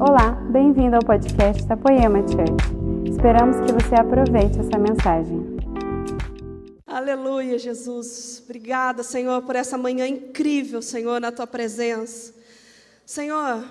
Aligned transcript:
Olá, 0.00 0.30
bem-vindo 0.52 0.94
ao 0.94 1.02
podcast 1.02 1.66
da 1.66 1.76
Poema 1.76 2.20
Church. 2.20 3.10
Esperamos 3.10 3.56
que 3.56 3.72
você 3.72 3.96
aproveite 3.96 4.60
essa 4.60 4.78
mensagem. 4.78 5.58
Aleluia, 6.86 7.58
Jesus. 7.58 8.40
Obrigada, 8.44 9.02
Senhor, 9.02 9.42
por 9.42 9.56
essa 9.56 9.76
manhã 9.76 10.06
incrível, 10.06 10.80
Senhor, 10.80 11.20
na 11.20 11.32
tua 11.32 11.48
presença. 11.48 12.32
Senhor, 13.04 13.68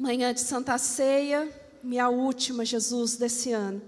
manhã 0.00 0.32
de 0.32 0.40
Santa 0.40 0.78
Ceia, 0.78 1.46
minha 1.82 2.08
última, 2.08 2.64
Jesus, 2.64 3.18
desse 3.18 3.52
ano. 3.52 3.82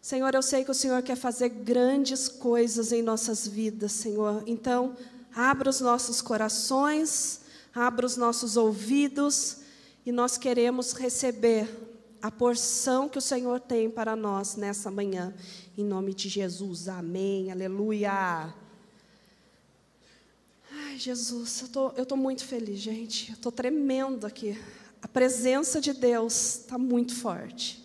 Senhor, 0.00 0.32
eu 0.36 0.42
sei 0.42 0.62
que 0.62 0.70
o 0.70 0.74
Senhor 0.74 1.02
quer 1.02 1.16
fazer 1.16 1.48
grandes 1.48 2.28
coisas 2.28 2.92
em 2.92 3.02
nossas 3.02 3.44
vidas, 3.44 3.90
Senhor. 3.90 4.44
Então, 4.46 4.94
abra 5.34 5.68
os 5.68 5.80
nossos 5.80 6.22
corações, 6.22 7.40
abra 7.74 8.06
os 8.06 8.16
nossos 8.16 8.56
ouvidos 8.56 9.63
e 10.04 10.12
nós 10.12 10.36
queremos 10.36 10.92
receber 10.92 11.68
a 12.20 12.30
porção 12.30 13.08
que 13.08 13.18
o 13.18 13.22
Senhor 13.22 13.60
tem 13.60 13.90
para 13.90 14.16
nós 14.16 14.56
nessa 14.56 14.90
manhã. 14.90 15.34
Em 15.76 15.84
nome 15.84 16.14
de 16.14 16.28
Jesus, 16.28 16.88
amém, 16.88 17.50
aleluia. 17.50 18.54
Ai, 20.70 20.98
Jesus, 20.98 21.62
eu 21.62 21.68
tô, 21.68 21.88
estou 21.88 22.06
tô 22.06 22.16
muito 22.16 22.44
feliz, 22.44 22.80
gente. 22.80 23.30
Eu 23.30 23.34
estou 23.34 23.52
tremendo 23.52 24.26
aqui. 24.26 24.58
A 25.02 25.08
presença 25.08 25.80
de 25.80 25.92
Deus 25.92 26.60
está 26.60 26.78
muito 26.78 27.14
forte. 27.14 27.84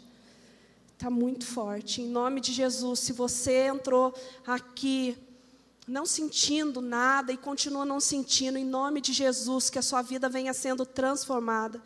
Está 0.93 1.09
muito 1.09 1.45
forte. 1.45 2.01
Em 2.01 2.07
nome 2.07 2.41
de 2.41 2.51
Jesus, 2.53 2.99
se 2.99 3.13
você 3.13 3.67
entrou 3.67 4.13
aqui 4.45 5.17
não 5.87 6.05
sentindo 6.05 6.81
nada 6.81 7.33
e 7.33 7.37
continua 7.37 7.83
não 7.83 7.99
sentindo, 7.99 8.57
em 8.57 8.65
nome 8.65 9.01
de 9.01 9.11
Jesus, 9.11 9.69
que 9.69 9.79
a 9.79 9.81
sua 9.81 10.01
vida 10.01 10.29
venha 10.29 10.53
sendo 10.53 10.85
transformada. 10.85 11.81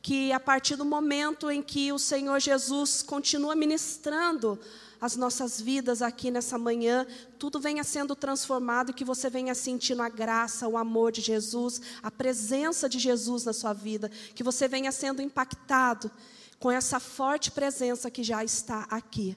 Que 0.00 0.32
a 0.32 0.40
partir 0.40 0.76
do 0.76 0.84
momento 0.84 1.50
em 1.50 1.62
que 1.62 1.92
o 1.92 1.98
Senhor 1.98 2.40
Jesus 2.40 3.02
continua 3.02 3.54
ministrando 3.54 4.58
as 5.00 5.16
nossas 5.16 5.60
vidas 5.60 6.02
aqui 6.02 6.30
nessa 6.30 6.58
manhã, 6.58 7.06
tudo 7.38 7.60
venha 7.60 7.84
sendo 7.84 8.16
transformado 8.16 8.90
e 8.90 8.94
que 8.94 9.04
você 9.04 9.30
venha 9.30 9.54
sentindo 9.54 10.02
a 10.02 10.08
graça, 10.08 10.66
o 10.66 10.76
amor 10.76 11.12
de 11.12 11.20
Jesus, 11.20 11.80
a 12.02 12.10
presença 12.10 12.88
de 12.88 12.98
Jesus 12.98 13.44
na 13.44 13.52
sua 13.52 13.72
vida, 13.72 14.10
que 14.34 14.42
você 14.42 14.66
venha 14.66 14.90
sendo 14.90 15.22
impactado 15.22 16.10
com 16.58 16.70
essa 16.70 16.98
forte 16.98 17.52
presença 17.52 18.10
que 18.10 18.24
já 18.24 18.42
está 18.42 18.86
aqui. 18.90 19.36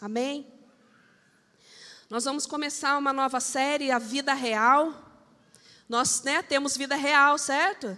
Amém? 0.00 0.46
Nós 2.10 2.24
vamos 2.24 2.46
começar 2.46 2.96
uma 2.98 3.12
nova 3.12 3.40
série, 3.40 3.90
A 3.90 3.98
Vida 3.98 4.34
Real. 4.34 4.94
Nós 5.88 6.22
né, 6.22 6.42
temos 6.42 6.76
vida 6.76 6.96
real, 6.96 7.38
certo? 7.38 7.96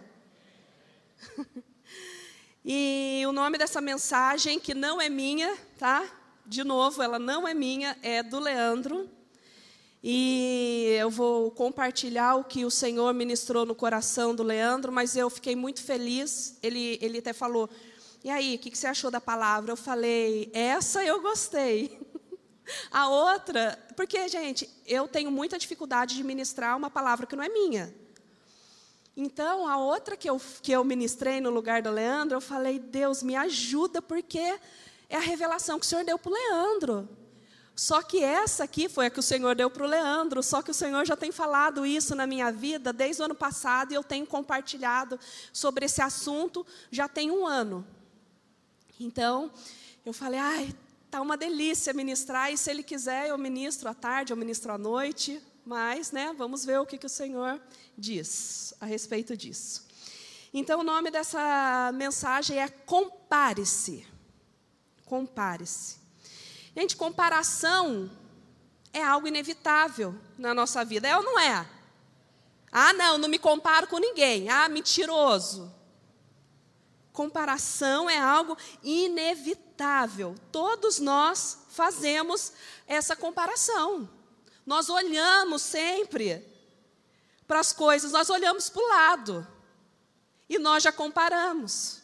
e 2.64 3.22
o 3.26 3.32
nome 3.32 3.56
dessa 3.56 3.80
mensagem, 3.80 4.60
que 4.60 4.74
não 4.74 5.00
é 5.00 5.08
minha, 5.08 5.56
tá? 5.78 6.04
De 6.44 6.62
novo, 6.62 7.02
ela 7.02 7.18
não 7.18 7.46
é 7.46 7.54
minha, 7.54 7.96
é 8.02 8.22
do 8.22 8.38
Leandro. 8.38 9.08
E 10.02 10.96
eu 10.98 11.10
vou 11.10 11.50
compartilhar 11.50 12.36
o 12.36 12.44
que 12.44 12.64
o 12.64 12.70
Senhor 12.70 13.12
ministrou 13.12 13.66
no 13.66 13.74
coração 13.74 14.34
do 14.34 14.42
Leandro, 14.42 14.90
mas 14.90 15.16
eu 15.16 15.28
fiquei 15.28 15.54
muito 15.54 15.82
feliz. 15.82 16.58
Ele, 16.62 16.98
ele 17.02 17.18
até 17.18 17.32
falou: 17.32 17.68
e 18.22 18.28
aí, 18.28 18.56
o 18.56 18.58
que, 18.58 18.76
você 18.76 18.86
achou 18.86 19.10
da 19.10 19.20
palavra? 19.20 19.72
Eu 19.72 19.76
falei, 19.76 20.50
essa 20.52 21.02
eu 21.02 21.22
gostei. 21.22 21.98
A 22.92 23.08
outra, 23.08 23.78
porque, 23.96 24.28
gente, 24.28 24.68
eu 24.86 25.08
tenho 25.08 25.30
muita 25.30 25.58
dificuldade 25.58 26.14
de 26.14 26.22
ministrar 26.22 26.76
uma 26.76 26.90
palavra 26.90 27.26
que 27.26 27.34
não 27.34 27.42
é 27.42 27.48
minha. 27.48 27.92
Então, 29.16 29.66
a 29.66 29.76
outra 29.76 30.16
que 30.16 30.28
eu, 30.30 30.40
que 30.62 30.72
eu 30.72 30.84
ministrei 30.84 31.40
no 31.40 31.50
lugar 31.50 31.82
do 31.82 31.90
Leandro, 31.90 32.36
eu 32.36 32.40
falei, 32.40 32.78
Deus, 32.78 33.22
me 33.22 33.36
ajuda, 33.36 34.00
porque 34.00 34.58
é 35.08 35.16
a 35.16 35.20
revelação 35.20 35.78
que 35.78 35.84
o 35.84 35.88
Senhor 35.88 36.04
deu 36.04 36.18
para 36.18 36.30
o 36.30 36.34
Leandro. 36.34 37.08
Só 37.74 38.02
que 38.02 38.22
essa 38.22 38.64
aqui 38.64 38.88
foi 38.88 39.06
a 39.06 39.10
que 39.10 39.18
o 39.18 39.22
Senhor 39.22 39.54
deu 39.54 39.70
para 39.70 39.84
o 39.84 39.86
Leandro, 39.86 40.42
só 40.42 40.60
que 40.60 40.70
o 40.70 40.74
Senhor 40.74 41.06
já 41.06 41.16
tem 41.16 41.32
falado 41.32 41.86
isso 41.86 42.14
na 42.14 42.26
minha 42.26 42.52
vida 42.52 42.92
desde 42.92 43.22
o 43.22 43.24
ano 43.24 43.34
passado 43.34 43.92
e 43.92 43.94
eu 43.94 44.04
tenho 44.04 44.26
compartilhado 44.26 45.18
sobre 45.52 45.86
esse 45.86 46.02
assunto 46.02 46.66
já 46.90 47.08
tem 47.08 47.30
um 47.30 47.46
ano. 47.46 47.86
Então, 48.98 49.50
eu 50.04 50.12
falei, 50.12 50.38
ai, 50.38 50.74
tá 51.10 51.22
uma 51.22 51.36
delícia 51.36 51.94
ministrar, 51.94 52.52
e 52.52 52.58
se 52.58 52.70
ele 52.70 52.82
quiser, 52.82 53.28
eu 53.28 53.38
ministro 53.38 53.88
à 53.88 53.94
tarde, 53.94 54.32
eu 54.32 54.36
ministro 54.36 54.72
à 54.72 54.76
noite, 54.76 55.42
mas, 55.64 56.12
né, 56.12 56.34
vamos 56.36 56.64
ver 56.64 56.78
o 56.80 56.86
que, 56.86 56.98
que 56.98 57.06
o 57.06 57.10
Senhor 57.10 57.60
diz 57.96 58.74
a 58.80 58.86
respeito 58.86 59.36
disso. 59.36 59.86
Então, 60.52 60.80
o 60.80 60.84
nome 60.84 61.10
dessa 61.10 61.92
mensagem 61.94 62.58
é 62.58 62.68
Compare-se. 62.68 64.06
Compare-se. 65.04 65.98
Gente, 66.76 66.96
comparação 66.96 68.10
é 68.92 69.02
algo 69.02 69.28
inevitável 69.28 70.14
na 70.38 70.54
nossa 70.54 70.84
vida, 70.84 71.06
é 71.06 71.16
ou 71.16 71.22
não 71.22 71.38
é? 71.38 71.66
Ah, 72.72 72.92
não, 72.92 73.18
não 73.18 73.28
me 73.28 73.38
comparo 73.38 73.86
com 73.86 73.98
ninguém. 73.98 74.48
Ah, 74.48 74.68
mentiroso. 74.68 75.72
Comparação 77.12 78.08
é 78.08 78.18
algo 78.18 78.56
inevitável. 78.82 80.34
Todos 80.52 80.98
nós 81.00 81.58
fazemos 81.70 82.52
essa 82.86 83.16
comparação. 83.16 84.08
Nós 84.70 84.88
olhamos 84.88 85.62
sempre 85.62 86.46
para 87.44 87.58
as 87.58 87.72
coisas, 87.72 88.12
nós 88.12 88.30
olhamos 88.30 88.70
para 88.70 88.80
o 88.80 88.88
lado 88.88 89.48
e 90.48 90.60
nós 90.60 90.84
já 90.84 90.92
comparamos. 90.92 92.02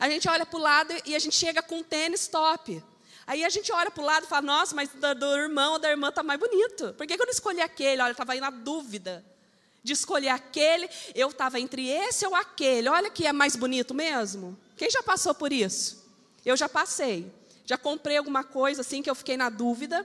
A 0.00 0.10
gente 0.10 0.28
olha 0.28 0.44
para 0.44 0.58
o 0.58 0.60
lado 0.60 0.92
e 1.06 1.14
a 1.14 1.18
gente 1.20 1.36
chega 1.36 1.62
com 1.62 1.76
um 1.76 1.84
tênis 1.84 2.26
top. 2.26 2.82
Aí 3.24 3.44
a 3.44 3.48
gente 3.48 3.70
olha 3.70 3.88
para 3.88 4.02
o 4.02 4.04
lado 4.04 4.24
e 4.24 4.28
fala, 4.28 4.42
nossa, 4.42 4.74
mas 4.74 4.88
do, 4.88 5.14
do 5.14 5.26
irmão 5.36 5.74
ou 5.74 5.78
da 5.78 5.90
irmã 5.90 6.08
está 6.08 6.24
mais 6.24 6.40
bonito. 6.40 6.92
Por 6.94 7.06
que, 7.06 7.14
que 7.14 7.22
eu 7.22 7.26
não 7.26 7.32
escolhi 7.32 7.60
aquele? 7.60 8.02
Olha, 8.02 8.10
estava 8.10 8.32
aí 8.32 8.40
na 8.40 8.50
dúvida 8.50 9.24
de 9.80 9.92
escolher 9.92 10.30
aquele, 10.30 10.90
eu 11.14 11.28
estava 11.28 11.60
entre 11.60 11.86
esse 11.86 12.26
ou 12.26 12.34
aquele. 12.34 12.88
Olha 12.88 13.10
que 13.10 13.28
é 13.28 13.32
mais 13.32 13.54
bonito 13.54 13.94
mesmo. 13.94 14.58
Quem 14.76 14.90
já 14.90 15.04
passou 15.04 15.36
por 15.36 15.52
isso? 15.52 16.04
Eu 16.44 16.56
já 16.56 16.68
passei. 16.68 17.32
Já 17.64 17.78
comprei 17.78 18.16
alguma 18.16 18.42
coisa 18.42 18.80
assim 18.80 19.02
que 19.02 19.08
eu 19.08 19.14
fiquei 19.14 19.36
na 19.36 19.48
dúvida. 19.48 20.04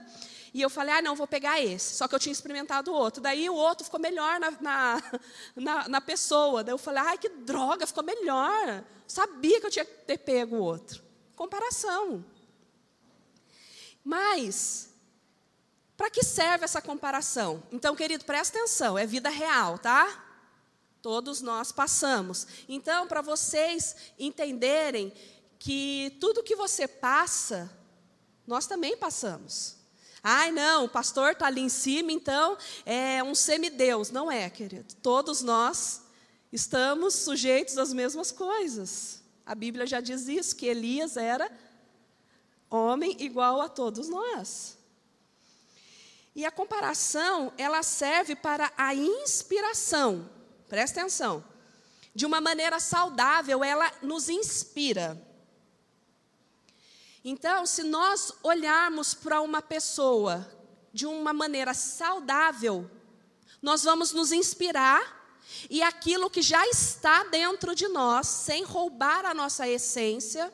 E 0.52 0.62
eu 0.62 0.70
falei, 0.70 0.94
ah, 0.94 1.02
não, 1.02 1.14
vou 1.14 1.26
pegar 1.26 1.60
esse. 1.60 1.94
Só 1.94 2.08
que 2.08 2.14
eu 2.14 2.18
tinha 2.18 2.32
experimentado 2.32 2.90
o 2.90 2.94
outro. 2.94 3.22
Daí 3.22 3.48
o 3.48 3.54
outro 3.54 3.84
ficou 3.84 4.00
melhor 4.00 4.40
na, 4.40 4.50
na, 4.60 5.02
na, 5.54 5.88
na 5.88 6.00
pessoa. 6.00 6.64
Daí 6.64 6.72
eu 6.72 6.78
falei, 6.78 7.02
ai, 7.02 7.18
que 7.18 7.28
droga, 7.28 7.86
ficou 7.86 8.04
melhor. 8.04 8.84
Sabia 9.06 9.60
que 9.60 9.66
eu 9.66 9.70
tinha 9.70 9.84
que 9.84 9.92
ter 10.04 10.18
pego 10.18 10.56
o 10.56 10.62
outro. 10.62 11.02
Comparação. 11.36 12.24
Mas, 14.04 14.90
para 15.96 16.10
que 16.10 16.22
serve 16.22 16.64
essa 16.64 16.80
comparação? 16.80 17.62
Então, 17.70 17.94
querido, 17.94 18.24
presta 18.24 18.58
atenção, 18.58 18.96
é 18.96 19.06
vida 19.06 19.28
real, 19.28 19.78
tá? 19.78 20.24
Todos 21.02 21.40
nós 21.40 21.70
passamos. 21.72 22.46
Então, 22.68 23.06
para 23.06 23.20
vocês 23.20 23.96
entenderem 24.18 25.12
que 25.58 26.16
tudo 26.20 26.42
que 26.42 26.56
você 26.56 26.88
passa, 26.88 27.70
nós 28.46 28.66
também 28.66 28.96
passamos. 28.96 29.77
Ai, 30.22 30.50
não, 30.50 30.84
o 30.84 30.88
pastor 30.88 31.32
está 31.32 31.46
ali 31.46 31.60
em 31.60 31.68
cima, 31.68 32.12
então 32.12 32.56
é 32.84 33.22
um 33.22 33.34
semideus. 33.34 34.10
Não 34.10 34.30
é, 34.30 34.50
querido. 34.50 34.94
Todos 34.96 35.42
nós 35.42 36.02
estamos 36.52 37.14
sujeitos 37.14 37.78
às 37.78 37.92
mesmas 37.92 38.32
coisas. 38.32 39.22
A 39.46 39.54
Bíblia 39.54 39.86
já 39.86 40.00
diz 40.00 40.28
isso, 40.28 40.56
que 40.56 40.66
Elias 40.66 41.16
era 41.16 41.50
homem 42.70 43.16
igual 43.20 43.60
a 43.60 43.68
todos 43.68 44.08
nós. 44.08 44.76
E 46.34 46.44
a 46.44 46.50
comparação, 46.50 47.52
ela 47.56 47.82
serve 47.82 48.36
para 48.36 48.72
a 48.76 48.94
inspiração. 48.94 50.28
Presta 50.68 51.00
atenção. 51.00 51.42
De 52.14 52.26
uma 52.26 52.40
maneira 52.40 52.78
saudável, 52.78 53.64
ela 53.64 53.90
nos 54.02 54.28
inspira. 54.28 55.20
Então, 57.24 57.66
se 57.66 57.82
nós 57.82 58.32
olharmos 58.42 59.14
para 59.14 59.40
uma 59.40 59.60
pessoa 59.60 60.46
de 60.92 61.06
uma 61.06 61.32
maneira 61.32 61.74
saudável, 61.74 62.90
nós 63.60 63.82
vamos 63.82 64.12
nos 64.12 64.32
inspirar 64.32 65.16
e 65.68 65.82
aquilo 65.82 66.30
que 66.30 66.42
já 66.42 66.66
está 66.68 67.24
dentro 67.24 67.74
de 67.74 67.88
nós, 67.88 68.26
sem 68.26 68.62
roubar 68.62 69.24
a 69.24 69.34
nossa 69.34 69.68
essência, 69.68 70.52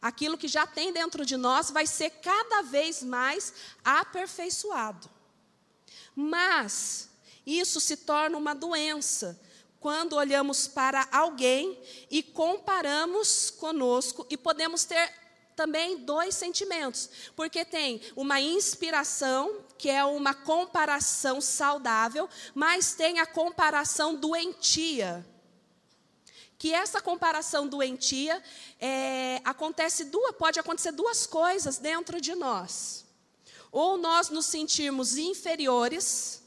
aquilo 0.00 0.38
que 0.38 0.46
já 0.46 0.66
tem 0.66 0.92
dentro 0.92 1.26
de 1.26 1.36
nós 1.36 1.70
vai 1.70 1.86
ser 1.86 2.10
cada 2.10 2.62
vez 2.62 3.02
mais 3.02 3.52
aperfeiçoado. 3.84 5.10
Mas 6.14 7.08
isso 7.46 7.80
se 7.80 7.96
torna 7.96 8.36
uma 8.36 8.54
doença 8.54 9.40
quando 9.80 10.16
olhamos 10.16 10.68
para 10.68 11.08
alguém 11.10 11.80
e 12.10 12.22
comparamos 12.22 13.50
conosco 13.50 14.26
e 14.28 14.36
podemos 14.36 14.84
ter 14.84 15.27
também 15.58 15.96
dois 15.96 16.36
sentimentos, 16.36 17.10
porque 17.34 17.64
tem 17.64 18.00
uma 18.14 18.40
inspiração, 18.40 19.64
que 19.76 19.90
é 19.90 20.04
uma 20.04 20.32
comparação 20.32 21.40
saudável, 21.40 22.28
mas 22.54 22.94
tem 22.94 23.18
a 23.18 23.26
comparação 23.26 24.14
doentia 24.14 25.26
que 26.56 26.74
essa 26.74 27.00
comparação 27.00 27.68
doentia 27.68 28.42
é, 28.80 29.40
acontece 29.44 30.06
duas, 30.06 30.32
pode 30.32 30.58
acontecer 30.58 30.90
duas 30.90 31.24
coisas 31.24 31.78
dentro 31.78 32.20
de 32.20 32.34
nós. 32.34 33.06
Ou 33.70 33.96
nós 33.96 34.28
nos 34.28 34.46
sentirmos 34.46 35.16
inferiores 35.16 36.42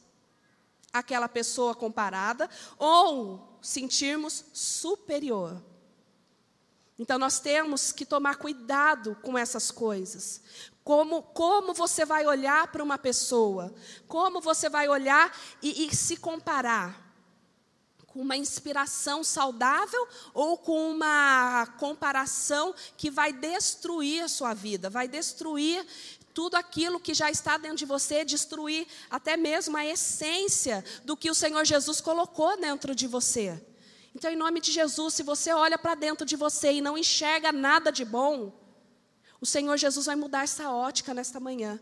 àquela 0.92 1.30
pessoa 1.30 1.74
comparada, 1.74 2.50
ou 2.78 3.58
sentirmos 3.62 4.44
superior. 4.52 5.64
Então 7.02 7.18
nós 7.18 7.40
temos 7.40 7.92
que 7.92 8.06
tomar 8.06 8.36
cuidado 8.36 9.18
com 9.24 9.36
essas 9.36 9.72
coisas. 9.72 10.40
Como, 10.84 11.24
como 11.24 11.74
você 11.74 12.06
vai 12.06 12.28
olhar 12.28 12.68
para 12.68 12.84
uma 12.84 12.96
pessoa, 12.96 13.74
como 14.08 14.40
você 14.40 14.70
vai 14.70 14.88
olhar 14.88 15.36
e, 15.64 15.88
e 15.88 15.96
se 15.96 16.16
comparar 16.16 17.12
com 18.06 18.22
uma 18.22 18.38
inspiração 18.38 19.24
saudável 19.24 20.08
ou 20.32 20.60
com 20.60 20.92
uma 20.92 21.66
comparação 21.80 22.72
que 22.96 23.10
vai 23.10 23.34
destruir 23.34 24.24
a 24.24 24.28
sua 24.28 24.54
vida, 24.54 24.88
vai 24.88 25.08
destruir 25.08 25.84
tudo 26.36 26.54
aquilo 26.54 27.00
que 27.00 27.16
já 27.16 27.32
está 27.32 27.58
dentro 27.58 27.78
de 27.78 27.86
você, 27.86 28.24
destruir 28.24 28.86
até 29.10 29.36
mesmo 29.36 29.76
a 29.76 29.84
essência 29.84 30.86
do 31.04 31.18
que 31.18 31.32
o 31.32 31.36
Senhor 31.36 31.66
Jesus 31.66 32.00
colocou 32.00 32.62
dentro 32.62 32.94
de 32.94 33.08
você. 33.08 33.60
Então, 34.14 34.30
em 34.30 34.36
nome 34.36 34.60
de 34.60 34.72
Jesus, 34.72 35.14
se 35.14 35.24
você 35.24 35.54
olha 35.54 35.78
para 35.78 35.96
dentro 35.96 36.26
de 36.26 36.36
você 36.36 36.74
e 36.74 36.82
não 36.82 36.98
enxerga 36.98 37.52
nada 37.52 37.92
de 37.92 38.04
bom, 38.04 38.54
o 39.40 39.46
Senhor 39.46 39.78
Jesus 39.78 40.06
vai 40.06 40.16
mudar 40.16 40.44
essa 40.44 40.70
ótica 40.70 41.14
nesta 41.14 41.40
manhã. 41.40 41.80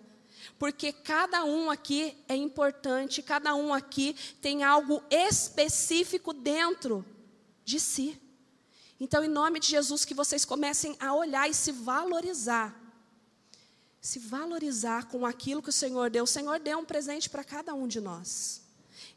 Porque 0.57 0.91
cada 0.93 1.43
um 1.43 1.69
aqui 1.69 2.15
é 2.27 2.35
importante, 2.35 3.21
cada 3.21 3.55
um 3.55 3.73
aqui 3.73 4.15
tem 4.41 4.63
algo 4.63 5.03
específico 5.09 6.33
dentro 6.33 7.05
de 7.65 7.79
si. 7.79 8.19
Então, 8.99 9.23
em 9.23 9.27
nome 9.27 9.59
de 9.59 9.67
Jesus, 9.67 10.05
que 10.05 10.13
vocês 10.13 10.45
comecem 10.45 10.95
a 10.99 11.13
olhar 11.13 11.49
e 11.49 11.53
se 11.53 11.71
valorizar. 11.71 12.77
Se 14.01 14.19
valorizar 14.19 15.07
com 15.07 15.25
aquilo 15.25 15.61
que 15.61 15.69
o 15.69 15.73
Senhor 15.73 16.09
deu. 16.09 16.25
O 16.25 16.27
Senhor 16.27 16.59
deu 16.59 16.79
um 16.79 16.85
presente 16.85 17.29
para 17.29 17.43
cada 17.43 17.73
um 17.73 17.87
de 17.87 17.99
nós. 17.99 18.61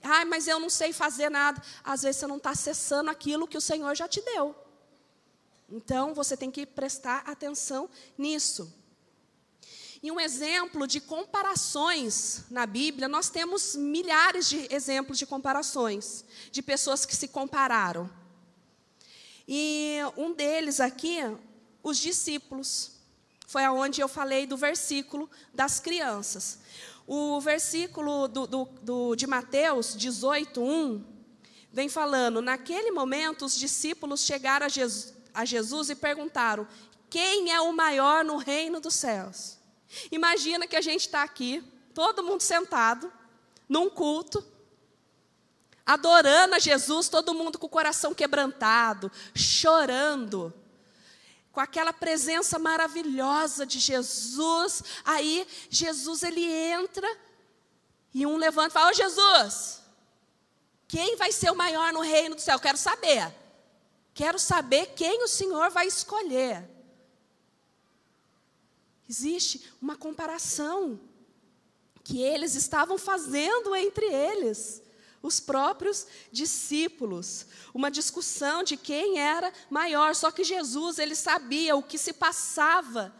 Ai, 0.02 0.24
mas 0.24 0.46
eu 0.46 0.58
não 0.58 0.70
sei 0.70 0.92
fazer 0.92 1.30
nada. 1.30 1.62
Às 1.84 2.02
vezes 2.02 2.20
você 2.20 2.26
não 2.26 2.36
está 2.36 2.50
acessando 2.50 3.10
aquilo 3.10 3.46
que 3.46 3.56
o 3.56 3.60
Senhor 3.60 3.94
já 3.94 4.08
te 4.08 4.20
deu. 4.20 4.54
Então, 5.70 6.12
você 6.12 6.36
tem 6.36 6.50
que 6.50 6.66
prestar 6.66 7.22
atenção 7.26 7.88
nisso. 8.18 8.72
E 10.02 10.10
um 10.10 10.18
exemplo 10.18 10.86
de 10.86 11.00
comparações 11.00 12.44
na 12.50 12.66
Bíblia, 12.66 13.06
nós 13.06 13.30
temos 13.30 13.76
milhares 13.76 14.48
de 14.48 14.66
exemplos 14.74 15.16
de 15.16 15.24
comparações, 15.24 16.24
de 16.50 16.60
pessoas 16.60 17.06
que 17.06 17.14
se 17.14 17.28
compararam. 17.28 18.10
E 19.46 19.98
um 20.16 20.34
deles 20.34 20.80
aqui, 20.80 21.18
os 21.82 21.98
discípulos. 21.98 22.92
Foi 23.46 23.64
aonde 23.64 24.00
eu 24.00 24.08
falei 24.08 24.46
do 24.46 24.56
versículo 24.56 25.30
das 25.54 25.78
crianças. 25.78 26.58
O 27.14 27.38
versículo 27.42 28.26
do, 28.26 28.46
do, 28.46 28.64
do, 28.80 29.14
de 29.14 29.26
Mateus 29.26 29.94
18, 29.94 30.62
1, 30.62 31.04
vem 31.70 31.86
falando: 31.86 32.40
Naquele 32.40 32.90
momento, 32.90 33.44
os 33.44 33.54
discípulos 33.54 34.24
chegaram 34.24 34.64
a 34.64 34.68
Jesus, 34.70 35.12
a 35.34 35.44
Jesus 35.44 35.90
e 35.90 35.94
perguntaram: 35.94 36.66
Quem 37.10 37.52
é 37.52 37.60
o 37.60 37.70
maior 37.70 38.24
no 38.24 38.38
reino 38.38 38.80
dos 38.80 38.94
céus? 38.94 39.58
Imagina 40.10 40.66
que 40.66 40.74
a 40.74 40.80
gente 40.80 41.00
está 41.00 41.22
aqui, 41.22 41.62
todo 41.92 42.22
mundo 42.22 42.40
sentado, 42.40 43.12
num 43.68 43.90
culto, 43.90 44.42
adorando 45.84 46.54
a 46.54 46.58
Jesus, 46.58 47.10
todo 47.10 47.34
mundo 47.34 47.58
com 47.58 47.66
o 47.66 47.68
coração 47.68 48.14
quebrantado, 48.14 49.12
chorando, 49.34 50.50
com 51.52 51.60
aquela 51.60 51.92
presença 51.92 52.58
maravilhosa 52.58 53.64
de 53.66 53.78
Jesus. 53.78 54.82
Aí 55.04 55.46
Jesus 55.68 56.22
ele 56.22 56.44
entra 56.44 57.08
e 58.12 58.26
um 58.26 58.36
levanta 58.36 58.70
e 58.70 58.72
fala: 58.72 58.90
Ô 58.90 58.94
Jesus, 58.94 59.82
quem 60.88 61.16
vai 61.16 61.30
ser 61.30 61.50
o 61.50 61.56
maior 61.56 61.92
no 61.92 62.00
reino 62.00 62.34
do 62.34 62.40
céu? 62.40 62.58
Quero 62.58 62.78
saber. 62.78 63.32
Quero 64.14 64.38
saber 64.38 64.92
quem 64.94 65.22
o 65.22 65.28
Senhor 65.28 65.70
vai 65.70 65.86
escolher. 65.86 66.68
Existe 69.08 69.70
uma 69.80 69.96
comparação 69.96 70.98
que 72.04 72.20
eles 72.20 72.54
estavam 72.54 72.98
fazendo 72.98 73.74
entre 73.76 74.06
eles, 74.06 74.81
os 75.22 75.38
próprios 75.38 76.06
discípulos, 76.32 77.46
uma 77.72 77.90
discussão 77.90 78.62
de 78.62 78.76
quem 78.76 79.18
era 79.18 79.52
maior, 79.70 80.14
só 80.14 80.30
que 80.30 80.42
Jesus, 80.42 80.98
ele 80.98 81.14
sabia 81.14 81.76
o 81.76 81.82
que 81.82 81.96
se 81.96 82.12
passava 82.12 83.14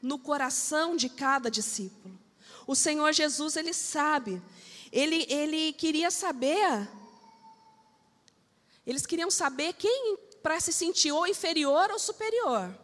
no 0.00 0.18
coração 0.18 0.96
de 0.96 1.08
cada 1.08 1.50
discípulo. 1.50 2.18
O 2.66 2.74
Senhor 2.74 3.12
Jesus, 3.12 3.56
ele 3.56 3.72
sabe. 3.72 4.42
Ele, 4.90 5.24
ele 5.28 5.72
queria 5.72 6.10
saber. 6.10 6.88
Eles 8.84 9.06
queriam 9.06 9.30
saber 9.30 9.74
quem 9.74 10.18
para 10.42 10.58
se 10.58 10.72
sentir 10.72 11.12
ou 11.12 11.26
inferior 11.26 11.90
ou 11.92 11.98
superior. 11.98 12.76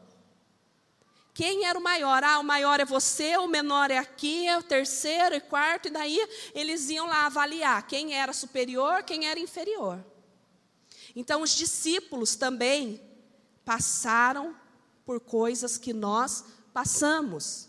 Quem 1.38 1.66
era 1.66 1.78
o 1.78 1.80
maior? 1.80 2.24
Ah, 2.24 2.40
o 2.40 2.42
maior 2.42 2.80
é 2.80 2.84
você, 2.84 3.36
o 3.36 3.46
menor 3.46 3.92
é 3.92 3.96
aqui, 3.96 4.48
é 4.48 4.58
o 4.58 4.62
terceiro 4.62 5.36
e 5.36 5.40
quarto, 5.40 5.86
e 5.86 5.90
daí 5.92 6.18
eles 6.52 6.90
iam 6.90 7.06
lá 7.06 7.26
avaliar 7.26 7.86
quem 7.86 8.12
era 8.12 8.32
superior, 8.32 9.04
quem 9.04 9.24
era 9.24 9.38
inferior. 9.38 10.04
Então, 11.14 11.40
os 11.40 11.54
discípulos 11.54 12.34
também 12.34 13.00
passaram 13.64 14.52
por 15.06 15.20
coisas 15.20 15.78
que 15.78 15.92
nós 15.92 16.44
passamos. 16.74 17.68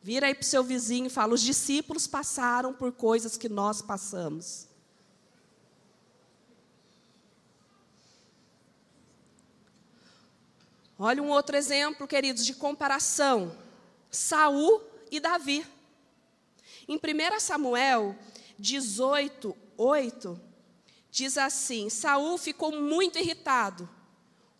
Vira 0.00 0.28
aí 0.28 0.34
para 0.34 0.44
o 0.44 0.46
seu 0.46 0.64
vizinho 0.64 1.08
e 1.08 1.10
fala: 1.10 1.34
os 1.34 1.42
discípulos 1.42 2.06
passaram 2.06 2.72
por 2.72 2.92
coisas 2.92 3.36
que 3.36 3.46
nós 3.46 3.82
passamos. 3.82 4.68
Olha 11.04 11.20
um 11.20 11.30
outro 11.30 11.56
exemplo, 11.56 12.06
queridos, 12.06 12.46
de 12.46 12.54
comparação. 12.54 13.58
Saul 14.08 14.80
e 15.10 15.18
Davi. 15.18 15.66
Em 16.86 16.94
1 16.94 17.40
Samuel 17.40 18.16
18, 18.56 19.56
8, 19.76 20.40
diz 21.10 21.36
assim: 21.36 21.90
Saul 21.90 22.38
ficou 22.38 22.70
muito 22.70 23.18
irritado 23.18 23.90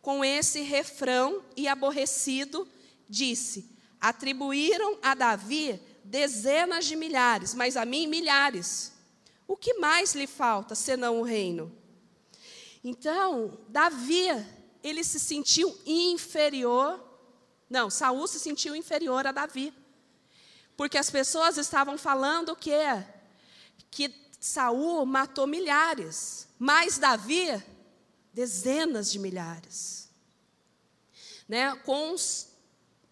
com 0.00 0.25
esse 0.25 0.62
refrão 0.62 1.44
e 1.56 1.69
aborrecido, 1.69 2.69
disse: 3.08 3.70
Atribuíram 4.01 4.99
a 5.01 5.15
Davi 5.15 5.81
dezenas 6.03 6.87
de 6.87 6.96
milhares, 6.96 7.55
mas 7.55 7.77
a 7.77 7.84
mim 7.84 8.08
milhares. 8.08 8.94
O 9.46 9.56
que 9.56 9.75
mais 9.75 10.13
lhe 10.13 10.27
falta 10.27 10.75
senão 10.75 11.20
o 11.20 11.22
reino? 11.22 11.72
Então, 12.82 13.61
Davi 13.69 14.27
ele 14.82 15.05
se 15.05 15.20
sentiu 15.20 15.77
inferior. 15.86 17.03
Não, 17.69 17.89
Saul 17.89 18.27
se 18.27 18.41
sentiu 18.41 18.74
inferior 18.74 19.27
a 19.27 19.32
Davi. 19.32 19.72
Porque 20.77 20.98
as 20.98 21.10
pessoas 21.10 21.56
estavam 21.56 21.96
falando 21.96 22.56
que 22.56 22.72
que 23.91 24.15
Saul 24.41 25.05
matou 25.05 25.46
milhares, 25.46 26.48
mas 26.58 26.98
Davi 26.98 27.62
dezenas 28.32 29.12
de 29.12 29.19
milhares. 29.19 30.08
Né? 31.46 31.77
Com 31.84 32.12
os, 32.12 32.48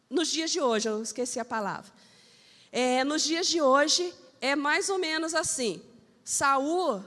nos 0.09 0.29
dias 0.29 0.51
de 0.51 0.61
hoje, 0.61 0.89
eu 0.89 1.03
esqueci 1.03 1.39
a 1.39 1.45
palavra. 1.45 1.93
É, 2.73 3.05
nos 3.05 3.23
dias 3.23 3.47
de 3.47 3.61
hoje 3.61 4.15
é 4.41 4.57
mais 4.57 4.89
ou 4.89 4.99
menos 4.99 5.35
assim. 5.35 5.83
Saul 6.25 7.05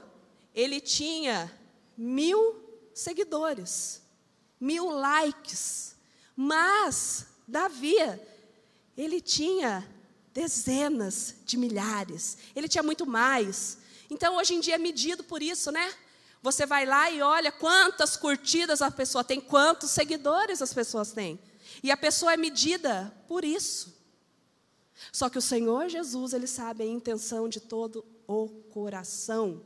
ele 0.53 0.79
tinha 0.79 1.51
mil 1.98 2.62
seguidores 2.93 4.02
mil 4.63 4.89
likes. 4.89 5.96
Mas 6.36 7.27
Davi, 7.46 7.98
ele 8.98 9.20
tinha 9.20 9.88
dezenas 10.34 11.36
de 11.46 11.58
milhares, 11.58 12.38
ele 12.55 12.70
tinha 12.70 12.82
muito 12.82 13.05
mais. 13.05 13.77
Então, 14.10 14.38
hoje 14.38 14.55
em 14.55 14.62
dia 14.62 14.75
é 14.75 14.77
medido 14.77 15.24
por 15.24 15.43
isso, 15.43 15.70
né? 15.70 15.93
Você 16.41 16.65
vai 16.65 16.86
lá 16.86 17.12
e 17.12 17.22
olha 17.22 17.51
quantas 17.51 18.15
curtidas 18.15 18.82
a 18.82 18.89
pessoa 18.89 19.24
tem, 19.24 19.39
quantos 19.39 19.91
seguidores 19.91 20.62
as 20.62 20.74
pessoas 20.74 21.12
têm. 21.12 21.39
E 21.82 21.91
a 21.91 21.98
pessoa 21.98 22.34
é 22.34 22.38
medida 22.38 23.13
por 23.27 23.43
isso. 23.43 23.93
Só 25.12 25.29
que 25.29 25.38
o 25.38 25.41
Senhor 25.41 25.89
Jesus, 25.89 26.34
ele 26.34 26.48
sabe 26.48 26.84
a 26.84 26.88
intenção 26.88 27.50
de 27.50 27.60
todo 27.60 28.05
o 28.25 28.48
coração. 28.72 29.62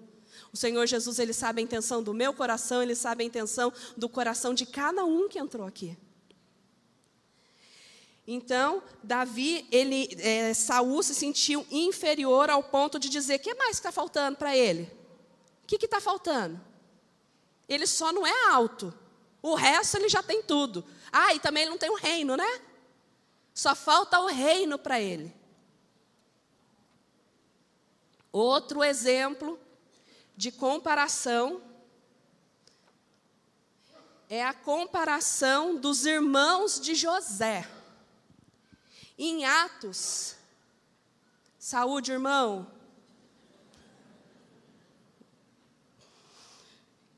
O 0.58 0.60
Senhor 0.60 0.88
Jesus, 0.88 1.20
Ele 1.20 1.34
sabe 1.34 1.62
a 1.62 1.64
intenção 1.64 2.02
do 2.02 2.16
meu 2.16 2.34
coração, 2.34 2.82
Ele 2.82 2.96
sabe 2.96 3.24
a 3.24 3.28
intenção 3.28 3.72
do 3.96 4.10
coração 4.10 4.56
de 4.56 4.66
cada 4.66 5.06
um 5.06 5.30
que 5.30 5.38
entrou 5.38 5.68
aqui. 5.68 5.96
Então, 8.26 8.82
Davi, 9.04 9.68
ele, 9.72 10.10
é, 10.20 10.56
Saul 10.56 11.04
se 11.04 11.14
sentiu 11.14 11.64
inferior 11.70 12.50
ao 12.50 12.64
ponto 12.64 12.98
de 12.98 13.08
dizer: 13.08 13.36
o 13.36 13.40
que 13.40 13.54
mais 13.54 13.76
está 13.76 13.92
faltando 13.92 14.36
para 14.36 14.58
ele? 14.58 14.92
O 15.64 15.68
que 15.68 15.86
está 15.86 16.02
faltando? 16.02 16.60
Ele 17.70 17.86
só 17.86 18.12
não 18.12 18.26
é 18.26 18.50
alto, 18.50 18.92
O 19.44 19.54
resto 19.54 19.98
ele 19.98 20.10
já 20.10 20.24
tem 20.24 20.42
tudo. 20.42 20.84
Ah, 21.12 21.36
e 21.36 21.40
também 21.40 21.64
ele 21.64 21.72
não 21.72 21.78
tem 21.78 21.92
um 21.92 21.96
reino, 21.96 22.36
né? 22.36 22.62
Só 23.54 23.76
falta 23.76 24.20
o 24.20 24.26
reino 24.26 24.80
para 24.80 25.00
ele. 25.00 25.32
Outro 28.32 28.84
exemplo 28.84 29.67
de 30.38 30.51
comparação 30.51 31.63
é 34.29 34.46
a 34.46 34.53
comparação 34.53 35.77
dos 35.77 36.06
irmãos 36.06 36.79
de 36.79 36.94
José. 36.94 37.67
Em 39.17 39.46
Atos, 39.46 40.36
saúde, 41.58 42.12
irmão. 42.12 42.67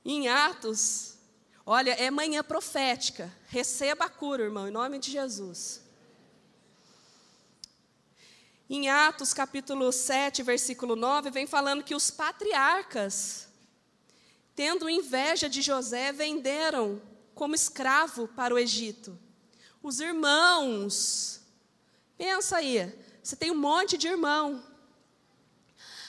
Em 0.05 0.29
Atos, 0.29 1.17
olha, 1.65 1.91
é 1.91 2.09
manhã 2.09 2.41
profética. 2.41 3.29
Receba 3.47 4.05
a 4.05 4.09
cura, 4.09 4.43
irmão, 4.43 4.69
em 4.69 4.71
nome 4.71 4.97
de 4.97 5.11
Jesus. 5.11 5.81
Em 8.71 8.87
Atos 8.87 9.33
capítulo 9.33 9.91
7, 9.91 10.43
versículo 10.43 10.95
9, 10.95 11.31
vem 11.31 11.47
falando 11.47 11.83
que 11.83 11.95
os 11.95 12.11
patriarcas, 12.11 13.47
tendo 14.55 14.87
inveja 14.87 15.49
de 15.49 15.59
José, 15.59 16.11
venderam 16.11 17.01
como 17.33 17.55
escravo 17.55 18.27
para 18.27 18.53
o 18.53 18.59
Egito. 18.59 19.17
Os 19.81 19.99
irmãos, 19.99 21.41
pensa 22.15 22.57
aí, 22.57 22.93
você 23.23 23.35
tem 23.35 23.49
um 23.49 23.57
monte 23.57 23.97
de 23.97 24.07
irmão, 24.07 24.63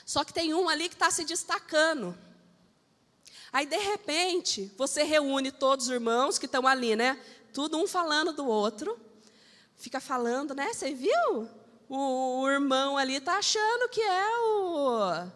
só 0.05 0.23
que 0.23 0.35
tem 0.35 0.53
um 0.53 0.69
ali 0.69 0.91
que 0.91 0.97
está 0.97 1.11
se 1.11 1.25
destacando. 1.25 2.15
Aí, 3.51 3.65
de 3.65 3.79
repente, 3.79 4.71
você 4.77 5.03
reúne 5.03 5.51
todos 5.51 5.87
os 5.87 5.93
irmãos 5.93 6.39
que 6.39 6.45
estão 6.45 6.67
ali, 6.67 6.95
né? 6.95 7.19
Tudo 7.55 7.79
um 7.79 7.87
falando 7.87 8.35
do 8.35 8.47
outro. 8.47 9.01
Fica 9.77 9.99
falando, 9.99 10.55
né? 10.55 10.75
Você 10.75 10.93
viu? 10.93 11.49
O, 11.91 12.43
o 12.43 12.49
irmão 12.49 12.97
ali 12.97 13.17
está 13.17 13.39
achando 13.39 13.89
que 13.89 14.01
é 14.01 14.39
o, 14.39 15.27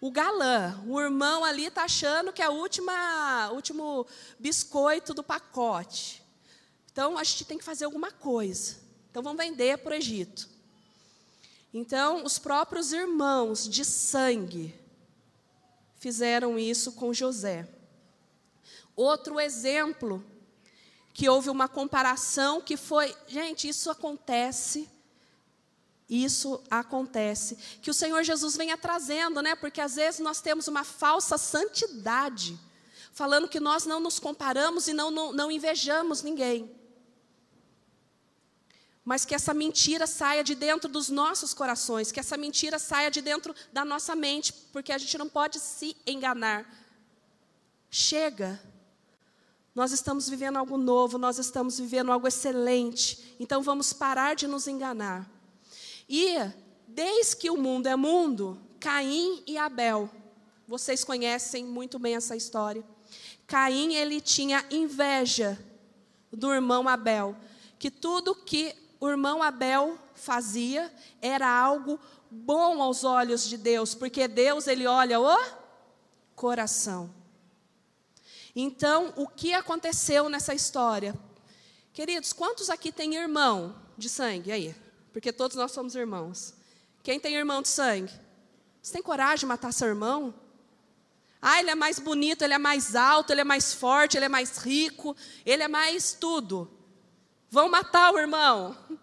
o 0.00 0.10
galã. 0.12 0.80
O 0.86 1.00
irmão 1.00 1.44
ali 1.44 1.66
está 1.66 1.82
achando 1.82 2.32
que 2.32 2.40
é 2.40 2.48
o 2.48 2.52
último 2.52 4.06
biscoito 4.38 5.12
do 5.12 5.24
pacote. 5.24 6.22
Então, 6.92 7.18
a 7.18 7.24
gente 7.24 7.44
tem 7.44 7.58
que 7.58 7.64
fazer 7.64 7.86
alguma 7.86 8.12
coisa. 8.12 8.76
Então, 9.10 9.20
vamos 9.20 9.44
vender 9.44 9.78
para 9.78 9.90
o 9.90 9.94
Egito. 9.96 10.48
Então, 11.74 12.24
os 12.24 12.38
próprios 12.38 12.92
irmãos 12.92 13.68
de 13.68 13.84
sangue 13.84 14.72
fizeram 15.96 16.56
isso 16.56 16.92
com 16.92 17.12
José. 17.12 17.68
Outro 18.94 19.40
exemplo 19.40 20.24
que 21.12 21.28
houve 21.28 21.50
uma 21.50 21.68
comparação 21.68 22.60
que 22.60 22.76
foi, 22.76 23.14
gente, 23.26 23.68
isso 23.68 23.90
acontece 23.90 24.88
isso 26.10 26.60
acontece. 26.68 27.56
Que 27.80 27.88
o 27.88 27.94
Senhor 27.94 28.24
Jesus 28.24 28.56
venha 28.56 28.76
trazendo, 28.76 29.40
né? 29.40 29.54
Porque 29.54 29.80
às 29.80 29.94
vezes 29.94 30.18
nós 30.18 30.40
temos 30.40 30.66
uma 30.66 30.82
falsa 30.82 31.38
santidade, 31.38 32.58
falando 33.12 33.48
que 33.48 33.60
nós 33.60 33.86
não 33.86 34.00
nos 34.00 34.18
comparamos 34.18 34.88
e 34.88 34.92
não, 34.92 35.12
não, 35.12 35.32
não 35.32 35.52
invejamos 35.52 36.22
ninguém. 36.22 36.74
Mas 39.04 39.24
que 39.24 39.36
essa 39.36 39.54
mentira 39.54 40.06
saia 40.06 40.42
de 40.42 40.56
dentro 40.56 40.90
dos 40.90 41.08
nossos 41.08 41.54
corações, 41.54 42.10
que 42.10 42.18
essa 42.18 42.36
mentira 42.36 42.78
saia 42.78 43.10
de 43.10 43.22
dentro 43.22 43.54
da 43.72 43.84
nossa 43.84 44.16
mente, 44.16 44.52
porque 44.72 44.92
a 44.92 44.98
gente 44.98 45.16
não 45.16 45.28
pode 45.28 45.60
se 45.60 45.96
enganar. 46.04 46.68
Chega. 47.88 48.60
Nós 49.74 49.92
estamos 49.92 50.28
vivendo 50.28 50.56
algo 50.56 50.76
novo, 50.76 51.16
nós 51.18 51.38
estamos 51.38 51.78
vivendo 51.78 52.10
algo 52.10 52.26
excelente. 52.26 53.36
Então 53.38 53.62
vamos 53.62 53.92
parar 53.92 54.34
de 54.34 54.48
nos 54.48 54.66
enganar. 54.66 55.39
E, 56.12 56.34
desde 56.88 57.36
que 57.36 57.48
o 57.50 57.56
mundo 57.56 57.86
é 57.86 57.94
mundo, 57.94 58.60
Caim 58.80 59.44
e 59.46 59.56
Abel, 59.56 60.10
vocês 60.66 61.04
conhecem 61.04 61.64
muito 61.64 62.00
bem 62.00 62.16
essa 62.16 62.34
história. 62.34 62.82
Caim, 63.46 63.94
ele 63.94 64.20
tinha 64.20 64.66
inveja 64.72 65.56
do 66.32 66.52
irmão 66.52 66.88
Abel, 66.88 67.36
que 67.78 67.92
tudo 67.92 68.34
que 68.34 68.74
o 68.98 69.08
irmão 69.08 69.40
Abel 69.40 69.96
fazia 70.12 70.92
era 71.22 71.48
algo 71.48 71.96
bom 72.28 72.82
aos 72.82 73.04
olhos 73.04 73.48
de 73.48 73.56
Deus, 73.56 73.94
porque 73.94 74.26
Deus 74.26 74.66
ele 74.66 74.88
olha 74.88 75.20
o 75.20 75.38
coração. 76.34 77.14
Então, 78.54 79.12
o 79.16 79.28
que 79.28 79.54
aconteceu 79.54 80.28
nessa 80.28 80.54
história? 80.54 81.14
Queridos, 81.92 82.32
quantos 82.32 82.68
aqui 82.68 82.90
têm 82.90 83.14
irmão 83.14 83.76
de 83.96 84.08
sangue 84.08 84.50
aí? 84.50 84.89
Porque 85.12 85.32
todos 85.32 85.56
nós 85.56 85.72
somos 85.72 85.94
irmãos. 85.94 86.54
Quem 87.02 87.18
tem 87.18 87.34
irmão 87.34 87.62
de 87.62 87.68
sangue? 87.68 88.12
Você 88.82 88.92
tem 88.92 89.02
coragem 89.02 89.40
de 89.40 89.46
matar 89.46 89.72
seu 89.72 89.88
irmão? 89.88 90.34
Ah, 91.42 91.58
ele 91.58 91.70
é 91.70 91.74
mais 91.74 91.98
bonito, 91.98 92.42
ele 92.42 92.54
é 92.54 92.58
mais 92.58 92.94
alto, 92.94 93.32
ele 93.32 93.40
é 93.40 93.44
mais 93.44 93.72
forte, 93.72 94.16
ele 94.16 94.26
é 94.26 94.28
mais 94.28 94.58
rico, 94.58 95.16
ele 95.44 95.62
é 95.62 95.68
mais 95.68 96.12
tudo. 96.12 96.70
Vão 97.50 97.68
matar 97.68 98.12
o 98.12 98.18
irmão. 98.18 98.76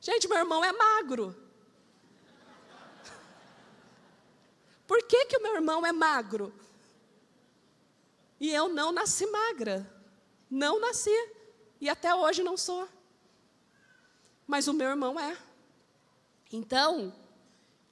Gente, 0.00 0.28
meu 0.28 0.38
irmão 0.38 0.64
é 0.64 0.72
magro. 0.72 1.34
Por 4.86 5.02
que, 5.04 5.26
que 5.26 5.36
o 5.36 5.42
meu 5.42 5.54
irmão 5.54 5.86
é 5.86 5.92
magro? 5.92 6.52
E 8.40 8.52
eu 8.52 8.68
não 8.68 8.92
nasci 8.92 9.26
magra. 9.26 9.90
Não 10.50 10.80
nasci. 10.80 11.10
E 11.80 11.88
até 11.88 12.14
hoje 12.14 12.42
não 12.42 12.56
sou 12.56 12.88
mas 14.46 14.68
o 14.68 14.72
meu 14.72 14.88
irmão 14.88 15.18
é. 15.18 15.36
Então, 16.52 17.12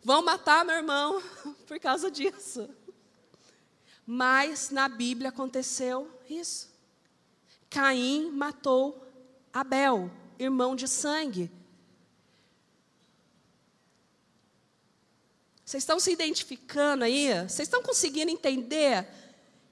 vão 0.02 0.23
matar 0.23 0.64
meu 0.64 0.76
irmão 0.76 1.23
por 1.66 1.78
causa 1.80 2.11
disso. 2.11 2.68
Mas 4.06 4.70
na 4.70 4.88
Bíblia 4.88 5.30
aconteceu 5.30 6.11
isso. 6.28 6.73
Caim 7.70 8.30
matou 8.30 9.04
Abel, 9.52 10.11
irmão 10.38 10.76
de 10.76 10.87
sangue. 10.87 11.50
Vocês 15.64 15.82
estão 15.82 15.99
se 15.99 16.12
identificando 16.12 17.04
aí? 17.04 17.28
Vocês 17.49 17.66
estão 17.66 17.82
conseguindo 17.82 18.30
entender 18.30 19.08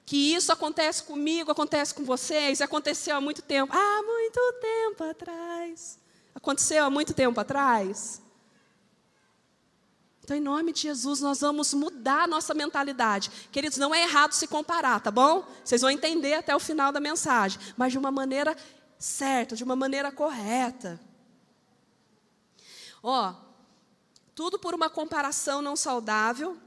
que 0.05 0.33
isso 0.33 0.51
acontece 0.51 1.03
comigo, 1.03 1.51
acontece 1.51 1.93
com 1.93 2.03
vocês, 2.03 2.59
aconteceu 2.61 3.15
há 3.15 3.21
muito 3.21 3.41
tempo? 3.41 3.71
Há 3.73 4.01
muito 4.03 4.53
tempo 4.59 5.03
atrás. 5.03 6.02
Aconteceu 6.35 6.83
há 6.83 6.89
muito 6.89 7.13
tempo 7.13 7.39
atrás. 7.39 8.21
Então, 10.23 10.37
em 10.37 10.41
nome 10.41 10.71
de 10.71 10.81
Jesus, 10.81 11.19
nós 11.19 11.41
vamos 11.41 11.73
mudar 11.73 12.23
a 12.23 12.27
nossa 12.27 12.53
mentalidade. 12.53 13.29
Queridos, 13.51 13.77
não 13.77 13.93
é 13.93 14.03
errado 14.03 14.31
se 14.31 14.47
comparar, 14.47 15.01
tá 15.01 15.11
bom? 15.11 15.45
Vocês 15.65 15.81
vão 15.81 15.89
entender 15.89 16.35
até 16.35 16.55
o 16.55 16.59
final 16.59 16.93
da 16.93 16.99
mensagem, 16.99 17.59
mas 17.75 17.91
de 17.91 17.97
uma 17.97 18.09
maneira 18.09 18.55
certa, 18.97 19.53
de 19.53 19.65
uma 19.65 19.75
maneira 19.75 20.13
correta. 20.13 20.97
Ó, 23.01 23.33
tudo 24.33 24.57
por 24.57 24.73
uma 24.73 24.89
comparação 24.89 25.61
não 25.61 25.75
saudável. 25.75 26.57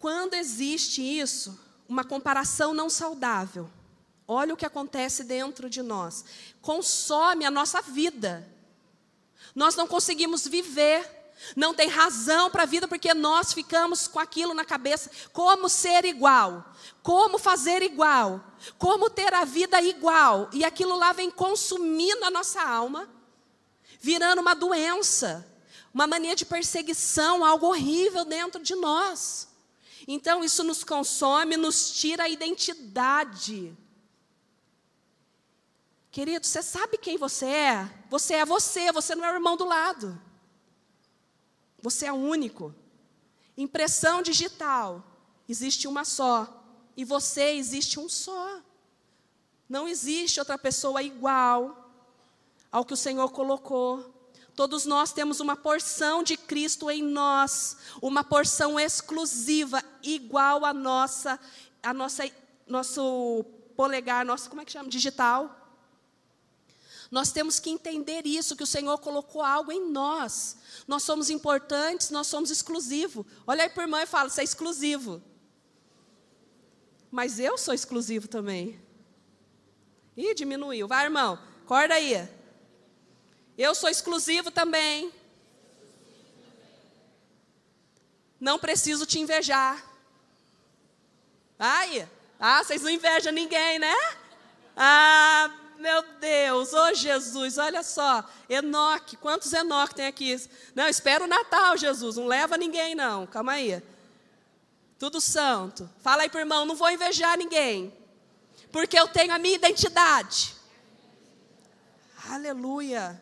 Quando 0.00 0.34
existe 0.34 1.00
isso, 1.00 1.56
uma 1.88 2.02
comparação 2.02 2.74
não 2.74 2.90
saudável, 2.90 3.70
Olha 4.32 4.54
o 4.54 4.56
que 4.56 4.66
acontece 4.66 5.24
dentro 5.24 5.68
de 5.68 5.82
nós. 5.82 6.24
Consome 6.60 7.44
a 7.44 7.50
nossa 7.50 7.80
vida. 7.82 8.48
Nós 9.54 9.76
não 9.76 9.86
conseguimos 9.86 10.46
viver. 10.46 11.22
Não 11.56 11.74
tem 11.74 11.88
razão 11.88 12.50
para 12.50 12.62
a 12.62 12.66
vida 12.66 12.86
porque 12.86 13.12
nós 13.14 13.52
ficamos 13.52 14.06
com 14.06 14.18
aquilo 14.18 14.54
na 14.54 14.64
cabeça. 14.64 15.10
Como 15.32 15.68
ser 15.68 16.04
igual? 16.04 16.64
Como 17.02 17.38
fazer 17.38 17.82
igual? 17.82 18.40
Como 18.78 19.10
ter 19.10 19.34
a 19.34 19.44
vida 19.44 19.80
igual? 19.82 20.48
E 20.52 20.64
aquilo 20.64 20.96
lá 20.96 21.12
vem 21.12 21.30
consumindo 21.30 22.24
a 22.24 22.30
nossa 22.30 22.62
alma, 22.62 23.08
virando 24.00 24.40
uma 24.40 24.54
doença, 24.54 25.44
uma 25.92 26.06
mania 26.06 26.36
de 26.36 26.46
perseguição, 26.46 27.44
algo 27.44 27.66
horrível 27.66 28.24
dentro 28.24 28.62
de 28.62 28.74
nós. 28.76 29.48
Então 30.06 30.44
isso 30.44 30.62
nos 30.64 30.82
consome, 30.84 31.56
nos 31.56 31.92
tira 31.92 32.24
a 32.24 32.28
identidade. 32.28 33.76
Querido, 36.12 36.46
você 36.46 36.62
sabe 36.62 36.98
quem 36.98 37.16
você 37.16 37.46
é? 37.46 37.90
Você 38.10 38.34
é 38.34 38.44
você, 38.44 38.92
você 38.92 39.14
não 39.14 39.24
é 39.24 39.32
o 39.32 39.34
irmão 39.34 39.56
do 39.56 39.64
lado. 39.64 40.20
Você 41.80 42.04
é 42.04 42.12
único. 42.12 42.74
Impressão 43.56 44.20
digital, 44.20 45.02
existe 45.48 45.88
uma 45.88 46.04
só. 46.04 46.62
E 46.94 47.02
você 47.02 47.54
existe 47.54 47.98
um 47.98 48.10
só. 48.10 48.60
Não 49.66 49.88
existe 49.88 50.38
outra 50.38 50.58
pessoa 50.58 51.02
igual 51.02 51.90
ao 52.70 52.84
que 52.84 52.92
o 52.92 52.96
Senhor 52.96 53.30
colocou. 53.30 54.14
Todos 54.54 54.84
nós 54.84 55.14
temos 55.14 55.40
uma 55.40 55.56
porção 55.56 56.22
de 56.22 56.36
Cristo 56.36 56.90
em 56.90 57.02
nós, 57.02 57.78
uma 58.02 58.22
porção 58.22 58.78
exclusiva, 58.78 59.82
igual 60.02 60.66
à 60.66 60.74
nossa, 60.74 61.40
a 61.82 61.94
nossa, 61.94 62.30
nosso 62.66 63.46
polegar 63.74 64.26
nosso, 64.26 64.50
como 64.50 64.60
é 64.60 64.66
que 64.66 64.72
chama? 64.72 64.90
Digital. 64.90 65.61
Nós 67.12 67.30
temos 67.30 67.60
que 67.60 67.68
entender 67.68 68.26
isso, 68.26 68.56
que 68.56 68.62
o 68.62 68.66
Senhor 68.66 68.96
colocou 68.96 69.42
algo 69.42 69.70
em 69.70 69.90
nós. 69.90 70.56
Nós 70.88 71.02
somos 71.02 71.28
importantes, 71.28 72.08
nós 72.08 72.26
somos 72.26 72.50
exclusivos. 72.50 73.26
Olha 73.46 73.64
aí 73.64 73.68
para 73.68 73.82
o 73.82 73.84
irmão 73.84 74.00
e 74.00 74.06
fala, 74.06 74.30
você 74.30 74.40
é 74.40 74.44
exclusivo. 74.44 75.22
Mas 77.10 77.38
eu 77.38 77.58
sou 77.58 77.74
exclusivo 77.74 78.28
também. 78.28 78.80
Ih, 80.16 80.34
diminuiu. 80.34 80.88
Vai, 80.88 81.04
irmão, 81.04 81.38
acorda 81.62 81.92
aí. 81.92 82.26
Eu 83.58 83.74
sou 83.74 83.90
exclusivo 83.90 84.50
também. 84.50 85.12
Não 88.40 88.58
preciso 88.58 89.04
te 89.04 89.20
invejar. 89.20 89.84
Ai, 91.58 92.08
ah, 92.40 92.64
vocês 92.64 92.80
não 92.80 92.88
invejam 92.88 93.34
ninguém, 93.34 93.78
né? 93.78 93.94
Ah, 94.74 95.61
meu 95.82 96.00
Deus, 96.20 96.72
ô 96.72 96.84
oh 96.84 96.94
Jesus, 96.94 97.58
olha 97.58 97.82
só, 97.82 98.24
Enoque, 98.48 99.16
quantos 99.16 99.52
Enoque 99.52 99.96
tem 99.96 100.06
aqui? 100.06 100.40
Não, 100.76 100.86
espera 100.86 101.24
o 101.24 101.26
Natal, 101.26 101.76
Jesus, 101.76 102.16
não 102.16 102.26
leva 102.26 102.56
ninguém 102.56 102.94
não, 102.94 103.26
calma 103.26 103.52
aí. 103.52 103.82
Tudo 104.96 105.20
santo. 105.20 105.90
Fala 106.00 106.22
aí 106.22 106.30
para 106.30 106.38
o 106.38 106.40
irmão, 106.42 106.64
não 106.64 106.76
vou 106.76 106.88
invejar 106.88 107.36
ninguém, 107.36 107.92
porque 108.70 108.96
eu 108.96 109.08
tenho 109.08 109.34
a 109.34 109.38
minha 109.40 109.56
identidade. 109.56 110.54
Aleluia. 112.30 113.20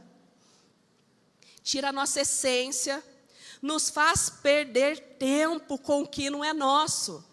Tira 1.63 1.89
a 1.89 1.93
nossa 1.93 2.21
essência, 2.21 3.03
nos 3.63 3.89
faz 3.89 4.29
perder 4.29 5.17
tempo 5.19 5.79
com 5.79 6.03
o 6.03 6.07
que 6.07 6.29
não 6.29 6.45
é 6.45 6.53
nosso. 6.53 7.25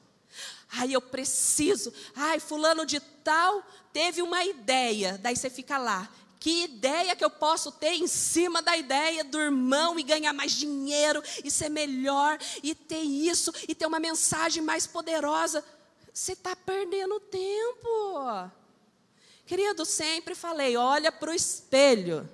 Ai, 0.71 0.93
eu 0.93 1.01
preciso. 1.01 1.93
Ai, 2.15 2.39
fulano 2.39 2.85
de 2.85 2.99
tal 3.27 3.61
teve 3.91 4.21
uma 4.21 4.45
ideia, 4.45 5.17
daí 5.17 5.35
você 5.35 5.49
fica 5.49 5.77
lá. 5.77 6.09
Que 6.39 6.63
ideia 6.63 7.13
que 7.13 7.25
eu 7.25 7.29
posso 7.29 7.73
ter 7.73 7.95
em 7.95 8.07
cima 8.07 8.61
da 8.61 8.77
ideia 8.77 9.21
do 9.21 9.37
irmão 9.37 9.99
e 9.99 10.03
ganhar 10.03 10.31
mais 10.31 10.53
dinheiro 10.53 11.21
e 11.43 11.51
ser 11.51 11.67
melhor 11.67 12.39
e 12.63 12.73
ter 12.73 13.01
isso 13.01 13.51
e 13.67 13.75
ter 13.75 13.85
uma 13.85 13.99
mensagem 13.99 14.63
mais 14.63 14.87
poderosa? 14.87 15.61
Você 16.13 16.31
está 16.31 16.55
perdendo 16.55 17.19
tempo. 17.19 18.49
Querido, 19.45 19.83
sempre 19.83 20.33
falei: 20.33 20.77
olha 20.77 21.11
para 21.11 21.31
o 21.31 21.33
espelho. 21.33 22.29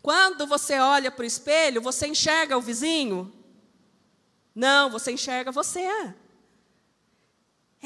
Quando 0.00 0.46
você 0.46 0.78
olha 0.78 1.10
para 1.10 1.24
o 1.24 1.26
espelho, 1.26 1.82
você 1.82 2.06
enxerga 2.06 2.56
o 2.56 2.62
vizinho? 2.62 3.30
Não, 4.54 4.88
você 4.88 5.12
enxerga 5.12 5.52
você. 5.52 6.14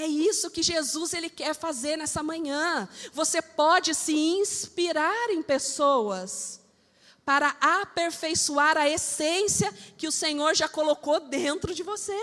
É 0.00 0.07
isso 0.07 0.50
que 0.50 0.62
Jesus 0.62 1.12
ele 1.12 1.28
quer 1.28 1.54
fazer 1.54 1.99
nessa 1.99 2.23
manhã. 2.23 2.88
Você 3.12 3.42
pode 3.42 3.95
se 3.95 4.14
inspirar 4.14 5.28
em 5.28 5.42
pessoas 5.42 6.59
para 7.23 7.54
aperfeiçoar 7.61 8.78
a 8.78 8.88
essência 8.88 9.71
que 9.99 10.09
o 10.09 10.12
Senhor 10.12 10.54
já 10.54 10.66
colocou 10.66 11.21
dentro 11.21 11.75
de 11.75 11.83
você. 11.83 12.19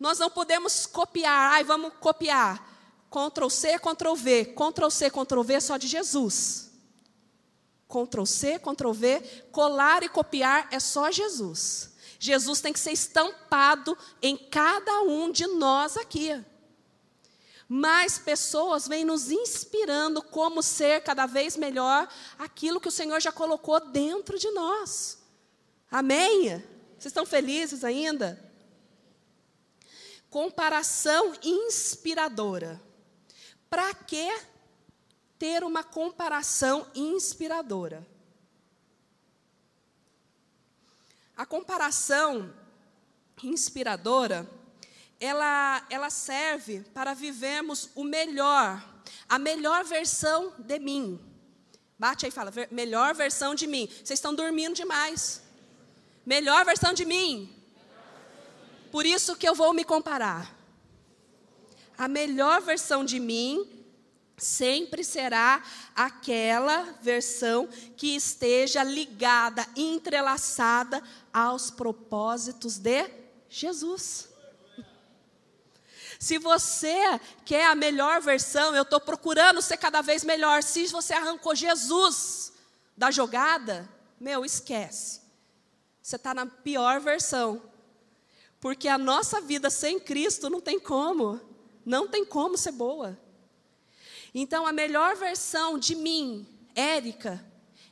Nós 0.00 0.18
não 0.18 0.30
podemos 0.30 0.86
copiar, 0.86 1.52
ai, 1.52 1.64
vamos 1.64 1.92
copiar. 2.00 2.66
Ctrl 3.10 3.50
C, 3.50 3.78
Ctrl 3.78 4.14
V, 4.14 4.54
Ctrl 4.54 4.88
C, 4.88 5.10
Ctrl 5.10 5.42
V 5.42 5.60
só 5.60 5.76
de 5.76 5.86
Jesus. 5.86 6.70
Ctrl 7.86 8.24
C, 8.24 8.58
Ctrl 8.58 8.92
V, 8.92 9.20
colar 9.52 10.02
e 10.02 10.08
copiar 10.08 10.66
é 10.70 10.80
só 10.80 11.10
Jesus. 11.10 11.93
Jesus 12.24 12.62
tem 12.62 12.72
que 12.72 12.80
ser 12.80 12.92
estampado 12.92 13.96
em 14.22 14.34
cada 14.34 15.02
um 15.02 15.30
de 15.30 15.46
nós 15.46 15.94
aqui. 15.98 16.42
Mais 17.68 18.18
pessoas 18.18 18.88
vêm 18.88 19.04
nos 19.04 19.30
inspirando 19.30 20.22
como 20.22 20.62
ser 20.62 21.02
cada 21.02 21.26
vez 21.26 21.54
melhor 21.54 22.08
aquilo 22.38 22.80
que 22.80 22.88
o 22.88 22.92
Senhor 22.92 23.20
já 23.20 23.30
colocou 23.30 23.78
dentro 23.78 24.38
de 24.38 24.50
nós. 24.52 25.18
Amém? 25.90 26.48
Vocês 26.92 27.06
estão 27.06 27.26
felizes 27.26 27.84
ainda? 27.84 28.42
Comparação 30.30 31.34
inspiradora. 31.42 32.80
Para 33.68 33.92
que 33.92 34.34
ter 35.38 35.62
uma 35.62 35.84
comparação 35.84 36.86
inspiradora? 36.94 38.13
A 41.36 41.44
comparação 41.44 42.52
inspiradora, 43.42 44.48
ela, 45.18 45.84
ela 45.90 46.10
serve 46.10 46.80
para 46.94 47.14
vivermos 47.14 47.90
o 47.94 48.04
melhor, 48.04 48.82
a 49.28 49.38
melhor 49.38 49.84
versão 49.84 50.52
de 50.58 50.78
mim. 50.78 51.20
Bate 51.98 52.26
aí 52.26 52.30
e 52.30 52.32
fala, 52.32 52.52
melhor 52.70 53.14
versão 53.14 53.54
de 53.54 53.66
mim. 53.66 53.88
Vocês 53.88 54.18
estão 54.18 54.34
dormindo 54.34 54.74
demais. 54.74 55.42
Melhor 56.24 56.64
versão 56.64 56.92
de 56.92 57.04
mim. 57.04 57.52
Por 58.90 59.04
isso 59.04 59.36
que 59.36 59.48
eu 59.48 59.54
vou 59.54 59.72
me 59.72 59.84
comparar. 59.84 60.54
A 61.96 62.08
melhor 62.08 62.60
versão 62.60 63.04
de 63.04 63.20
mim 63.20 63.70
sempre 64.36 65.04
será 65.04 65.62
aquela 65.94 66.82
versão 67.00 67.68
que 67.96 68.16
esteja 68.16 68.82
ligada, 68.82 69.66
entrelaçada 69.76 71.02
aos 71.34 71.68
propósitos 71.68 72.78
de 72.78 73.10
Jesus. 73.48 74.28
Se 76.20 76.38
você 76.38 77.20
quer 77.44 77.66
a 77.66 77.74
melhor 77.74 78.22
versão, 78.22 78.74
eu 78.74 78.84
estou 78.84 79.00
procurando 79.00 79.60
ser 79.60 79.76
cada 79.76 80.00
vez 80.00 80.22
melhor. 80.22 80.62
Se 80.62 80.86
você 80.86 81.12
arrancou 81.12 81.54
Jesus 81.56 82.52
da 82.96 83.10
jogada, 83.10 83.90
meu, 84.20 84.44
esquece. 84.44 85.20
Você 86.00 86.16
está 86.16 86.32
na 86.32 86.46
pior 86.46 87.00
versão. 87.00 87.60
Porque 88.60 88.88
a 88.88 88.96
nossa 88.96 89.40
vida 89.40 89.68
sem 89.68 89.98
Cristo 89.98 90.48
não 90.48 90.60
tem 90.60 90.78
como. 90.78 91.40
Não 91.84 92.06
tem 92.08 92.24
como 92.24 92.56
ser 92.56 92.72
boa. 92.72 93.18
Então, 94.32 94.66
a 94.66 94.72
melhor 94.72 95.16
versão 95.16 95.78
de 95.78 95.94
mim, 95.94 96.46
Érica, 96.74 97.44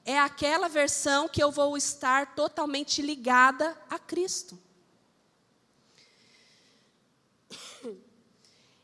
é 0.05 0.19
aquela 0.19 0.69
versão 0.69 1.29
que 1.29 1.43
eu 1.43 1.51
vou 1.51 1.77
estar 1.77 2.35
totalmente 2.35 3.01
ligada 3.01 3.77
a 3.89 3.99
Cristo. 3.99 4.59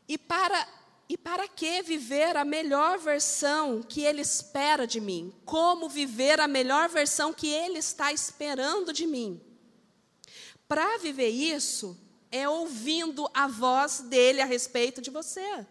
E 0.09 0.16
para, 0.16 0.66
e 1.09 1.18
para 1.18 1.46
que 1.46 1.83
viver 1.83 2.37
a 2.37 2.44
melhor 2.44 2.98
versão 2.98 3.83
que 3.83 4.00
Ele 4.00 4.22
espera 4.22 4.87
de 4.87 5.00
mim? 5.00 5.35
Como 5.44 5.88
viver 5.88 6.40
a 6.40 6.48
melhor 6.48 6.88
versão 6.88 7.33
que 7.33 7.48
Ele 7.48 7.78
está 7.78 8.12
esperando 8.12 8.92
de 8.92 9.07
mim? 9.07 9.40
Para 10.66 10.98
viver 10.98 11.28
isso, 11.28 11.98
é 12.31 12.48
ouvindo 12.48 13.28
a 13.35 13.46
voz 13.46 14.00
dele 14.00 14.40
a 14.40 14.46
respeito 14.46 15.02
de 15.02 15.11
você. 15.11 15.66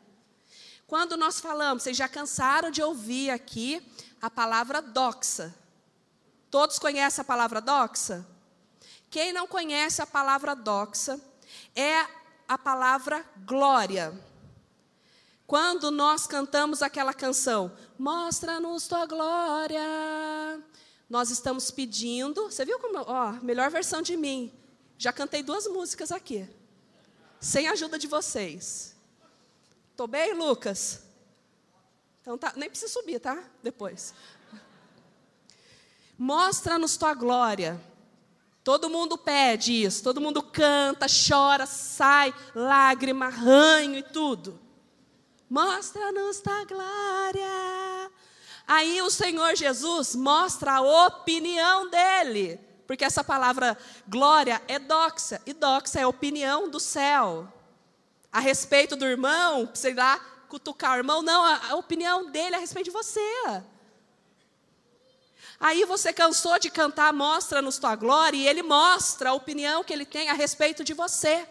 Quando 0.88 1.18
nós 1.18 1.42
falamos, 1.42 1.84
vocês 1.84 1.98
já 1.98 2.08
cansaram 2.08 2.72
de 2.72 2.82
ouvir 2.82 3.30
aqui 3.30 3.86
a 4.22 4.30
palavra 4.30 4.82
doxa. 4.82 5.54
Todos 6.50 6.80
conhecem 6.80 7.22
a 7.22 7.26
palavra 7.26 7.60
doxa? 7.60 8.26
Quem 9.10 9.34
não 9.34 9.46
conhece 9.46 10.02
a 10.02 10.08
palavra 10.08 10.56
doxa 10.56 11.20
é 11.76 12.06
a 12.48 12.58
palavra 12.58 13.26
glória. 13.46 14.18
Quando 15.46 15.92
nós 15.92 16.26
cantamos 16.26 16.82
aquela 16.82 17.14
canção, 17.14 17.70
mostra-nos 18.00 18.88
tua 18.88 19.06
glória, 19.06 19.82
nós 21.10 21.30
estamos 21.30 21.70
pedindo, 21.70 22.46
você 22.50 22.64
viu 22.64 22.80
como, 22.80 23.00
ó, 23.00 23.34
melhor 23.42 23.70
versão 23.70 24.02
de 24.02 24.16
mim. 24.16 24.54
Já 24.98 25.12
cantei 25.12 25.44
duas 25.44 25.68
músicas 25.68 26.14
aqui, 26.14 26.48
sem 27.42 27.68
a 27.68 27.74
ajuda 27.74 28.00
de 28.00 28.08
vocês. 28.08 28.97
Tô 29.98 30.06
bem, 30.06 30.36
Lucas? 30.36 31.02
Então 32.22 32.38
tá, 32.38 32.54
nem 32.56 32.70
precisa 32.70 32.94
subir, 32.94 33.20
tá? 33.20 33.44
Depois. 33.64 34.14
Mostra-nos 36.16 36.96
tua 36.96 37.16
glória. 37.16 37.82
Todo 38.64 38.92
mundo 38.92 39.18
pede 39.18 39.74
isso, 39.74 40.04
todo 40.04 40.22
mundo 40.22 40.44
canta, 40.44 41.08
chora, 41.08 41.66
sai, 41.66 42.32
lágrima, 42.54 43.28
ranho 43.30 43.96
e 43.98 44.04
tudo. 44.04 44.60
Mostra-nos 45.50 46.42
tua 46.42 46.64
glória. 46.66 48.12
Aí 48.68 49.02
o 49.02 49.10
Senhor 49.10 49.56
Jesus 49.56 50.14
mostra 50.14 50.74
a 50.74 51.08
opinião 51.08 51.90
dele, 51.90 52.60
porque 52.86 53.04
essa 53.04 53.24
palavra 53.24 53.76
glória 54.08 54.62
é 54.68 54.78
doxa, 54.78 55.42
e 55.44 55.54
doxa 55.54 56.00
é 56.00 56.06
opinião 56.06 56.70
do 56.70 56.80
céu 56.80 57.52
a 58.38 58.40
respeito 58.40 58.96
do 58.96 59.04
irmão, 59.04 59.68
sei 59.74 59.96
lá, 59.96 60.20
cutucar 60.48 60.94
o 60.94 60.98
irmão, 60.98 61.24
não, 61.24 61.44
a, 61.44 61.70
a 61.70 61.76
opinião 61.76 62.30
dele 62.30 62.54
é 62.54 62.58
a 62.60 62.62
respeito 62.62 62.86
de 62.86 62.92
você. 62.92 63.64
Aí 65.60 65.84
você 65.86 66.14
cansou 66.14 66.60
de 66.60 66.70
cantar 66.70 67.12
Mostra-nos 67.12 67.80
tua 67.80 67.96
glória, 67.96 68.38
e 68.38 68.48
ele 68.48 68.62
mostra 68.62 69.32
a 69.32 69.34
opinião 69.34 69.84
que 69.84 69.92
ele 69.92 70.06
tem 70.06 70.30
a 70.30 70.34
respeito 70.34 70.84
de 70.84 70.94
você. 70.94 71.48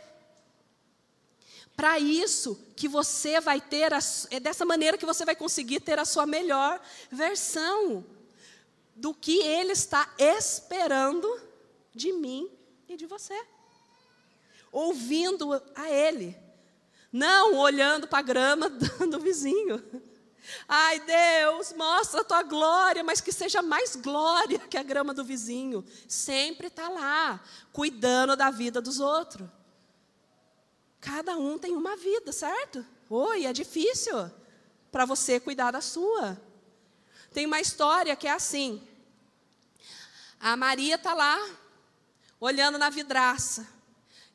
para 1.76 1.98
isso 1.98 2.56
que 2.76 2.86
você 2.86 3.40
vai 3.40 3.60
ter, 3.60 3.92
a, 3.92 3.98
é 4.30 4.38
dessa 4.38 4.64
maneira 4.64 4.96
que 4.96 5.04
você 5.04 5.24
vai 5.24 5.34
conseguir 5.34 5.80
ter 5.80 5.98
a 5.98 6.04
sua 6.04 6.24
melhor 6.24 6.80
versão 7.10 8.06
do 8.94 9.12
que 9.12 9.42
Ele 9.42 9.72
está 9.72 10.08
esperando 10.16 11.28
de 11.92 12.12
mim 12.12 12.48
e 12.88 12.96
de 12.96 13.06
você. 13.06 13.36
Ouvindo 14.70 15.52
a 15.74 15.90
Ele, 15.90 16.45
não 17.16 17.54
olhando 17.54 18.06
para 18.06 18.18
a 18.18 18.22
grama 18.22 18.68
do 19.10 19.18
vizinho. 19.18 19.82
Ai, 20.68 21.00
Deus, 21.00 21.72
mostra 21.72 22.20
a 22.20 22.24
tua 22.24 22.42
glória, 22.42 23.02
mas 23.02 23.20
que 23.20 23.32
seja 23.32 23.62
mais 23.62 23.96
glória 23.96 24.58
que 24.58 24.76
a 24.76 24.82
grama 24.82 25.14
do 25.14 25.24
vizinho. 25.24 25.84
Sempre 26.06 26.66
está 26.66 26.88
lá, 26.88 27.40
cuidando 27.72 28.36
da 28.36 28.50
vida 28.50 28.80
dos 28.80 29.00
outros. 29.00 29.48
Cada 31.00 31.36
um 31.36 31.58
tem 31.58 31.74
uma 31.74 31.96
vida, 31.96 32.32
certo? 32.32 32.84
Oi, 33.08 33.46
é 33.46 33.52
difícil 33.52 34.30
para 34.92 35.04
você 35.06 35.40
cuidar 35.40 35.70
da 35.70 35.80
sua. 35.80 36.40
Tem 37.32 37.46
uma 37.46 37.60
história 37.60 38.14
que 38.14 38.28
é 38.28 38.32
assim. 38.32 38.86
A 40.38 40.56
Maria 40.56 40.96
está 40.96 41.14
lá, 41.14 41.38
olhando 42.38 42.78
na 42.78 42.90
vidraça. 42.90 43.66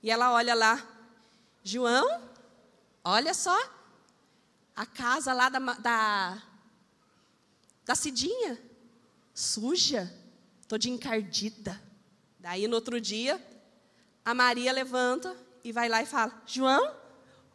E 0.01 0.09
ela 0.09 0.31
olha 0.33 0.55
lá. 0.55 0.87
João, 1.63 2.30
olha 3.03 3.33
só. 3.33 3.57
A 4.75 4.85
casa 4.85 5.33
lá 5.33 5.49
da, 5.49 5.59
da, 5.59 6.41
da 7.85 7.95
Cidinha, 7.95 8.59
suja, 9.33 10.11
toda 10.67 10.87
encardida. 10.87 11.79
Daí 12.39 12.67
no 12.67 12.75
outro 12.75 12.99
dia, 12.99 13.39
a 14.23 14.33
Maria 14.33 14.71
levanta 14.71 15.35
e 15.63 15.71
vai 15.71 15.89
lá 15.89 16.01
e 16.01 16.05
fala: 16.05 16.41
João, 16.45 16.95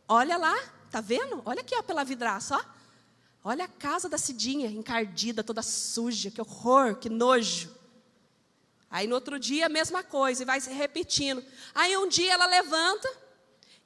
olha 0.06 0.36
lá, 0.36 0.54
tá 0.90 1.00
vendo? 1.00 1.42
Olha 1.44 1.62
aqui 1.62 1.74
ó, 1.74 1.82
pela 1.82 2.04
vidraça, 2.04 2.56
ó. 2.56 2.76
Olha 3.42 3.64
a 3.64 3.68
casa 3.68 4.08
da 4.08 4.18
Cidinha, 4.18 4.68
encardida, 4.68 5.42
toda 5.42 5.62
suja, 5.62 6.30
que 6.30 6.40
horror, 6.40 6.96
que 6.96 7.08
nojo. 7.08 7.72
Aí 8.90 9.06
no 9.06 9.14
outro 9.14 9.38
dia 9.38 9.66
a 9.66 9.68
mesma 9.68 10.02
coisa, 10.02 10.42
e 10.42 10.46
vai 10.46 10.60
se 10.60 10.70
repetindo. 10.72 11.44
Aí 11.74 11.96
um 11.96 12.08
dia 12.08 12.32
ela 12.32 12.46
levanta 12.46 13.08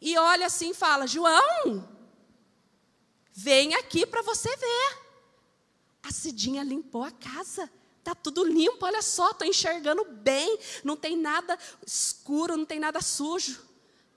e 0.00 0.16
olha 0.16 0.46
assim 0.46 0.70
e 0.70 0.74
fala: 0.74 1.06
João, 1.06 1.88
vem 3.32 3.74
aqui 3.74 4.06
para 4.06 4.22
você 4.22 4.54
ver. 4.56 4.98
A 6.02 6.10
Cidinha 6.10 6.62
limpou 6.62 7.02
a 7.02 7.10
casa. 7.10 7.70
Tá 8.02 8.14
tudo 8.14 8.42
limpo, 8.42 8.86
olha 8.86 9.02
só, 9.02 9.30
estou 9.30 9.46
enxergando 9.46 10.04
bem, 10.04 10.58
não 10.82 10.96
tem 10.96 11.18
nada 11.18 11.58
escuro, 11.86 12.56
não 12.56 12.64
tem 12.64 12.80
nada 12.80 13.02
sujo. 13.02 13.62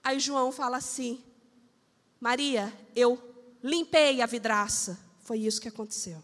Aí 0.02 0.20
João 0.20 0.52
fala 0.52 0.78
assim: 0.78 1.22
Maria, 2.20 2.74
eu 2.96 3.22
limpei 3.62 4.22
a 4.22 4.26
vidraça. 4.26 4.98
Foi 5.24 5.40
isso 5.40 5.60
que 5.60 5.68
aconteceu. 5.68 6.22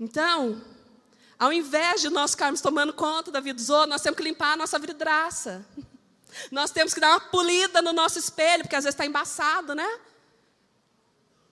Então, 0.00 0.62
ao 1.38 1.52
invés 1.52 2.00
de 2.00 2.08
nós 2.08 2.30
ficarmos 2.32 2.60
tomando 2.60 2.92
conta 2.92 3.30
da 3.30 3.40
vida 3.40 3.56
dos 3.56 3.68
outros, 3.68 3.90
nós 3.90 4.02
temos 4.02 4.16
que 4.16 4.22
limpar 4.22 4.52
a 4.52 4.56
nossa 4.56 4.78
vidraça. 4.78 5.66
Nós 6.50 6.70
temos 6.70 6.94
que 6.94 7.00
dar 7.00 7.10
uma 7.10 7.20
polida 7.20 7.82
no 7.82 7.92
nosso 7.92 8.18
espelho, 8.18 8.62
porque 8.62 8.76
às 8.76 8.84
vezes 8.84 8.94
está 8.94 9.06
embaçado, 9.06 9.74
né? 9.74 9.88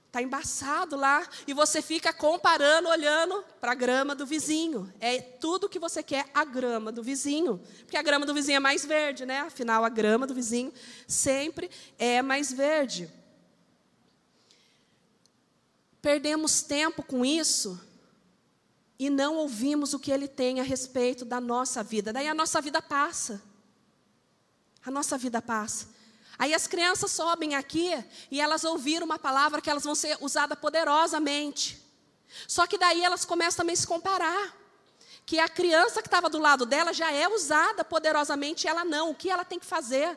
Está 0.07 0.23
embaçado 0.23 0.97
lá 0.97 1.29
e 1.47 1.53
você 1.53 1.83
fica 1.83 2.11
comparando, 2.11 2.89
olhando 2.89 3.45
para 3.61 3.73
a 3.73 3.75
grama 3.75 4.15
do 4.15 4.25
vizinho. 4.25 4.91
É 4.99 5.21
tudo 5.21 5.69
que 5.69 5.79
você 5.79 6.03
quer 6.03 6.31
a 6.33 6.43
grama 6.43 6.91
do 6.91 7.03
vizinho. 7.03 7.61
Porque 7.81 7.99
a 7.99 8.03
grama 8.03 8.25
do 8.25 8.33
vizinho 8.33 8.57
é 8.57 8.61
mais 8.61 8.83
verde, 8.85 9.27
né? 9.27 9.41
Afinal, 9.41 9.85
a 9.85 9.91
grama 9.91 10.27
do 10.27 10.35
vizinho 10.35 10.73
sempre 11.07 11.71
é 11.99 12.23
mais 12.23 12.51
verde. 12.51 13.13
Perdemos 16.01 16.63
tempo 16.63 17.03
com 17.03 17.23
isso 17.23 17.79
e 18.99 19.11
não 19.11 19.35
ouvimos 19.35 19.93
o 19.93 19.99
que 19.99 20.11
ele 20.11 20.29
tem 20.29 20.61
a 20.61 20.63
respeito 20.63 21.27
da 21.27 21.41
nossa 21.41 21.83
vida. 21.83 22.11
Daí 22.13 22.27
a 22.27 22.35
nossa 22.35 22.61
vida 22.63 22.81
passa. 22.81 23.43
A 24.87 24.91
nossa 24.91 25.19
vida 25.19 25.43
passa. 25.43 25.89
Aí 26.39 26.55
as 26.55 26.69
crianças 26.69 27.11
sobem 27.11 27.57
aqui 27.57 27.93
e 28.31 28.41
elas 28.41 28.63
ouviram 28.63 29.05
uma 29.05 29.19
palavra 29.19 29.61
que 29.61 29.69
elas 29.69 29.83
vão 29.83 29.97
ser 29.97 30.17
usadas 30.21 30.57
poderosamente. 30.61 31.83
Só 32.47 32.69
que 32.69 32.79
daí 32.79 33.03
elas 33.03 33.25
começam 33.25 33.59
também 33.59 33.73
a 33.73 33.77
se 33.77 33.87
comparar. 33.87 34.57
Que 35.25 35.41
a 35.41 35.49
criança 35.49 36.01
que 36.01 36.07
estava 36.07 36.31
do 36.31 36.39
lado 36.39 36.65
dela 36.65 36.93
já 36.93 37.11
é 37.11 37.27
usada 37.27 37.85
poderosamente 37.85 38.65
e 38.65 38.71
ela 38.71 38.85
não. 38.85 39.11
O 39.11 39.15
que 39.15 39.29
ela 39.29 39.45
tem 39.45 39.59
que 39.59 39.67
fazer? 39.67 40.17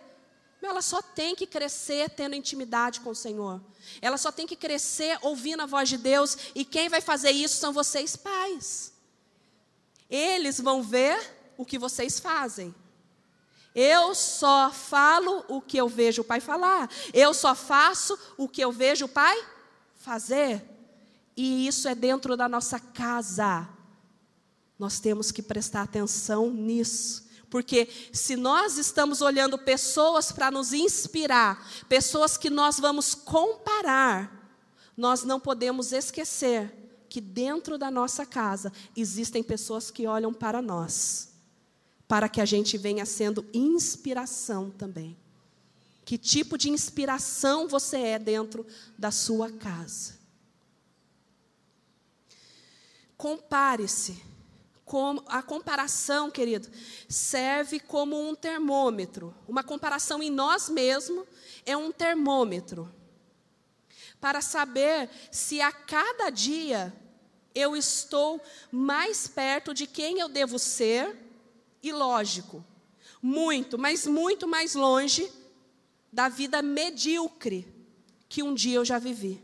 Ela 0.61 0.83
só 0.83 1.01
tem 1.01 1.35
que 1.35 1.47
crescer 1.47 2.11
tendo 2.11 2.35
intimidade 2.35 2.99
com 2.99 3.09
o 3.09 3.15
Senhor. 3.15 3.59
Ela 4.01 4.17
só 4.17 4.31
tem 4.31 4.45
que 4.45 4.55
crescer 4.55 5.17
ouvindo 5.23 5.63
a 5.63 5.65
voz 5.65 5.89
de 5.89 5.97
Deus. 5.97 6.37
E 6.53 6.63
quem 6.63 6.89
vai 6.89 7.01
fazer 7.01 7.31
isso 7.31 7.55
são 7.55 7.73
vocês, 7.73 8.15
pais. 8.15 8.93
Eles 10.07 10.59
vão 10.59 10.83
ver 10.83 11.17
o 11.57 11.65
que 11.65 11.79
vocês 11.79 12.19
fazem. 12.19 12.75
Eu 13.81 14.13
só 14.13 14.73
falo 14.73 15.45
o 15.47 15.61
que 15.61 15.77
eu 15.77 15.87
vejo 15.87 16.21
o 16.21 16.25
pai 16.25 16.41
falar. 16.41 16.89
Eu 17.13 17.33
só 17.33 17.55
faço 17.55 18.19
o 18.35 18.45
que 18.45 18.59
eu 18.59 18.73
vejo 18.73 19.05
o 19.05 19.07
pai 19.07 19.41
fazer. 19.95 20.61
E 21.37 21.65
isso 21.65 21.87
é 21.87 21.95
dentro 21.95 22.35
da 22.35 22.49
nossa 22.49 22.77
casa. 22.77 23.69
Nós 24.77 24.99
temos 24.99 25.31
que 25.31 25.41
prestar 25.41 25.83
atenção 25.83 26.51
nisso. 26.51 27.25
Porque 27.49 27.87
se 28.11 28.35
nós 28.35 28.77
estamos 28.77 29.21
olhando 29.21 29.57
pessoas 29.57 30.29
para 30.29 30.51
nos 30.51 30.73
inspirar, 30.73 31.65
pessoas 31.87 32.35
que 32.35 32.49
nós 32.49 32.81
vamos 32.81 33.15
comparar, 33.15 34.59
nós 34.97 35.23
não 35.23 35.39
podemos 35.39 35.93
esquecer 35.93 37.05
que 37.07 37.21
dentro 37.21 37.77
da 37.77 37.89
nossa 37.89 38.25
casa 38.25 38.73
existem 38.93 39.41
pessoas 39.41 39.89
que 39.89 40.05
olham 40.05 40.33
para 40.33 40.61
nós 40.61 41.28
para 42.09 42.27
que 42.27 42.41
a 42.41 42.45
gente 42.45 42.75
venha 42.75 43.05
sendo 43.05 43.47
inspiração 43.53 44.71
também. 44.71 45.15
Que 46.03 46.17
tipo 46.17 46.57
de 46.57 46.67
inspiração 46.67 47.67
você 47.67 47.97
é 47.99 48.17
dentro 48.17 48.65
da 48.97 49.11
sua 49.11 49.51
casa? 49.51 50.17
Compare-se. 53.15 54.27
A 55.27 55.43
comparação, 55.43 56.31
querido, 56.31 56.67
serve 57.07 57.79
como 57.79 58.19
um 58.19 58.33
termômetro. 58.33 59.35
Uma 59.47 59.63
comparação 59.63 60.23
em 60.23 60.31
nós 60.31 60.67
mesmos 60.67 61.27
é 61.63 61.77
um 61.77 61.91
termômetro. 61.91 62.91
Para 64.19 64.41
saber 64.41 65.11
se 65.31 65.61
a 65.61 65.71
cada 65.71 66.31
dia 66.31 66.91
eu 67.53 67.75
estou 67.75 68.41
mais 68.71 69.27
perto 69.27 69.75
de 69.75 69.85
quem 69.85 70.17
eu 70.17 70.27
devo 70.27 70.57
ser 70.57 71.28
ilógico, 71.81 72.63
muito, 73.21 73.77
mas 73.77 74.05
muito 74.05 74.47
mais 74.47 74.75
longe 74.75 75.31
da 76.11 76.29
vida 76.29 76.61
medíocre 76.61 77.67
que 78.27 78.43
um 78.43 78.53
dia 78.53 78.77
eu 78.77 78.85
já 78.85 78.99
vivi. 78.99 79.41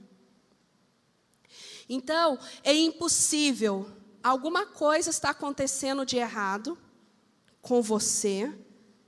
Então, 1.88 2.40
é 2.64 2.74
impossível, 2.74 3.90
alguma 4.24 4.66
coisa 4.66 5.10
está 5.10 5.30
acontecendo 5.30 6.06
de 6.06 6.18
errado 6.18 6.78
com 7.62 7.82
você 7.82 8.52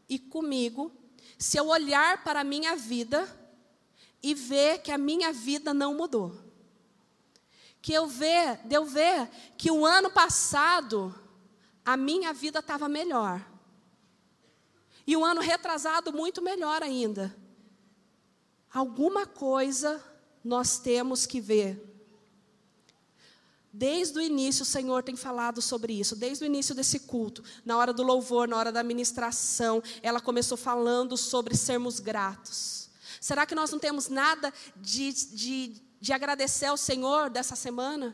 e 0.08 0.18
comigo, 0.20 0.92
se 1.38 1.58
eu 1.58 1.68
olhar 1.68 2.24
para 2.24 2.42
a 2.42 2.44
minha 2.44 2.76
vida 2.76 3.28
e 4.22 4.34
ver 4.34 4.82
que 4.82 4.92
a 4.92 4.98
minha 4.98 5.32
vida 5.32 5.74
não 5.74 5.94
mudou. 5.94 6.36
Que 7.82 7.94
eu 7.94 8.08
ver, 8.08 8.60
de 8.66 8.76
eu 8.76 8.86
ver 8.86 9.30
que 9.58 9.72
o 9.72 9.86
ano 9.86 10.10
passado 10.10 11.14
a 11.88 11.96
minha 11.96 12.34
vida 12.34 12.60
estava 12.60 12.90
melhor. 12.90 13.42
E 15.08 15.16
o 15.16 15.24
ano 15.24 15.40
retrasado, 15.40 16.12
muito 16.12 16.42
melhor 16.42 16.84
ainda. 16.84 17.34
Alguma 18.74 19.26
coisa 19.26 20.04
nós 20.44 20.80
temos 20.80 21.26
que 21.26 21.40
ver. 21.40 21.82
Desde 23.72 24.20
o 24.20 24.22
início, 24.22 24.64
o 24.64 24.66
Senhor 24.66 25.02
tem 25.02 25.16
falado 25.16 25.62
sobre 25.62 25.94
isso, 25.94 26.14
desde 26.14 26.44
o 26.44 26.46
início 26.46 26.76
desse 26.76 27.00
culto, 27.00 27.42
na 27.64 27.78
hora 27.78 27.94
do 27.94 28.04
louvor, 28.04 28.50
na 28.50 28.58
hora 28.58 28.72
da 28.72 28.84
ministração, 28.84 29.82
ela 30.04 30.20
começou 30.20 30.58
falando 30.58 31.16
sobre 31.16 31.56
sermos 31.56 32.02
gratos. 32.02 32.90
Será 33.22 33.46
que 33.46 33.56
nós 33.56 33.72
não 33.72 33.80
temos 33.80 34.10
nada 34.10 34.54
de, 34.76 35.14
de, 35.14 35.82
de 36.02 36.12
agradecer 36.12 36.66
ao 36.66 36.76
Senhor 36.76 37.30
dessa 37.30 37.56
semana? 37.56 38.14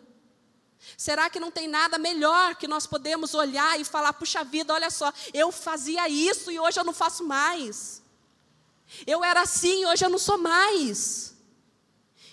Será 0.98 1.30
que 1.30 1.40
não 1.40 1.52
tem 1.52 1.68
nada 1.68 1.98
melhor 1.98 2.56
que 2.56 2.68
nós 2.68 2.86
podemos 2.86 3.34
olhar 3.34 3.80
e 3.80 3.86
falar: 3.86 4.14
puxa 4.14 4.44
vida, 4.44 4.74
olha 4.74 4.90
só, 4.90 5.12
eu 5.34 5.52
fazia 5.52 6.08
isso 6.10 6.52
e 6.52 6.60
hoje 6.60 6.80
eu 6.80 6.84
não 6.84 6.94
faço 6.94 7.24
mais. 7.24 8.02
Eu 9.08 9.24
era 9.24 9.42
assim 9.42 9.82
e 9.82 9.86
hoje 9.86 10.06
eu 10.06 10.10
não 10.10 10.20
sou 10.20 10.38
mais. 10.38 11.36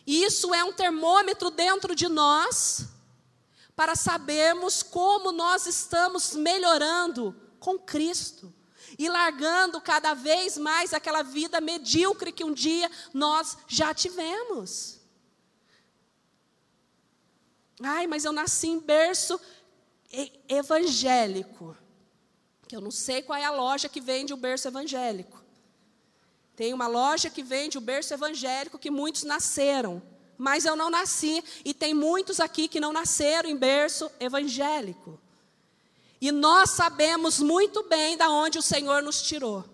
E 0.06 0.24
isso 0.24 0.52
é 0.54 0.64
um 0.64 0.72
termômetro 0.72 1.50
dentro 1.50 1.94
de 1.94 2.08
nós 2.08 2.86
para 3.76 3.94
sabermos 3.94 4.82
como 4.82 5.32
nós 5.32 5.66
estamos 5.66 6.34
melhorando 6.34 7.34
com 7.58 7.78
Cristo. 7.78 8.52
e 8.98 9.08
largando 9.08 9.80
cada 9.80 10.14
vez 10.14 10.58
mais 10.58 10.92
aquela 10.92 11.22
vida 11.22 11.60
medíocre 11.60 12.32
que 12.32 12.44
um 12.44 12.52
dia 12.52 12.90
nós 13.14 13.56
já 13.66 13.94
tivemos. 13.94 14.99
Ai, 17.82 18.06
mas 18.06 18.24
eu 18.24 18.32
nasci 18.32 18.68
em 18.68 18.78
berço 18.78 19.40
evangélico. 20.48 21.76
Que 22.68 22.76
eu 22.76 22.80
não 22.80 22.90
sei 22.90 23.22
qual 23.22 23.38
é 23.38 23.44
a 23.44 23.50
loja 23.50 23.88
que 23.88 24.00
vende 24.00 24.32
o 24.32 24.36
berço 24.36 24.68
evangélico. 24.68 25.40
Tem 26.54 26.74
uma 26.74 26.86
loja 26.86 27.30
que 27.30 27.42
vende 27.42 27.78
o 27.78 27.80
berço 27.80 28.12
evangélico 28.12 28.78
que 28.78 28.90
muitos 28.90 29.22
nasceram, 29.22 30.02
mas 30.36 30.66
eu 30.66 30.76
não 30.76 30.90
nasci 30.90 31.42
e 31.64 31.72
tem 31.72 31.94
muitos 31.94 32.38
aqui 32.38 32.68
que 32.68 32.78
não 32.78 32.92
nasceram 32.92 33.48
em 33.48 33.56
berço 33.56 34.10
evangélico. 34.20 35.18
E 36.20 36.30
nós 36.30 36.70
sabemos 36.70 37.38
muito 37.38 37.82
bem 37.84 38.16
da 38.16 38.28
onde 38.28 38.58
o 38.58 38.62
Senhor 38.62 39.02
nos 39.02 39.22
tirou. 39.22 39.64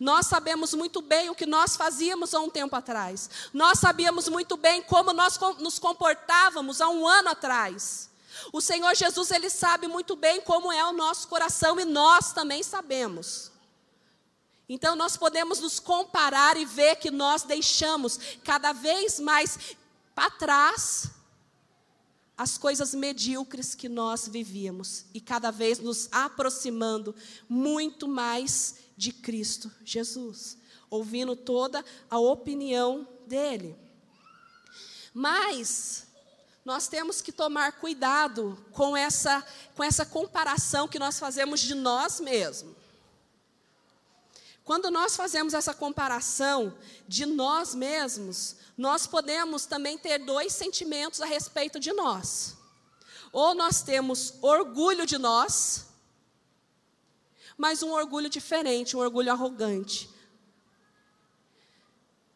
Nós 0.00 0.26
sabemos 0.26 0.72
muito 0.72 1.02
bem 1.02 1.28
o 1.28 1.34
que 1.34 1.44
nós 1.44 1.76
fazíamos 1.76 2.32
há 2.32 2.40
um 2.40 2.48
tempo 2.48 2.74
atrás. 2.74 3.28
Nós 3.52 3.78
sabíamos 3.78 4.30
muito 4.30 4.56
bem 4.56 4.80
como 4.80 5.12
nós 5.12 5.38
nos 5.58 5.78
comportávamos 5.78 6.80
há 6.80 6.88
um 6.88 7.06
ano 7.06 7.28
atrás. 7.28 8.08
O 8.50 8.62
Senhor 8.62 8.94
Jesus, 8.96 9.30
Ele 9.30 9.50
sabe 9.50 9.86
muito 9.86 10.16
bem 10.16 10.40
como 10.40 10.72
é 10.72 10.82
o 10.86 10.92
nosso 10.94 11.28
coração 11.28 11.78
e 11.78 11.84
nós 11.84 12.32
também 12.32 12.62
sabemos. 12.62 13.52
Então 14.66 14.96
nós 14.96 15.18
podemos 15.18 15.60
nos 15.60 15.78
comparar 15.78 16.56
e 16.56 16.64
ver 16.64 16.96
que 16.96 17.10
nós 17.10 17.42
deixamos 17.42 18.18
cada 18.42 18.72
vez 18.72 19.20
mais 19.20 19.76
para 20.14 20.30
trás 20.30 21.10
as 22.38 22.56
coisas 22.56 22.94
medíocres 22.94 23.74
que 23.74 23.86
nós 23.86 24.26
vivíamos 24.26 25.04
e 25.12 25.20
cada 25.20 25.50
vez 25.50 25.78
nos 25.78 26.08
aproximando 26.10 27.14
muito 27.46 28.08
mais 28.08 28.76
de 29.00 29.14
Cristo 29.14 29.72
Jesus, 29.82 30.58
ouvindo 30.90 31.34
toda 31.34 31.82
a 32.10 32.18
opinião 32.18 33.08
dele. 33.26 33.74
Mas 35.14 36.06
nós 36.62 36.86
temos 36.86 37.22
que 37.22 37.32
tomar 37.32 37.80
cuidado 37.80 38.62
com 38.72 38.94
essa, 38.94 39.42
com 39.74 39.82
essa 39.82 40.04
comparação 40.04 40.86
que 40.86 40.98
nós 40.98 41.18
fazemos 41.18 41.60
de 41.60 41.74
nós 41.74 42.20
mesmos. 42.20 42.76
Quando 44.62 44.90
nós 44.90 45.16
fazemos 45.16 45.54
essa 45.54 45.72
comparação 45.72 46.76
de 47.08 47.24
nós 47.24 47.74
mesmos, 47.74 48.56
nós 48.76 49.06
podemos 49.06 49.64
também 49.64 49.96
ter 49.96 50.18
dois 50.18 50.52
sentimentos 50.52 51.22
a 51.22 51.26
respeito 51.26 51.80
de 51.80 51.90
nós. 51.94 52.54
Ou 53.32 53.54
nós 53.54 53.80
temos 53.80 54.34
orgulho 54.42 55.06
de 55.06 55.16
nós, 55.16 55.86
mas 57.60 57.82
um 57.82 57.92
orgulho 57.92 58.30
diferente, 58.30 58.96
um 58.96 59.00
orgulho 59.00 59.30
arrogante. 59.30 60.08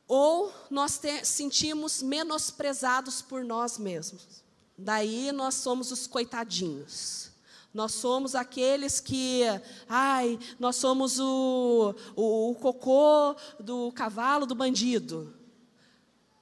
Ou 0.06 0.52
nós 0.70 0.98
te, 0.98 1.24
sentimos 1.24 2.02
menosprezados 2.02 3.22
por 3.22 3.42
nós 3.42 3.78
mesmos. 3.78 4.44
Daí 4.76 5.32
nós 5.32 5.54
somos 5.54 5.90
os 5.90 6.06
coitadinhos. 6.06 7.30
Nós 7.72 7.92
somos 7.92 8.34
aqueles 8.34 9.00
que, 9.00 9.44
ai, 9.88 10.38
nós 10.60 10.76
somos 10.76 11.18
o, 11.18 11.94
o, 12.14 12.50
o 12.50 12.54
cocô 12.56 13.34
do 13.58 13.90
cavalo 13.92 14.44
do 14.44 14.54
bandido. 14.54 15.34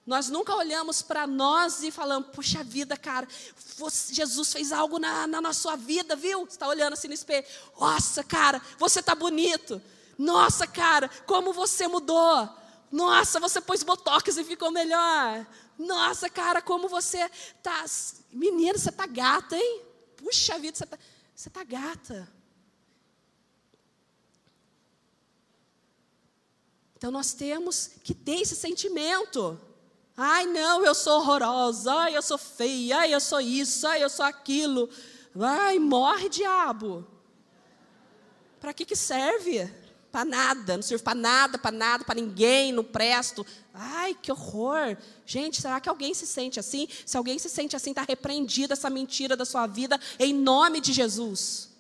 Nós 0.05 0.29
nunca 0.29 0.55
olhamos 0.55 1.01
para 1.01 1.27
nós 1.29 1.83
e 1.83 1.91
falamos, 1.93 2.31
puxa 2.35 2.65
vida, 2.65 2.97
cara, 2.97 3.29
você, 3.77 4.13
Jesus 4.13 4.53
fez 4.53 4.73
algo 4.73 4.99
na, 4.99 5.29
na, 5.29 5.41
na 5.41 5.53
sua 5.53 5.77
vida, 5.77 6.17
viu? 6.17 6.41
Você 6.41 6.51
está 6.51 6.67
olhando 6.67 6.95
assim 6.95 7.07
no 7.07 7.15
espelho. 7.15 7.47
Nossa, 7.79 8.25
cara, 8.25 8.61
você 8.79 8.99
está 8.99 9.15
bonito. 9.15 9.81
Nossa, 10.19 10.67
cara, 10.67 11.09
como 11.25 11.53
você 11.53 11.87
mudou. 11.87 12.49
Nossa, 12.91 13.39
você 13.39 13.61
pôs 13.61 13.85
botox 13.85 14.37
e 14.37 14.45
ficou 14.45 14.73
melhor. 14.73 15.47
Nossa, 15.79 16.29
cara, 16.29 16.61
como 16.61 16.89
você 16.89 17.31
tá. 17.63 17.85
Menina, 18.33 18.77
você 18.77 18.91
tá 18.91 19.07
gata, 19.07 19.57
hein? 19.57 19.83
Puxa 20.17 20.59
vida, 20.59 20.77
você 20.77 20.87
tá. 20.87 20.99
Você 21.35 21.49
está 21.49 21.65
gata. 21.65 22.29
Então 26.97 27.11
nós 27.11 27.33
temos 27.33 27.91
que 28.05 28.15
ter 28.15 28.41
esse 28.41 28.55
sentimento. 28.55 29.59
Ai, 30.17 30.47
não, 30.47 30.85
eu 30.85 30.95
sou 30.95 31.21
horrorosa. 31.21 31.93
Ai, 31.93 32.17
eu 32.17 32.23
sou 32.23 32.39
feia. 32.39 32.99
Ai, 32.99 33.15
eu 33.15 33.21
sou 33.21 33.41
isso. 33.41 33.87
Ai, 33.87 34.03
eu 34.03 34.11
sou 34.11 34.25
aquilo. 34.25 34.89
Ai, 35.39 35.79
morre, 35.79 36.29
diabo. 36.29 37.07
Para 38.61 38.73
que, 38.73 38.85
que 38.85 38.95
serve? 38.95 39.69
Para 40.11 40.25
nada. 40.25 40.77
Não 40.77 40.83
serve 40.83 41.03
para 41.03 41.15
nada, 41.15 41.59
para 41.59 41.71
nada, 41.71 42.05
para 42.05 42.21
ninguém, 42.21 42.73
não 42.73 42.85
presto. 42.85 43.45
Ai, 43.73 44.15
que 44.21 44.31
horror. 44.31 44.97
Gente, 45.25 45.61
será 45.61 45.81
que 45.81 45.89
alguém 45.89 46.13
se 46.13 46.27
sente 46.27 46.61
assim? 46.61 46.87
Se 47.07 47.17
alguém 47.17 47.39
se 47.39 47.49
sente 47.49 47.75
assim, 47.75 47.91
está 47.91 48.03
repreendida 48.03 48.75
essa 48.75 48.91
mentira 48.91 49.35
da 49.35 49.47
sua 49.47 49.67
vida, 49.67 49.99
em 50.19 50.35
nome 50.35 50.81
de 50.81 50.93
Jesus. 50.93 51.71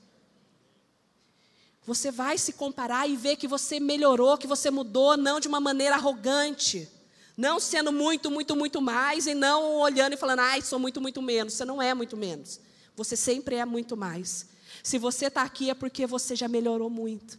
Você 1.84 2.10
vai 2.10 2.38
se 2.38 2.54
comparar 2.54 3.08
e 3.08 3.16
ver 3.16 3.36
que 3.36 3.48
você 3.48 3.78
melhorou, 3.78 4.38
que 4.38 4.46
você 4.46 4.70
mudou, 4.70 5.16
não 5.16 5.38
de 5.38 5.48
uma 5.48 5.60
maneira 5.60 5.96
arrogante. 5.96 6.88
Não 7.36 7.58
sendo 7.58 7.90
muito, 7.90 8.30
muito, 8.30 8.54
muito 8.54 8.80
mais 8.80 9.26
e 9.26 9.34
não 9.34 9.76
olhando 9.76 10.12
e 10.12 10.16
falando, 10.16 10.40
ai, 10.40 10.60
sou 10.60 10.78
muito, 10.78 11.00
muito 11.00 11.22
menos. 11.22 11.54
Você 11.54 11.64
não 11.64 11.80
é 11.80 11.94
muito 11.94 12.16
menos. 12.16 12.60
Você 12.94 13.16
sempre 13.16 13.56
é 13.56 13.64
muito 13.64 13.96
mais. 13.96 14.46
Se 14.82 14.98
você 14.98 15.26
está 15.26 15.42
aqui 15.42 15.70
é 15.70 15.74
porque 15.74 16.06
você 16.06 16.36
já 16.36 16.48
melhorou 16.48 16.90
muito. 16.90 17.38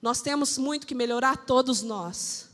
Nós 0.00 0.20
temos 0.20 0.58
muito 0.58 0.86
que 0.86 0.94
melhorar, 0.94 1.46
todos 1.46 1.82
nós. 1.82 2.48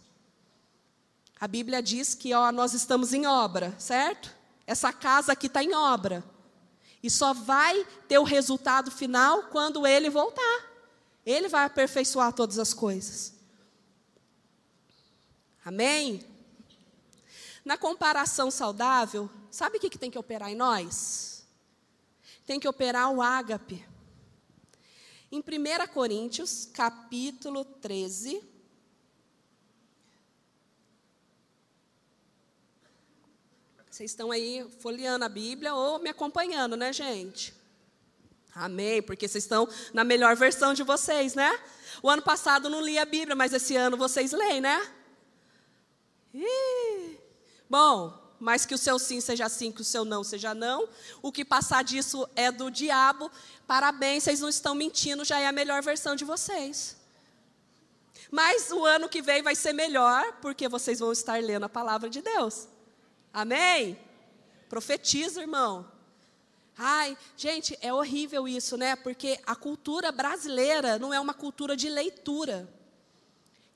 A 1.40 1.48
Bíblia 1.48 1.82
diz 1.82 2.14
que 2.14 2.32
ó, 2.32 2.52
nós 2.52 2.72
estamos 2.72 3.12
em 3.12 3.26
obra, 3.26 3.74
certo? 3.78 4.32
Essa 4.64 4.92
casa 4.92 5.32
aqui 5.32 5.48
está 5.48 5.62
em 5.62 5.74
obra. 5.74 6.24
E 7.02 7.10
só 7.10 7.34
vai 7.34 7.84
ter 8.06 8.18
o 8.18 8.22
resultado 8.22 8.90
final 8.90 9.44
quando 9.44 9.84
ele 9.84 10.08
voltar. 10.08 10.70
Ele 11.26 11.48
vai 11.48 11.64
aperfeiçoar 11.64 12.32
todas 12.32 12.60
as 12.60 12.72
coisas. 12.72 13.34
Amém? 15.64 16.24
Na 17.64 17.78
comparação 17.78 18.50
saudável, 18.50 19.30
sabe 19.50 19.78
o 19.78 19.80
que, 19.80 19.98
tem 19.98 20.10
que 20.10 20.18
operar 20.18 20.50
em 20.50 20.56
nós? 20.56 21.46
Tem 22.44 22.58
que 22.58 22.68
operar 22.68 23.10
o 23.10 23.22
ágape. 23.22 23.86
Em 25.30 25.38
1 25.38 25.92
Coríntios, 25.92 26.68
capítulo 26.72 27.64
13, 27.64 28.52
Vocês 33.92 34.10
estão 34.10 34.30
aí 34.30 34.66
folheando 34.80 35.22
a 35.22 35.28
Bíblia 35.28 35.74
ou 35.74 35.98
me 35.98 36.08
acompanhando, 36.08 36.78
né, 36.78 36.94
gente? 36.94 37.54
Amém, 38.54 39.02
porque 39.02 39.28
vocês 39.28 39.44
estão 39.44 39.68
na 39.92 40.02
melhor 40.02 40.34
versão 40.34 40.72
de 40.72 40.82
vocês, 40.82 41.34
né? 41.34 41.60
O 42.02 42.08
ano 42.08 42.22
passado 42.22 42.70
não 42.70 42.80
li 42.80 42.98
a 42.98 43.04
Bíblia, 43.04 43.36
mas 43.36 43.52
esse 43.52 43.76
ano 43.76 43.98
vocês 43.98 44.32
leem, 44.32 44.62
né? 44.62 44.80
Bom, 47.68 48.18
mas 48.38 48.66
que 48.66 48.74
o 48.74 48.78
seu 48.78 48.98
sim 48.98 49.20
seja 49.20 49.48
sim, 49.48 49.70
que 49.70 49.82
o 49.82 49.84
seu 49.84 50.04
não 50.04 50.24
seja 50.24 50.54
não. 50.54 50.88
O 51.22 51.30
que 51.30 51.44
passar 51.44 51.84
disso 51.84 52.28
é 52.34 52.50
do 52.50 52.70
diabo. 52.70 53.30
Parabéns, 53.66 54.24
vocês 54.24 54.40
não 54.40 54.48
estão 54.48 54.74
mentindo, 54.74 55.24
já 55.24 55.38
é 55.38 55.46
a 55.46 55.52
melhor 55.52 55.82
versão 55.82 56.16
de 56.16 56.24
vocês. 56.24 56.96
Mas 58.30 58.70
o 58.70 58.84
ano 58.84 59.08
que 59.08 59.22
vem 59.22 59.42
vai 59.42 59.54
ser 59.54 59.72
melhor, 59.72 60.38
porque 60.40 60.68
vocês 60.68 60.98
vão 60.98 61.12
estar 61.12 61.40
lendo 61.42 61.64
a 61.64 61.68
palavra 61.68 62.08
de 62.08 62.20
Deus. 62.20 62.66
Amém? 63.32 63.98
Profetiza, 64.68 65.40
irmão. 65.40 65.86
Ai, 66.76 67.16
gente, 67.36 67.78
é 67.80 67.92
horrível 67.92 68.48
isso, 68.48 68.76
né? 68.76 68.96
Porque 68.96 69.38
a 69.46 69.54
cultura 69.54 70.10
brasileira 70.10 70.98
não 70.98 71.12
é 71.12 71.20
uma 71.20 71.34
cultura 71.34 71.76
de 71.76 71.88
leitura. 71.88 72.68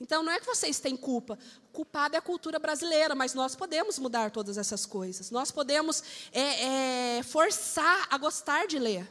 Então, 0.00 0.22
não 0.22 0.32
é 0.32 0.40
que 0.40 0.46
vocês 0.46 0.78
têm 0.78 0.96
culpa. 0.96 1.38
Culpada 1.76 2.16
é 2.16 2.18
a 2.18 2.22
cultura 2.22 2.58
brasileira, 2.58 3.14
mas 3.14 3.34
nós 3.34 3.54
podemos 3.54 3.98
mudar 3.98 4.30
todas 4.30 4.56
essas 4.56 4.86
coisas. 4.86 5.30
Nós 5.30 5.50
podemos 5.50 6.02
é, 6.32 7.18
é, 7.18 7.22
forçar 7.22 8.06
a 8.10 8.16
gostar 8.16 8.66
de 8.66 8.78
ler. 8.78 9.06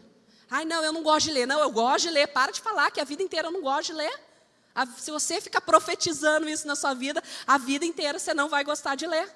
Ai, 0.49 0.65
não, 0.65 0.84
eu 0.84 0.91
não 0.91 1.04
gosto 1.04 1.28
de 1.28 1.32
ler. 1.34 1.45
Não, 1.45 1.60
eu 1.60 1.69
gosto 1.69 2.06
de 2.06 2.10
ler. 2.10 2.25
Para 2.25 2.51
de 2.51 2.60
falar 2.60 2.89
que 2.89 2.99
a 2.99 3.04
vida 3.04 3.21
inteira 3.21 3.49
eu 3.49 3.51
não 3.51 3.62
gosto 3.62 3.91
de 3.91 3.93
ler. 3.93 4.19
A, 4.73 4.84
se 4.88 5.12
você 5.12 5.39
ficar 5.39 5.62
profetizando 5.62 6.49
isso 6.49 6.65
na 6.65 6.75
sua 6.75 6.95
vida, 6.95 7.21
a 7.45 7.60
vida 7.60 7.86
inteira 7.86 8.17
você 8.17 8.34
não 8.34 8.49
vai 8.49 8.63
gostar 8.63 8.95
de 8.95 9.06
ler. 9.06 9.32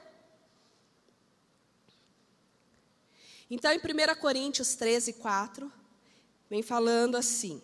Então, 3.48 3.72
em 3.72 3.78
1 3.78 4.20
Coríntios 4.20 4.74
13, 4.74 5.13
4, 5.13 5.72
vem 6.50 6.63
falando 6.63 7.15
assim: 7.15 7.62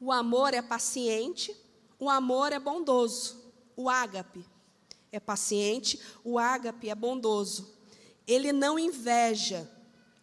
O 0.00 0.12
amor 0.12 0.54
é 0.54 0.62
paciente, 0.62 1.56
o 1.98 2.08
amor 2.08 2.52
é 2.52 2.58
bondoso. 2.58 3.44
O 3.76 3.88
ágape 3.88 4.44
é 5.12 5.20
paciente, 5.20 6.00
o 6.24 6.38
ágape 6.38 6.88
é 6.88 6.94
bondoso. 6.94 7.74
Ele 8.26 8.52
não 8.52 8.78
inveja 8.78 9.70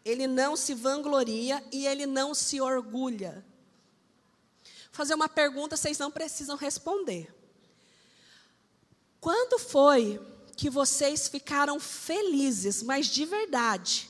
ele 0.06 0.28
não 0.28 0.56
se 0.56 0.74
vangloria 0.74 1.64
e 1.72 1.88
ele 1.88 2.06
não 2.06 2.34
se 2.34 2.60
orgulha. 2.60 3.46
Vou 4.64 4.98
fazer 4.98 5.14
uma 5.14 5.30
pergunta, 5.30 5.78
vocês 5.78 5.98
não 5.98 6.12
precisam 6.12 6.58
responder. 6.58 7.34
Quando 9.20 9.58
foi 9.58 10.20
que 10.58 10.70
vocês 10.70 11.28
ficaram 11.28 11.80
felizes, 11.80 12.84
mas 12.84 13.08
de 13.08 13.26
verdade, 13.26 14.10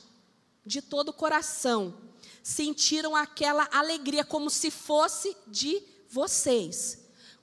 de 0.65 0.82
todo 0.82 1.10
o 1.10 1.13
coração, 1.13 1.95
sentiram 2.43 3.15
aquela 3.15 3.67
alegria 3.71 4.25
como 4.25 4.49
se 4.49 4.69
fosse 4.69 5.36
de 5.47 5.82
vocês, 6.10 6.99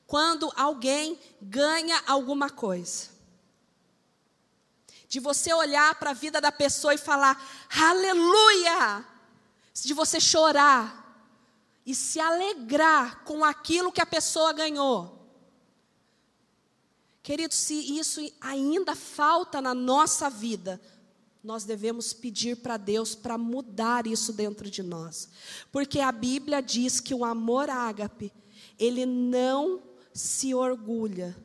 quando 0.06 0.52
alguém 0.54 1.18
ganha 1.40 2.00
alguma 2.06 2.50
coisa? 2.50 3.08
De 5.08 5.18
você 5.18 5.52
olhar 5.52 5.98
para 5.98 6.10
a 6.10 6.14
vida 6.14 6.40
da 6.40 6.52
pessoa 6.52 6.94
e 6.94 6.98
falar, 6.98 7.42
aleluia! 7.68 9.04
De 9.72 9.94
você 9.94 10.20
chorar 10.20 11.00
e 11.86 11.94
se 11.94 12.20
alegrar 12.20 13.24
com 13.24 13.42
aquilo 13.42 13.90
que 13.90 14.02
a 14.02 14.06
pessoa 14.06 14.52
ganhou. 14.52 15.18
Querido, 17.22 17.54
se 17.54 17.98
isso 17.98 18.20
ainda 18.40 18.94
falta 18.94 19.60
na 19.60 19.74
nossa 19.74 20.28
vida, 20.28 20.80
nós 21.42 21.64
devemos 21.64 22.12
pedir 22.12 22.56
para 22.56 22.76
Deus 22.76 23.14
para 23.14 23.38
mudar 23.38 24.06
isso 24.06 24.32
dentro 24.32 24.70
de 24.70 24.82
nós. 24.82 25.28
Porque 25.72 26.00
a 26.00 26.12
Bíblia 26.12 26.60
diz 26.60 27.00
que 27.00 27.14
o 27.14 27.24
amor 27.24 27.70
ágape, 27.70 28.32
ele 28.78 29.06
não 29.06 29.82
se 30.12 30.54
orgulha, 30.54 31.36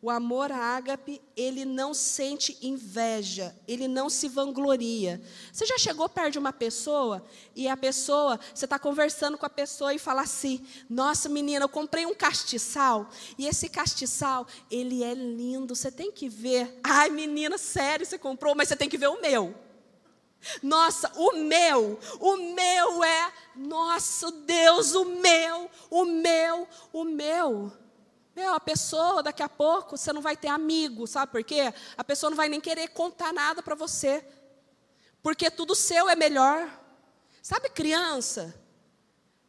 o 0.00 0.10
amor 0.10 0.52
ágape, 0.52 1.20
ele 1.36 1.64
não 1.64 1.92
sente 1.92 2.56
inveja, 2.62 3.54
ele 3.66 3.88
não 3.88 4.08
se 4.08 4.28
vangloria. 4.28 5.20
Você 5.52 5.66
já 5.66 5.76
chegou 5.76 6.08
perto 6.08 6.32
de 6.32 6.38
uma 6.38 6.52
pessoa 6.52 7.24
e 7.54 7.66
a 7.66 7.76
pessoa, 7.76 8.38
você 8.54 8.64
está 8.64 8.78
conversando 8.78 9.36
com 9.36 9.44
a 9.44 9.50
pessoa 9.50 9.92
e 9.92 9.98
fala 9.98 10.22
assim: 10.22 10.64
Nossa 10.88 11.28
menina, 11.28 11.64
eu 11.64 11.68
comprei 11.68 12.06
um 12.06 12.14
castiçal 12.14 13.10
e 13.36 13.46
esse 13.46 13.68
castiçal, 13.68 14.46
ele 14.70 15.02
é 15.02 15.14
lindo, 15.14 15.74
você 15.74 15.90
tem 15.90 16.12
que 16.12 16.28
ver. 16.28 16.78
Ai 16.84 17.10
menina, 17.10 17.58
sério, 17.58 18.06
você 18.06 18.16
comprou, 18.16 18.54
mas 18.54 18.68
você 18.68 18.76
tem 18.76 18.88
que 18.88 18.98
ver 18.98 19.08
o 19.08 19.20
meu. 19.20 19.54
Nossa, 20.62 21.10
o 21.16 21.32
meu, 21.32 21.98
o 22.20 22.36
meu 22.36 23.02
é, 23.02 23.32
nosso 23.56 24.30
Deus, 24.30 24.94
o 24.94 25.04
meu, 25.04 25.68
o 25.90 26.04
meu, 26.04 26.68
o 26.92 27.04
meu. 27.04 27.72
Meu, 28.38 28.54
a 28.54 28.60
pessoa, 28.60 29.20
daqui 29.20 29.42
a 29.42 29.48
pouco, 29.48 29.96
você 29.96 30.12
não 30.12 30.22
vai 30.22 30.36
ter 30.36 30.46
amigo, 30.46 31.08
sabe 31.08 31.32
por 31.32 31.42
quê? 31.42 31.74
A 31.96 32.04
pessoa 32.04 32.30
não 32.30 32.36
vai 32.36 32.48
nem 32.48 32.60
querer 32.60 32.86
contar 32.86 33.32
nada 33.32 33.64
para 33.64 33.74
você. 33.74 34.24
Porque 35.20 35.50
tudo 35.50 35.74
seu 35.74 36.08
é 36.08 36.14
melhor. 36.14 36.70
Sabe 37.42 37.68
criança? 37.68 38.54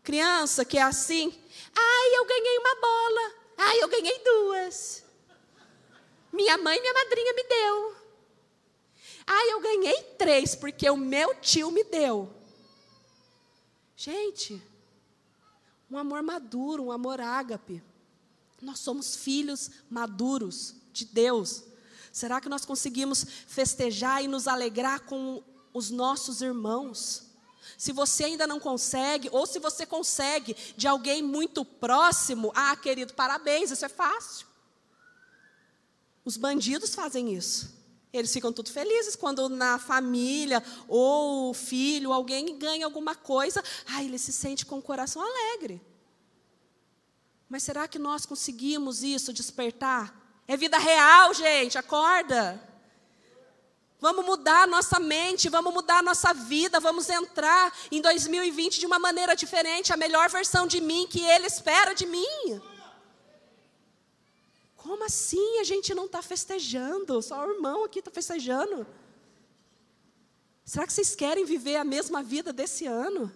Criança 0.01 0.65
que 0.65 0.75
é 0.75 0.81
assim. 0.81 1.31
Ai, 1.77 2.17
eu 2.17 2.25
ganhei 2.25 2.57
uma 2.57 2.75
bola. 2.81 3.33
Ai, 3.59 3.83
eu 3.83 3.87
ganhei 3.89 4.23
duas. 4.23 5.03
Minha 6.33 6.57
mãe 6.57 6.75
e 6.75 6.81
minha 6.81 6.93
madrinha 6.95 7.33
me 7.33 7.43
deu. 7.43 7.95
Ai, 9.27 9.51
eu 9.51 9.61
ganhei 9.61 10.01
três, 10.17 10.55
porque 10.55 10.89
o 10.89 10.97
meu 10.97 11.35
tio 11.35 11.69
me 11.69 11.83
deu. 11.83 12.27
Gente, 13.95 14.59
um 15.91 15.95
amor 15.95 16.23
maduro, 16.23 16.85
um 16.85 16.91
amor 16.91 17.21
ágape. 17.21 17.83
Nós 18.61 18.79
somos 18.79 19.15
filhos 19.15 19.69
maduros 19.89 20.75
de 20.91 21.05
Deus. 21.05 21.63
Será 22.11 22.41
que 22.41 22.49
nós 22.49 22.65
conseguimos 22.65 23.25
festejar 23.47 24.23
e 24.23 24.27
nos 24.27 24.47
alegrar 24.47 25.01
com 25.01 25.43
os 25.73 25.89
nossos 25.89 26.41
irmãos? 26.41 27.23
Se 27.77 27.91
você 27.91 28.25
ainda 28.25 28.45
não 28.45 28.59
consegue, 28.59 29.29
ou 29.31 29.45
se 29.45 29.59
você 29.59 29.85
consegue 29.85 30.55
de 30.75 30.87
alguém 30.87 31.21
muito 31.21 31.63
próximo, 31.63 32.51
ah, 32.53 32.75
querido, 32.75 33.13
parabéns, 33.13 33.71
isso 33.71 33.85
é 33.85 33.89
fácil. 33.89 34.47
Os 36.25 36.35
bandidos 36.35 36.93
fazem 36.93 37.33
isso. 37.33 37.77
Eles 38.11 38.33
ficam 38.33 38.51
tudo 38.51 38.71
felizes 38.71 39.15
quando 39.15 39.47
na 39.47 39.77
família 39.77 40.63
ou 40.87 41.53
filho, 41.53 42.11
alguém 42.11 42.57
ganha 42.57 42.85
alguma 42.85 43.15
coisa, 43.15 43.63
ah, 43.85 44.03
ele 44.03 44.17
se 44.17 44.33
sente 44.33 44.65
com 44.65 44.79
o 44.79 44.81
coração 44.81 45.21
alegre. 45.21 45.79
Mas 47.49 47.63
será 47.63 47.87
que 47.87 47.97
nós 47.97 48.25
conseguimos 48.27 49.01
isso, 49.01 49.33
despertar? 49.33 50.15
É 50.47 50.55
vida 50.55 50.77
real, 50.77 51.33
gente, 51.33 51.77
acorda. 51.77 52.61
Vamos 53.99 54.23
mudar 54.23 54.67
nossa 54.67 54.99
mente, 54.99 55.49
vamos 55.49 55.73
mudar 55.73 56.01
nossa 56.01 56.33
vida, 56.33 56.79
vamos 56.79 57.09
entrar 57.09 57.75
em 57.91 58.01
2020 58.01 58.79
de 58.79 58.85
uma 58.85 58.97
maneira 58.99 59.35
diferente, 59.35 59.91
a 59.91 59.97
melhor 59.97 60.29
versão 60.29 60.65
de 60.65 60.79
mim 60.79 61.05
que 61.05 61.19
Ele 61.21 61.47
espera 61.47 61.93
de 61.93 62.05
mim. 62.05 62.61
Como 64.77 65.03
assim 65.03 65.59
a 65.59 65.63
gente 65.65 65.93
não 65.93 66.05
está 66.05 66.21
festejando? 66.21 67.21
Só 67.21 67.45
o 67.45 67.51
irmão 67.51 67.83
aqui 67.83 67.99
está 67.99 68.09
festejando. 68.09 68.87
Será 70.63 70.87
que 70.87 70.93
vocês 70.93 71.13
querem 71.15 71.43
viver 71.43 71.75
a 71.75 71.83
mesma 71.83 72.23
vida 72.23 72.53
desse 72.53 72.85
ano? 72.85 73.29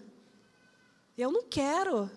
Eu 1.17 1.31
não 1.31 1.43
quero. 1.43 2.09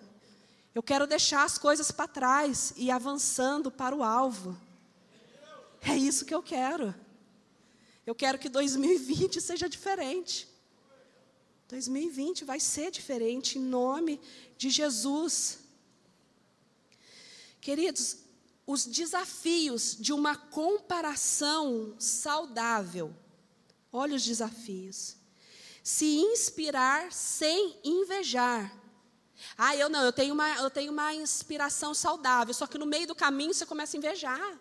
Eu 0.77 0.83
quero 0.83 1.07
deixar 1.07 1.43
as 1.43 1.57
coisas 1.57 1.89
para 1.89 2.07
trás 2.07 2.71
e 2.77 2.91
avançando 2.91 3.71
para 3.71 3.95
o 3.95 4.03
alvo. 4.03 4.55
É 5.81 5.97
isso 5.97 6.23
que 6.23 6.35
eu 6.35 6.43
quero. 6.43 6.93
Eu 8.05 8.13
quero 8.13 8.37
que 8.37 8.47
2020 8.47 9.41
seja 9.41 9.67
diferente. 9.67 10.47
2020 11.67 12.45
vai 12.45 12.59
ser 12.59 12.91
diferente 12.91 13.57
em 13.57 13.61
nome 13.63 14.21
de 14.55 14.69
Jesus. 14.69 15.57
Queridos, 17.59 18.17
os 18.67 18.85
desafios 18.85 19.97
de 19.99 20.13
uma 20.13 20.35
comparação 20.35 21.95
saudável. 21.97 23.11
Olha 23.91 24.15
os 24.15 24.23
desafios. 24.23 25.15
Se 25.81 26.05
inspirar 26.05 27.11
sem 27.11 27.79
invejar. 27.83 28.85
Ah, 29.57 29.75
eu 29.75 29.89
não, 29.89 30.03
eu 30.03 30.11
tenho, 30.11 30.33
uma, 30.33 30.49
eu 30.55 30.69
tenho 30.69 30.91
uma 30.91 31.13
inspiração 31.13 31.93
saudável, 31.93 32.53
só 32.53 32.65
que 32.67 32.77
no 32.77 32.85
meio 32.85 33.07
do 33.07 33.15
caminho 33.15 33.53
você 33.53 33.65
começa 33.65 33.95
a 33.95 33.99
invejar. 33.99 34.59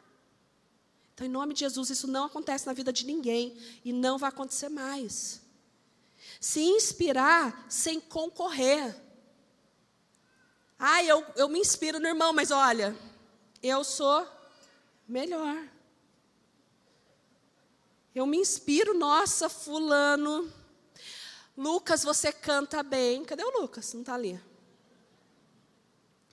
Então, 1.15 1.27
em 1.27 1.31
nome 1.31 1.55
de 1.55 1.61
Jesus, 1.61 1.89
isso 1.89 2.07
não 2.07 2.25
acontece 2.25 2.67
na 2.67 2.75
vida 2.75 2.93
de 2.93 3.07
ninguém 3.07 3.57
e 3.85 3.93
não 3.93 4.19
vai 4.19 4.29
acontecer 4.29 4.69
mais. 4.69 5.41
Se 6.41 6.61
inspirar 6.61 7.65
sem 7.71 7.99
concorrer. 7.99 8.95
Ah, 10.79 11.03
eu, 11.03 11.25
eu 11.37 11.49
me 11.49 11.59
inspiro 11.59 11.99
no 11.99 12.07
irmão, 12.07 12.35
mas 12.35 12.51
olha, 12.51 12.95
eu 13.63 13.83
sou 13.83 14.29
melhor. 15.09 15.67
Eu 18.15 18.27
me 18.27 18.37
inspiro, 18.37 18.93
nossa, 18.93 19.49
fulano. 19.49 20.53
Lucas, 21.57 22.03
você 22.03 22.31
canta 22.31 22.83
bem. 22.83 23.25
Cadê 23.25 23.43
o 23.43 23.61
Lucas? 23.61 23.93
Não 23.95 24.01
está 24.03 24.15
ali. 24.15 24.39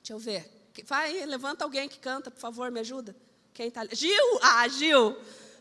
Deixa 0.03 0.11
eu 0.11 0.19
ver. 0.19 0.45
Vai, 0.83 1.25
levanta 1.25 1.63
alguém 1.63 1.87
que 1.87 1.97
canta, 1.97 2.29
por 2.29 2.41
favor, 2.41 2.69
me 2.69 2.81
ajuda. 2.81 3.15
Quem 3.53 3.69
está 3.69 3.79
ali? 3.79 3.95
Gil! 3.95 4.39
Ah, 4.41 4.67
Gil! 4.67 5.15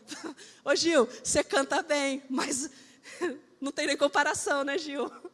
Ô 0.65 0.75
Gil, 0.75 1.05
você 1.05 1.41
canta 1.45 1.81
bem, 1.81 2.21
mas 2.29 2.69
não 3.61 3.71
tem 3.71 3.87
nem 3.87 3.95
comparação, 3.95 4.65
né, 4.65 4.77
Gil? 4.77 5.09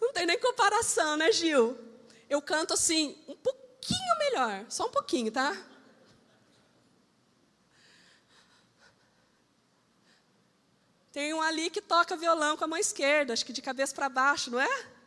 Não 0.00 0.12
tem 0.12 0.24
nem 0.24 0.38
comparação, 0.38 1.16
né, 1.16 1.32
Gil? 1.32 1.76
Eu 2.30 2.40
canto 2.40 2.72
assim, 2.72 3.18
um 3.26 3.34
pouquinho 3.34 4.18
melhor, 4.18 4.64
só 4.68 4.86
um 4.86 4.90
pouquinho, 4.90 5.32
tá? 5.32 5.60
Tem 11.12 11.34
um 11.34 11.42
ali 11.42 11.68
que 11.68 11.82
toca 11.82 12.16
violão 12.16 12.56
com 12.56 12.64
a 12.64 12.68
mão 12.68 12.78
esquerda, 12.78 13.32
acho 13.32 13.44
que 13.44 13.52
de 13.52 13.60
cabeça 13.60 13.92
para 13.92 14.08
baixo, 14.08 14.52
não 14.52 14.60
é? 14.60 14.97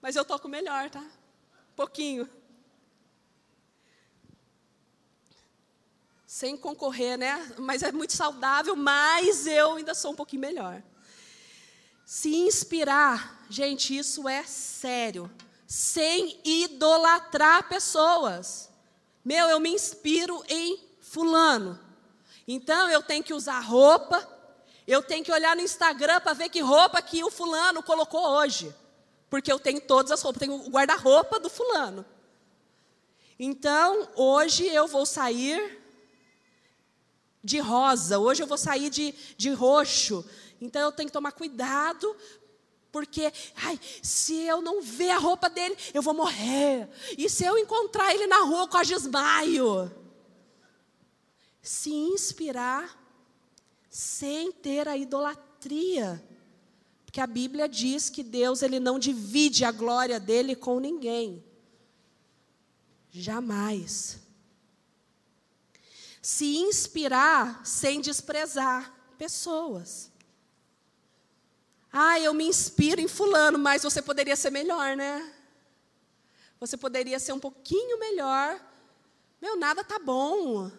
Mas 0.00 0.16
eu 0.16 0.24
toco 0.24 0.48
melhor, 0.48 0.90
tá? 0.90 1.04
Pouquinho. 1.74 2.28
Sem 6.26 6.56
concorrer, 6.56 7.18
né? 7.18 7.54
Mas 7.58 7.82
é 7.82 7.90
muito 7.90 8.12
saudável, 8.12 8.76
mas 8.76 9.46
eu 9.46 9.74
ainda 9.74 9.94
sou 9.94 10.12
um 10.12 10.16
pouquinho 10.16 10.42
melhor. 10.42 10.82
Se 12.04 12.34
inspirar, 12.34 13.44
gente, 13.50 13.96
isso 13.96 14.28
é 14.28 14.42
sério. 14.44 15.30
Sem 15.66 16.40
idolatrar 16.44 17.68
pessoas. 17.68 18.70
Meu, 19.24 19.48
eu 19.48 19.60
me 19.60 19.70
inspiro 19.70 20.42
em 20.48 20.82
Fulano. 21.00 21.78
Então 22.46 22.88
eu 22.88 23.02
tenho 23.02 23.22
que 23.22 23.34
usar 23.34 23.60
roupa, 23.60 24.26
eu 24.86 25.02
tenho 25.02 25.22
que 25.22 25.30
olhar 25.30 25.54
no 25.54 25.60
Instagram 25.60 26.20
para 26.20 26.32
ver 26.32 26.48
que 26.48 26.60
roupa 26.60 27.02
que 27.02 27.22
o 27.22 27.30
Fulano 27.30 27.82
colocou 27.82 28.26
hoje. 28.26 28.74
Porque 29.28 29.52
eu 29.52 29.58
tenho 29.58 29.80
todas 29.80 30.10
as 30.10 30.22
roupas, 30.22 30.40
tenho 30.40 30.54
o 30.54 30.70
guarda-roupa 30.70 31.38
do 31.38 31.50
fulano. 31.50 32.04
Então, 33.38 34.08
hoje 34.16 34.66
eu 34.66 34.86
vou 34.86 35.06
sair 35.06 35.78
de 37.42 37.58
rosa, 37.58 38.18
hoje 38.18 38.42
eu 38.42 38.46
vou 38.46 38.58
sair 38.58 38.90
de, 38.90 39.14
de 39.36 39.50
roxo. 39.50 40.24
Então 40.60 40.82
eu 40.82 40.92
tenho 40.92 41.08
que 41.08 41.12
tomar 41.12 41.32
cuidado, 41.32 42.16
porque, 42.90 43.32
ai, 43.54 43.78
se 44.02 44.34
eu 44.42 44.60
não 44.60 44.82
ver 44.82 45.10
a 45.10 45.18
roupa 45.18 45.48
dele, 45.48 45.76
eu 45.94 46.02
vou 46.02 46.14
morrer. 46.14 46.88
E 47.16 47.28
se 47.28 47.44
eu 47.44 47.56
encontrar 47.56 48.12
ele 48.12 48.26
na 48.26 48.40
rua, 48.40 48.62
eu 48.62 48.68
quase 48.68 48.94
desmaio. 48.94 49.90
Se 51.62 51.90
inspirar 51.90 52.98
sem 53.90 54.50
ter 54.50 54.88
a 54.88 54.96
idolatria. 54.96 56.22
Porque 57.08 57.22
a 57.22 57.26
Bíblia 57.26 57.66
diz 57.66 58.10
que 58.10 58.22
Deus 58.22 58.60
ele 58.60 58.78
não 58.78 58.98
divide 58.98 59.64
a 59.64 59.72
glória 59.72 60.20
dele 60.20 60.54
com 60.54 60.78
ninguém. 60.78 61.42
Jamais. 63.10 64.18
Se 66.20 66.58
inspirar 66.58 67.64
sem 67.64 68.02
desprezar 68.02 68.94
pessoas. 69.16 70.12
Ah, 71.90 72.20
eu 72.20 72.34
me 72.34 72.44
inspiro 72.44 73.00
em 73.00 73.08
fulano, 73.08 73.58
mas 73.58 73.82
você 73.82 74.02
poderia 74.02 74.36
ser 74.36 74.50
melhor, 74.50 74.94
né? 74.94 75.34
Você 76.60 76.76
poderia 76.76 77.18
ser 77.18 77.32
um 77.32 77.40
pouquinho 77.40 77.98
melhor. 77.98 78.62
Meu, 79.40 79.56
nada 79.56 79.82
tá 79.82 79.98
bom. 79.98 80.70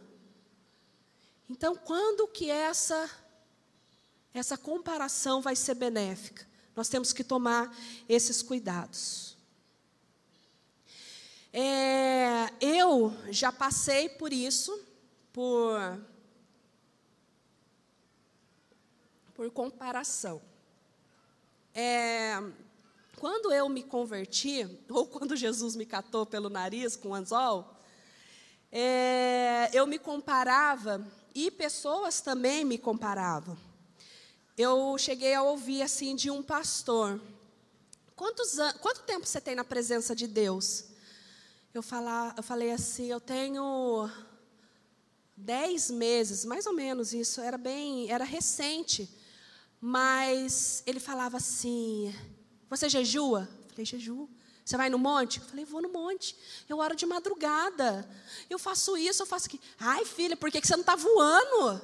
Então, 1.50 1.76
quando 1.76 2.28
que 2.28 2.52
essa 2.52 3.10
essa 4.34 4.58
comparação 4.58 5.42
vai 5.42 5.56
ser 5.56 5.76
benéfica? 5.76 6.48
Nós 6.76 6.90
temos 6.90 7.12
que 7.12 7.24
tomar 7.24 7.76
esses 8.08 8.42
cuidados. 8.42 9.38
É, 11.52 12.54
eu 12.62 13.14
já 13.32 13.52
passei 13.52 14.08
por 14.08 14.32
isso, 14.32 14.80
por 15.34 15.80
por 19.40 19.50
comparação. 19.52 20.42
É, 21.74 22.44
quando 23.16 23.54
eu 23.54 23.70
me 23.70 23.82
converti, 23.82 24.68
ou 24.92 25.08
quando 25.08 25.34
Jesus 25.38 25.78
me 25.78 25.86
catou 25.86 26.26
pelo 26.26 26.50
nariz 26.50 26.98
com 26.98 27.16
anzol, 27.16 27.74
é, 28.70 29.70
eu 29.72 29.88
me 29.88 29.98
comparava 29.98 31.02
e 31.34 31.50
pessoas 31.50 32.20
também 32.20 32.66
me 32.66 32.78
comparavam. 32.78 33.58
Eu 34.62 34.98
cheguei 34.98 35.34
a 35.34 35.42
ouvir 35.42 35.82
assim 35.82 36.14
de 36.18 36.30
um 36.30 36.44
pastor: 36.44 37.18
Quantos 38.14 38.58
quanto 38.82 39.04
tempo 39.04 39.26
você 39.26 39.40
tem 39.40 39.56
na 39.56 39.64
presença 39.64 40.14
de 40.14 40.28
Deus? 40.28 40.84
Eu, 41.74 41.82
eu 42.36 42.44
falei 42.44 42.70
assim: 42.70 43.10
Eu 43.10 43.22
tenho 43.22 44.12
dez 45.34 45.90
meses, 45.90 46.44
mais 46.44 46.66
ou 46.66 46.74
menos 46.74 47.14
isso. 47.14 47.40
Era 47.40 47.58
bem, 47.58 48.12
era 48.12 48.26
recente. 48.26 49.10
Mas 49.80 50.84
ele 50.86 51.00
falava 51.00 51.38
assim: 51.38 52.14
Você 52.70 52.90
jejua? 52.90 53.48
Eu 53.64 53.70
falei: 53.70 53.86
Jejuo. 53.86 54.30
Você 54.66 54.76
vai 54.76 54.90
no 54.90 55.00
monte? 55.00 55.40
Eu 55.40 55.46
falei: 55.46 55.64
Vou 55.64 55.82
no 55.82 55.88
monte. 55.88 56.36
Eu 56.68 56.80
oro 56.80 56.98
de 56.98 57.06
madrugada. 57.06 58.06
Eu 58.50 58.60
faço 58.60 58.98
isso, 58.98 59.22
eu 59.22 59.26
faço 59.26 59.46
aquilo. 59.46 59.64
Ai, 59.80 60.04
filha, 60.04 60.36
por 60.36 60.52
que 60.52 60.60
você 60.60 60.74
não 60.74 60.82
está 60.82 60.98
voando? 60.98 61.82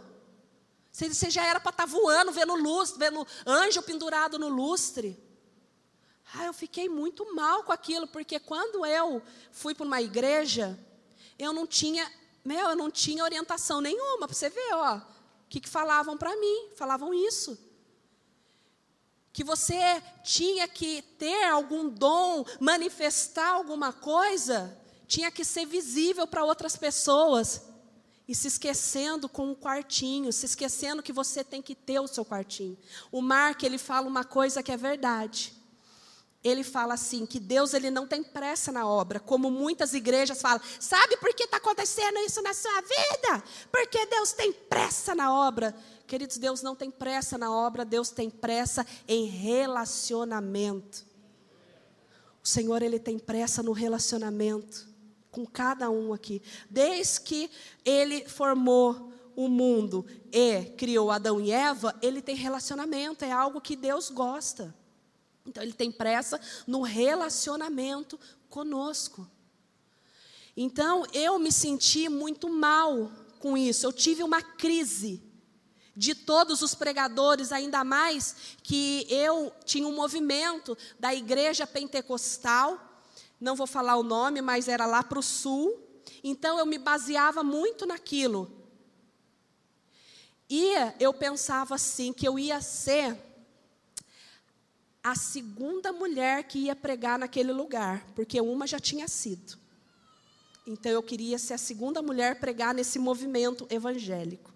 Você 0.95 1.29
já 1.29 1.45
era 1.45 1.59
para 1.59 1.71
estar 1.71 1.83
tá 1.83 1.91
voando, 1.91 2.31
vendo 2.31 2.55
luz, 2.55 2.93
vendo 2.95 3.27
anjo 3.45 3.81
pendurado 3.81 4.39
no 4.39 4.47
lustre. 4.47 5.21
Ah, 6.33 6.45
eu 6.45 6.53
fiquei 6.53 6.87
muito 6.87 7.35
mal 7.35 7.63
com 7.63 7.73
aquilo, 7.73 8.07
porque 8.07 8.39
quando 8.39 8.85
eu 8.85 9.21
fui 9.51 9.75
para 9.75 9.85
uma 9.85 10.01
igreja, 10.01 10.79
eu 11.37 11.51
não 11.51 11.67
tinha, 11.67 12.09
meu, 12.45 12.69
eu 12.69 12.75
não 12.77 12.89
tinha 12.89 13.25
orientação 13.25 13.81
nenhuma, 13.81 14.25
para 14.25 14.33
você 14.33 14.49
ver, 14.49 14.73
ó, 14.73 14.97
o 14.97 15.03
que, 15.49 15.59
que 15.59 15.67
falavam 15.67 16.17
para 16.17 16.33
mim, 16.37 16.69
falavam 16.75 17.13
isso 17.13 17.57
que 19.33 19.43
você 19.43 20.01
tinha 20.23 20.65
que 20.65 21.01
ter 21.19 21.43
algum 21.43 21.89
dom, 21.89 22.45
manifestar 22.57 23.49
alguma 23.49 23.91
coisa, 23.91 24.81
tinha 25.07 25.29
que 25.29 25.43
ser 25.43 25.65
visível 25.65 26.25
para 26.25 26.45
outras 26.45 26.77
pessoas. 26.77 27.63
E 28.27 28.33
se 28.33 28.47
esquecendo 28.47 29.29
com 29.29 29.51
o 29.51 29.55
quartinho, 29.55 30.33
se 30.33 30.45
esquecendo 30.45 31.03
que 31.03 31.13
você 31.13 31.43
tem 31.43 31.61
que 31.61 31.75
ter 31.75 31.99
o 31.99 32.07
seu 32.07 32.25
quartinho. 32.25 32.77
O 33.11 33.21
Mark, 33.21 33.61
ele 33.63 33.77
fala 33.77 34.07
uma 34.07 34.23
coisa 34.23 34.63
que 34.63 34.71
é 34.71 34.77
verdade. 34.77 35.53
Ele 36.43 36.63
fala 36.63 36.93
assim, 36.93 37.25
que 37.25 37.39
Deus 37.39 37.73
ele 37.73 37.89
não 37.89 38.07
tem 38.07 38.23
pressa 38.23 38.71
na 38.71 38.87
obra, 38.87 39.19
como 39.19 39.49
muitas 39.49 39.93
igrejas 39.93 40.41
falam. 40.41 40.61
Sabe 40.79 41.17
por 41.17 41.33
que 41.33 41.43
está 41.43 41.57
acontecendo 41.57 42.17
isso 42.19 42.41
na 42.41 42.53
sua 42.53 42.81
vida? 42.81 43.43
Porque 43.71 44.05
Deus 44.05 44.31
tem 44.31 44.53
pressa 44.53 45.15
na 45.15 45.33
obra. 45.33 45.75
Queridos, 46.05 46.37
Deus 46.37 46.61
não 46.61 46.75
tem 46.75 46.91
pressa 46.91 47.37
na 47.37 47.51
obra, 47.51 47.83
Deus 47.83 48.09
tem 48.09 48.29
pressa 48.29 48.85
em 49.07 49.25
relacionamento. 49.25 51.05
O 52.43 52.47
Senhor, 52.47 52.83
Ele 52.83 52.99
tem 52.99 53.17
pressa 53.17 53.63
no 53.63 53.71
relacionamento 53.71 54.94
com 55.35 55.45
cada 55.45 55.89
um 55.91 56.13
aqui. 56.13 56.41
Desde 56.69 57.19
que 57.19 57.51
Ele 57.83 58.25
formou 58.29 59.11
o 59.35 59.49
mundo 59.49 60.05
e 60.31 60.63
criou 60.77 61.11
Adão 61.11 61.41
e 61.41 61.51
Eva, 61.51 61.93
Ele 62.01 62.21
tem 62.21 62.37
relacionamento, 62.37 63.25
é 63.25 63.33
algo 63.33 63.59
que 63.59 63.75
Deus 63.75 64.09
gosta. 64.09 64.73
Então, 65.45 65.61
Ele 65.61 65.73
tem 65.73 65.91
pressa 65.91 66.39
no 66.65 66.83
relacionamento 66.83 68.17
conosco. 68.49 69.29
Então, 70.55 71.03
eu 71.11 71.37
me 71.37 71.51
senti 71.51 72.07
muito 72.07 72.49
mal 72.49 73.11
com 73.39 73.57
isso, 73.57 73.85
eu 73.85 73.91
tive 73.91 74.23
uma 74.23 74.41
crise 74.41 75.21
de 75.93 76.15
todos 76.15 76.61
os 76.61 76.73
pregadores, 76.73 77.51
ainda 77.51 77.83
mais 77.83 78.35
que 78.63 79.05
eu 79.09 79.51
tinha 79.65 79.85
um 79.85 79.95
movimento 79.95 80.77
da 80.97 81.13
igreja 81.13 81.67
pentecostal, 81.67 82.84
não 83.39 83.55
vou 83.55 83.67
falar 83.67 83.95
o 83.97 84.03
nome, 84.03 84.41
mas 84.41 84.67
era 84.67 84.85
lá 84.85 85.03
para 85.03 85.19
o 85.19 85.23
sul, 85.23 85.79
então 86.23 86.57
eu 86.57 86.65
me 86.65 86.77
baseava 86.77 87.43
muito 87.43 87.85
naquilo. 87.85 88.51
E 90.49 90.73
eu 90.99 91.13
pensava 91.13 91.75
assim, 91.75 92.13
que 92.13 92.27
eu 92.27 92.37
ia 92.37 92.61
ser 92.61 93.17
a 95.03 95.15
segunda 95.15 95.91
mulher 95.91 96.43
que 96.43 96.59
ia 96.59 96.75
pregar 96.75 97.19
naquele 97.19 97.51
lugar, 97.51 98.05
porque 98.15 98.39
uma 98.41 98.65
já 98.65 98.79
tinha 98.79 99.07
sido. 99.07 99.57
Então 100.65 100.91
eu 100.91 101.03
queria 101.03 101.37
ser 101.37 101.53
a 101.53 101.59
segunda 101.59 102.01
mulher 102.01 102.39
pregar 102.39 102.73
nesse 102.73 102.97
movimento 102.97 103.67
evangélico. 103.69 104.51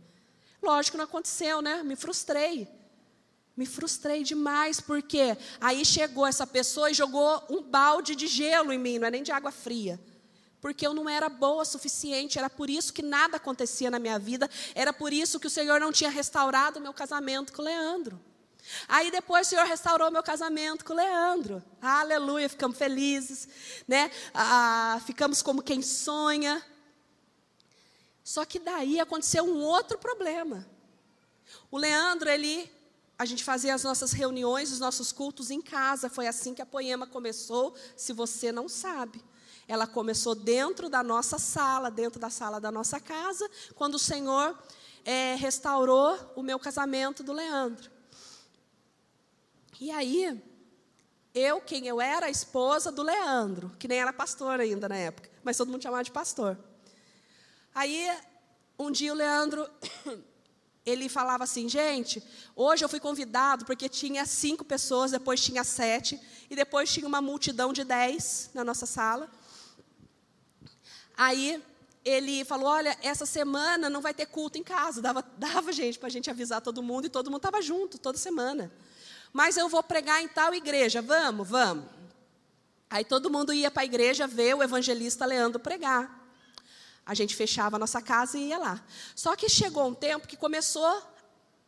Lógico 0.62 0.98
não 0.98 1.06
aconteceu, 1.06 1.62
né? 1.62 1.84
Me 1.84 1.96
frustrei. 1.96 2.68
Me 3.60 3.66
frustrei 3.66 4.24
demais, 4.24 4.80
porque 4.80 5.38
aí 5.60 5.84
chegou 5.84 6.26
essa 6.26 6.48
pessoa 6.48 6.90
e 6.90 6.94
jogou 6.94 7.44
um 7.50 7.62
balde 7.62 8.16
de 8.16 8.26
gelo 8.26 8.72
em 8.72 8.78
mim, 8.78 8.98
não 8.98 9.08
é 9.08 9.12
nem 9.12 9.22
de 9.22 9.34
água 9.34 9.52
fria. 9.52 10.00
Porque 10.62 10.88
eu 10.88 10.94
não 10.94 11.10
era 11.10 11.28
boa 11.28 11.64
o 11.64 11.66
suficiente, 11.66 12.40
era 12.40 12.50
por 12.50 12.70
isso 12.70 12.94
que 12.94 13.02
nada 13.02 13.36
acontecia 13.36 13.92
na 13.92 14.00
minha 14.00 14.18
vida, 14.18 14.50
era 14.74 14.94
por 14.94 15.12
isso 15.12 15.42
que 15.42 15.48
o 15.48 15.50
Senhor 15.50 15.78
não 15.78 15.92
tinha 15.92 16.10
restaurado 16.10 16.80
o 16.80 16.82
meu 16.82 16.94
casamento 16.94 17.52
com 17.52 17.62
o 17.62 17.66
Leandro. 17.66 18.18
Aí 18.88 19.12
depois 19.12 19.48
o 19.48 19.50
Senhor 19.50 19.66
restaurou 19.66 20.10
meu 20.10 20.24
casamento 20.24 20.86
com 20.86 20.94
o 20.94 20.96
Leandro. 20.96 21.62
Aleluia, 21.82 22.48
ficamos 22.48 22.78
felizes, 22.78 23.50
né? 23.86 24.10
Ah, 24.34 25.02
ficamos 25.06 25.42
como 25.42 25.62
quem 25.62 25.82
sonha. 25.82 26.66
Só 28.24 28.46
que 28.46 28.58
daí 28.58 29.02
aconteceu 29.02 29.44
um 29.44 29.60
outro 29.60 29.98
problema. 29.98 30.66
O 31.70 31.78
Leandro, 31.78 32.30
ele, 32.30 32.72
a 33.20 33.26
gente 33.26 33.44
fazia 33.44 33.76
as 33.76 33.84
nossas 33.84 34.14
reuniões, 34.14 34.72
os 34.72 34.80
nossos 34.80 35.12
cultos 35.12 35.52
em 35.52 35.62
casa. 35.62 36.10
Foi 36.10 36.26
assim 36.26 36.54
que 36.54 36.62
a 36.62 36.66
Poema 36.66 37.06
começou, 37.06 37.76
se 37.98 38.14
você 38.14 38.50
não 38.50 38.70
sabe. 38.70 39.22
Ela 39.68 39.86
começou 39.86 40.34
dentro 40.34 40.88
da 40.88 41.04
nossa 41.04 41.38
sala, 41.38 41.92
dentro 41.92 42.18
da 42.18 42.30
sala 42.30 42.62
da 42.62 42.72
nossa 42.72 42.98
casa, 42.98 43.48
quando 43.76 43.96
o 43.96 44.00
Senhor 44.00 44.58
é, 45.04 45.36
restaurou 45.36 46.18
o 46.34 46.42
meu 46.42 46.58
casamento 46.58 47.22
do 47.22 47.34
Leandro. 47.34 47.92
E 49.82 49.92
aí, 49.92 50.42
eu, 51.36 51.60
quem 51.60 51.88
eu 51.88 52.00
era, 52.00 52.28
a 52.28 52.30
esposa 52.30 52.90
do 52.90 53.04
Leandro, 53.04 53.70
que 53.78 53.88
nem 53.88 54.00
era 54.00 54.14
pastor 54.14 54.62
ainda 54.62 54.88
na 54.88 54.96
época, 54.96 55.30
mas 55.44 55.58
todo 55.58 55.70
mundo 55.70 55.84
chamava 55.84 56.06
de 56.06 56.12
pastor. 56.12 56.58
Aí, 57.76 58.10
um 58.80 58.90
dia 58.90 59.12
o 59.12 59.16
Leandro, 59.16 59.70
ele 60.86 61.10
falava 61.10 61.44
assim, 61.44 61.68
gente, 61.68 62.24
hoje 62.56 62.84
eu 62.84 62.90
fui 62.90 63.00
convidado 63.00 63.66
porque 63.66 63.88
tinha 63.90 64.26
cinco 64.26 64.64
pessoas, 64.64 65.12
depois 65.12 65.42
tinha 65.42 65.64
sete, 65.64 66.20
e 66.50 66.56
depois 66.56 66.92
tinha 66.92 67.08
uma 67.08 67.22
multidão 67.22 67.72
de 67.72 67.84
dez 67.84 68.50
na 68.54 68.64
nossa 68.64 68.86
sala. 68.86 69.30
Aí, 71.16 71.62
ele 72.04 72.46
falou, 72.46 72.68
olha, 72.68 72.98
essa 73.02 73.26
semana 73.26 73.90
não 73.90 74.02
vai 74.02 74.14
ter 74.14 74.26
culto 74.26 74.58
em 74.58 74.64
casa. 74.64 75.02
Dava, 75.02 75.22
dava 75.38 75.72
gente, 75.72 76.00
para 76.00 76.08
a 76.08 76.12
gente 76.12 76.30
avisar 76.30 76.62
todo 76.62 76.82
mundo, 76.82 77.06
e 77.06 77.10
todo 77.10 77.30
mundo 77.30 77.40
estava 77.40 77.62
junto, 77.62 77.98
toda 77.98 78.18
semana. 78.18 78.72
Mas 79.32 79.58
eu 79.58 79.70
vou 79.70 79.84
pregar 79.84 80.24
em 80.24 80.28
tal 80.28 80.54
igreja, 80.54 81.02
vamos, 81.02 81.48
vamos. 81.48 81.86
Aí 82.90 83.06
todo 83.06 83.30
mundo 83.30 83.54
ia 83.54 83.70
para 83.70 83.84
a 83.84 83.86
igreja 83.86 84.26
ver 84.26 84.56
o 84.56 84.64
evangelista 84.64 85.26
Leandro 85.26 85.60
pregar. 85.60 86.19
A 87.10 87.16
gente 87.16 87.36
fechava 87.36 87.76
a 87.76 87.80
nossa 87.80 88.04
casa 88.04 88.38
e 88.38 88.50
ia 88.50 88.60
lá. 88.60 88.86
Só 89.16 89.36
que 89.36 89.50
chegou 89.50 89.88
um 89.88 89.96
tempo 89.96 90.28
que 90.28 90.38
começou, 90.38 91.02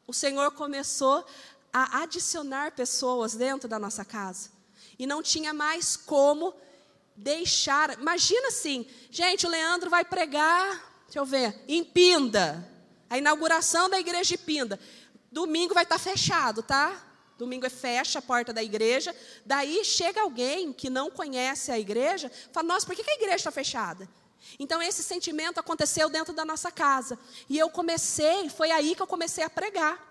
o 0.05 0.13
Senhor 0.13 0.51
começou 0.51 1.25
a 1.73 2.03
adicionar 2.03 2.73
pessoas 2.73 3.33
dentro 3.33 3.67
da 3.67 3.79
nossa 3.79 4.05
casa. 4.05 4.51
E 4.99 5.07
não 5.07 5.23
tinha 5.23 5.51
mais 5.51 5.97
como 5.97 6.53
deixar. 7.15 7.99
Imagina 7.99 8.49
assim, 8.49 8.85
gente, 9.09 9.47
o 9.47 9.49
Leandro 9.49 9.89
vai 9.89 10.05
pregar, 10.05 10.79
deixa 11.05 11.17
eu 11.17 11.25
ver, 11.25 11.59
em 11.67 11.83
Pinda. 11.83 12.69
A 13.09 13.17
inauguração 13.17 13.89
da 13.89 13.99
igreja 13.99 14.37
de 14.37 14.37
Pinda. 14.37 14.79
Domingo 15.31 15.73
vai 15.73 15.81
estar 15.81 15.97
fechado, 15.97 16.61
tá? 16.61 17.03
Domingo 17.35 17.65
é 17.65 17.69
fecha 17.71 18.19
a 18.19 18.21
porta 18.21 18.53
da 18.53 18.61
igreja. 18.61 19.15
Daí 19.43 19.83
chega 19.83 20.21
alguém 20.21 20.71
que 20.71 20.87
não 20.87 21.09
conhece 21.09 21.71
a 21.71 21.79
igreja, 21.79 22.31
fala: 22.51 22.67
Nossa, 22.67 22.85
por 22.85 22.95
que 22.95 23.09
a 23.09 23.15
igreja 23.15 23.37
está 23.37 23.51
fechada? 23.51 24.07
Então 24.59 24.81
esse 24.81 25.03
sentimento 25.03 25.59
aconteceu 25.59 26.09
dentro 26.09 26.33
da 26.33 26.45
nossa 26.45 26.71
casa. 26.71 27.17
E 27.49 27.57
eu 27.57 27.69
comecei, 27.69 28.49
foi 28.49 28.71
aí 28.71 28.95
que 28.95 29.01
eu 29.01 29.07
comecei 29.07 29.43
a 29.43 29.49
pregar. 29.49 30.09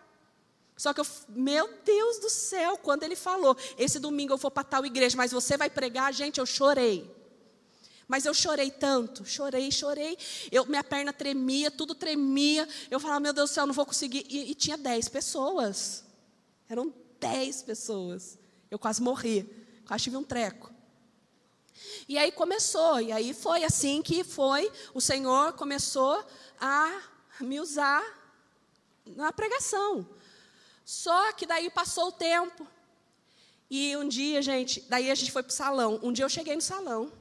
Só 0.77 0.95
que 0.95 1.01
eu, 1.01 1.07
meu 1.29 1.69
Deus 1.85 2.19
do 2.21 2.31
céu, 2.31 2.79
quando 2.79 3.03
ele 3.03 3.15
falou, 3.15 3.57
esse 3.77 3.99
domingo 3.99 4.33
eu 4.33 4.39
vou 4.39 4.51
para 4.51 4.65
tal 4.65 4.87
igreja, 4.87 5.17
mas 5.17 5.31
você 5.31 5.57
vai 5.57 5.69
pregar, 5.69 6.13
gente, 6.15 6.41
eu 6.41 6.47
chorei. 6.47 7.15
Mas 8.09 8.25
eu 8.25 8.35
chorei 8.35 8.71
tanto, 8.71 9.25
chorei, 9.25 9.71
chorei. 9.71 10.19
Eu, 10.51 10.67
minha 10.67 10.83
perna 10.83 11.13
tremia, 11.13 11.71
tudo 11.71 11.95
tremia. 11.95 12.69
Eu 12.91 12.99
falava, 12.99 13.21
meu 13.21 13.33
Deus 13.33 13.51
do 13.51 13.53
céu, 13.53 13.67
não 13.67 13.75
vou 13.75 13.87
conseguir. 13.87 14.27
E, 14.29 14.51
e 14.51 14.55
tinha 14.55 14.77
dez 14.77 15.09
pessoas. 15.09 16.03
Eram 16.69 16.93
dez 17.21 17.63
pessoas. 17.63 18.37
Eu 18.71 18.79
quase 18.79 19.03
morri, 19.03 19.49
quase 19.87 20.05
tive 20.05 20.17
um 20.17 20.25
treco. 20.25 20.70
E 22.09 22.19
aí 22.19 22.33
começou, 22.33 23.01
e 23.01 23.13
aí 23.13 23.33
foi 23.33 23.65
assim 23.65 24.03
que 24.03 24.25
foi, 24.25 24.71
o 24.93 25.01
Senhor 25.01 25.53
começou 25.55 26.25
a 26.61 27.03
me 27.41 27.61
usar 27.61 28.03
na 29.07 29.33
pregação. 29.33 30.07
Só 30.85 31.33
que 31.33 31.47
daí 31.47 31.71
passou 31.71 32.09
o 32.09 32.13
tempo. 32.13 32.67
E 33.71 33.97
um 33.97 34.09
dia, 34.09 34.43
gente, 34.43 34.81
daí 34.89 35.11
a 35.11 35.15
gente 35.15 35.31
foi 35.31 35.43
para 35.43 35.51
o 35.51 35.55
salão. 35.55 36.01
Um 36.03 36.13
dia 36.13 36.25
eu 36.25 36.29
cheguei 36.29 36.57
no 36.57 36.63
salão. 36.63 37.13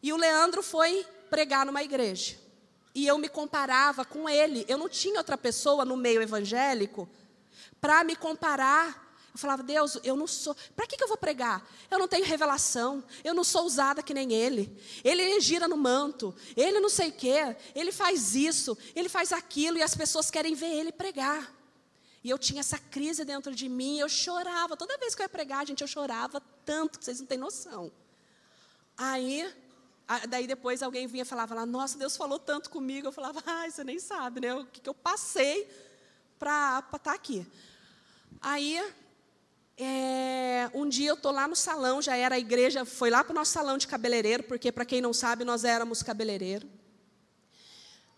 E 0.00 0.12
o 0.12 0.16
Leandro 0.16 0.62
foi 0.62 1.04
pregar 1.28 1.66
numa 1.66 1.82
igreja. 1.82 2.36
E 2.94 3.06
eu 3.06 3.18
me 3.18 3.28
comparava 3.28 4.04
com 4.04 4.28
ele. 4.28 4.64
Eu 4.68 4.78
não 4.78 4.88
tinha 4.88 5.18
outra 5.18 5.36
pessoa 5.36 5.84
no 5.84 5.96
meio 5.96 6.22
evangélico 6.22 7.08
para 7.80 8.04
me 8.04 8.14
comparar. 8.14 9.05
Eu 9.36 9.38
falava, 9.38 9.62
Deus, 9.62 9.98
eu 10.02 10.16
não 10.16 10.26
sou. 10.26 10.56
Para 10.74 10.86
que, 10.86 10.96
que 10.96 11.04
eu 11.04 11.08
vou 11.08 11.18
pregar? 11.18 11.62
Eu 11.90 11.98
não 11.98 12.08
tenho 12.08 12.24
revelação. 12.24 13.04
Eu 13.22 13.34
não 13.34 13.44
sou 13.44 13.66
usada 13.66 14.02
que 14.02 14.14
nem 14.14 14.32
ele. 14.32 14.74
Ele 15.04 15.38
gira 15.40 15.68
no 15.68 15.76
manto. 15.76 16.34
Ele 16.56 16.80
não 16.80 16.88
sei 16.88 17.10
o 17.10 17.12
quê. 17.12 17.54
Ele 17.74 17.92
faz 17.92 18.34
isso. 18.34 18.76
Ele 18.94 19.10
faz 19.10 19.32
aquilo. 19.32 19.76
E 19.76 19.82
as 19.82 19.94
pessoas 19.94 20.30
querem 20.30 20.54
ver 20.54 20.70
ele 20.70 20.90
pregar. 20.90 21.54
E 22.24 22.30
eu 22.30 22.38
tinha 22.38 22.60
essa 22.60 22.78
crise 22.78 23.26
dentro 23.26 23.54
de 23.54 23.68
mim, 23.68 23.98
eu 23.98 24.08
chorava. 24.08 24.74
Toda 24.74 24.96
vez 24.96 25.14
que 25.14 25.20
eu 25.20 25.24
ia 25.24 25.28
pregar, 25.28 25.66
gente, 25.66 25.82
eu 25.82 25.86
chorava 25.86 26.42
tanto, 26.64 26.98
que 26.98 27.04
vocês 27.04 27.20
não 27.20 27.26
têm 27.26 27.38
noção. 27.38 27.92
Aí, 28.96 29.54
daí 30.30 30.46
depois 30.46 30.82
alguém 30.82 31.06
vinha 31.06 31.22
e 31.22 31.26
falava 31.26 31.54
lá, 31.54 31.66
nossa, 31.66 31.98
Deus 31.98 32.16
falou 32.16 32.38
tanto 32.38 32.70
comigo. 32.70 33.06
Eu 33.06 33.12
falava, 33.12 33.42
ai, 33.46 33.70
você 33.70 33.84
nem 33.84 33.98
sabe, 33.98 34.40
né? 34.40 34.54
O 34.54 34.64
que, 34.64 34.80
que 34.80 34.88
eu 34.88 34.94
passei 34.94 35.68
para 36.38 36.78
estar 36.78 36.98
tá 36.98 37.12
aqui. 37.12 37.46
Aí, 38.40 38.80
é, 39.78 40.70
um 40.72 40.88
dia 40.88 41.10
eu 41.10 41.14
estou 41.14 41.30
lá 41.30 41.46
no 41.46 41.54
salão, 41.54 42.00
já 42.00 42.16
era 42.16 42.36
a 42.36 42.38
igreja, 42.38 42.84
foi 42.84 43.10
lá 43.10 43.22
para 43.22 43.32
o 43.32 43.34
nosso 43.34 43.52
salão 43.52 43.76
de 43.76 43.86
cabeleireiro, 43.86 44.42
porque, 44.44 44.72
para 44.72 44.84
quem 44.84 45.00
não 45.00 45.12
sabe, 45.12 45.44
nós 45.44 45.64
éramos 45.64 46.02
cabeleireiro. 46.02 46.68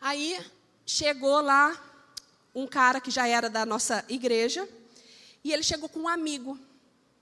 Aí, 0.01 0.39
chegou 0.87 1.41
lá 1.41 1.77
um 2.55 2.67
cara 2.67 3.01
que 3.01 3.11
já 3.11 3.27
era 3.27 3.51
da 3.51 3.67
nossa 3.67 4.05
igreja, 4.09 4.69
e 5.43 5.53
ele 5.53 5.63
chegou 5.63 5.89
com 5.89 6.01
um 6.01 6.09
amigo 6.09 6.59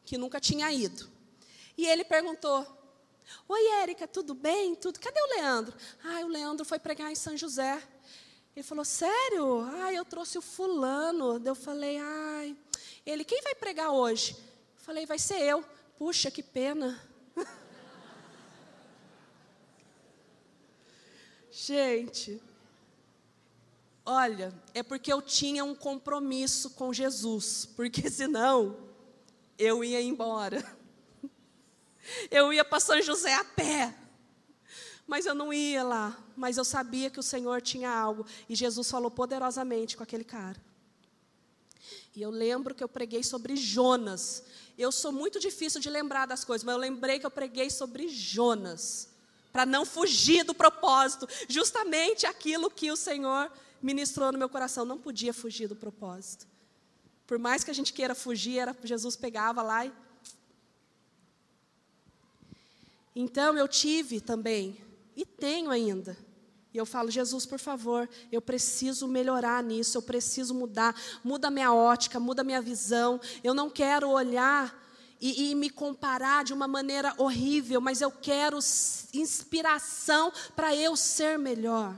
que 0.05 0.19
nunca 0.19 0.39
tinha 0.39 0.71
ido. 0.71 1.09
E 1.77 1.87
ele 1.87 2.05
perguntou: 2.05 2.67
Oi, 3.49 3.67
Érica, 3.83 4.07
tudo 4.07 4.35
bem? 4.35 4.75
Tudo? 4.75 4.99
Cadê 5.01 5.21
o 5.21 5.37
Leandro? 5.37 5.77
Ah, 6.05 6.21
o 6.21 6.29
Leandro 6.29 6.65
foi 6.65 6.79
pregar 6.79 7.11
em 7.11 7.15
São 7.15 7.37
José. 7.37 7.83
Ele 8.55 8.63
falou: 8.63 8.85
Sério? 8.85 9.63
Ah, 9.83 9.93
eu 9.93 10.05
trouxe 10.05 10.39
o 10.39 10.43
fulano. 10.43 11.41
Eu 11.45 11.55
falei: 11.55 11.99
Ai, 11.99 12.57
ele, 13.07 13.25
quem 13.25 13.41
vai 13.43 13.55
pregar 13.55 13.91
hoje? 13.91 14.37
Falei: 14.77 15.07
Vai 15.07 15.19
ser 15.19 15.41
eu. 15.41 15.65
Puxa, 15.97 16.31
que 16.31 16.43
pena. 16.43 17.01
Gente, 21.51 22.43
Olha, 24.09 24.55
é 24.73 24.85
porque 24.85 25.13
eu 25.13 25.21
tinha 25.21 25.65
um 25.65 25.75
compromisso 25.75 26.71
com 26.71 26.93
Jesus, 26.93 27.69
porque 27.75 28.09
senão 28.09 28.77
eu 29.59 29.83
ia 29.83 30.01
embora. 30.01 30.65
Eu 32.31 32.53
ia 32.53 32.65
para 32.65 32.79
São 32.79 33.03
José 33.03 33.35
a 33.35 33.45
pé. 33.45 33.93
Mas 35.09 35.27
eu 35.27 35.35
não 35.35 35.53
ia 35.53 35.83
lá, 35.83 36.17
mas 36.37 36.57
eu 36.57 36.65
sabia 36.65 37.11
que 37.11 37.19
o 37.19 37.23
Senhor 37.23 37.61
tinha 37.61 37.91
algo 37.91 38.25
e 38.49 38.55
Jesus 38.55 38.89
falou 38.89 39.11
poderosamente 39.11 39.97
com 39.97 40.05
aquele 40.05 40.23
cara. 40.23 40.57
E 42.17 42.23
eu 42.23 42.31
lembro 42.31 42.75
que 42.75 42.83
eu 42.83 42.89
preguei 42.89 43.23
sobre 43.23 43.57
Jonas. 43.57 44.43
Eu 44.79 44.91
sou 44.91 45.13
muito 45.13 45.39
difícil 45.39 45.79
de 45.79 45.91
lembrar 45.91 46.25
das 46.25 46.45
coisas, 46.45 46.65
mas 46.65 46.73
eu 46.73 46.81
lembrei 46.81 47.19
que 47.19 47.27
eu 47.27 47.31
preguei 47.31 47.69
sobre 47.69 48.09
Jonas, 48.09 49.11
para 49.53 49.67
não 49.67 49.85
fugir 49.85 50.43
do 50.43 50.55
propósito, 50.55 51.29
justamente 51.47 52.25
aquilo 52.27 52.71
que 52.71 52.91
o 52.91 52.97
Senhor 52.97 53.53
ministrou 53.83 54.33
no 54.33 54.39
meu 54.39 54.49
coração, 54.49 54.87
não 54.87 54.99
podia 54.99 55.35
fugir 55.35 55.69
do 55.69 55.77
propósito. 55.77 56.47
Por 57.27 57.39
mais 57.39 57.63
que 57.63 57.71
a 57.71 57.75
gente 57.75 57.93
queira 57.93 58.15
fugir, 58.15 58.59
era, 58.61 58.75
Jesus 58.83 59.15
pegava 59.15 59.61
lá 59.61 59.85
e. 59.85 59.93
Então 63.15 63.57
eu 63.59 63.69
tive 63.69 64.23
também, 64.23 64.81
e 65.15 65.27
tenho 65.27 65.71
ainda. 65.71 66.17
E 66.77 66.79
eu 66.79 66.85
falo, 66.85 67.11
Jesus, 67.11 67.47
por 67.47 67.59
favor, 67.59 68.07
eu 68.31 68.43
preciso 68.43 69.09
melhorar 69.09 69.63
nisso, 69.63 69.97
eu 69.97 70.03
preciso 70.03 70.53
mudar. 70.53 70.95
Muda 71.25 71.51
minha 71.51 71.73
ótica, 71.73 72.21
muda 72.21 72.45
minha 72.45 72.61
visão. 72.61 73.19
Eu 73.43 73.55
não 73.55 73.71
quero 73.71 74.11
olhar 74.11 74.79
e, 75.19 75.53
e, 75.53 75.55
me 75.55 75.71
comparar 75.71 76.45
de 76.45 76.53
uma 76.53 76.69
maneira 76.69 77.15
horrível, 77.17 77.81
mas 77.81 78.03
eu 78.03 78.11
quero 78.11 78.59
inspiração 79.15 80.31
para 80.55 80.77
eu 80.77 80.95
ser 80.97 81.39
melhor. 81.39 81.97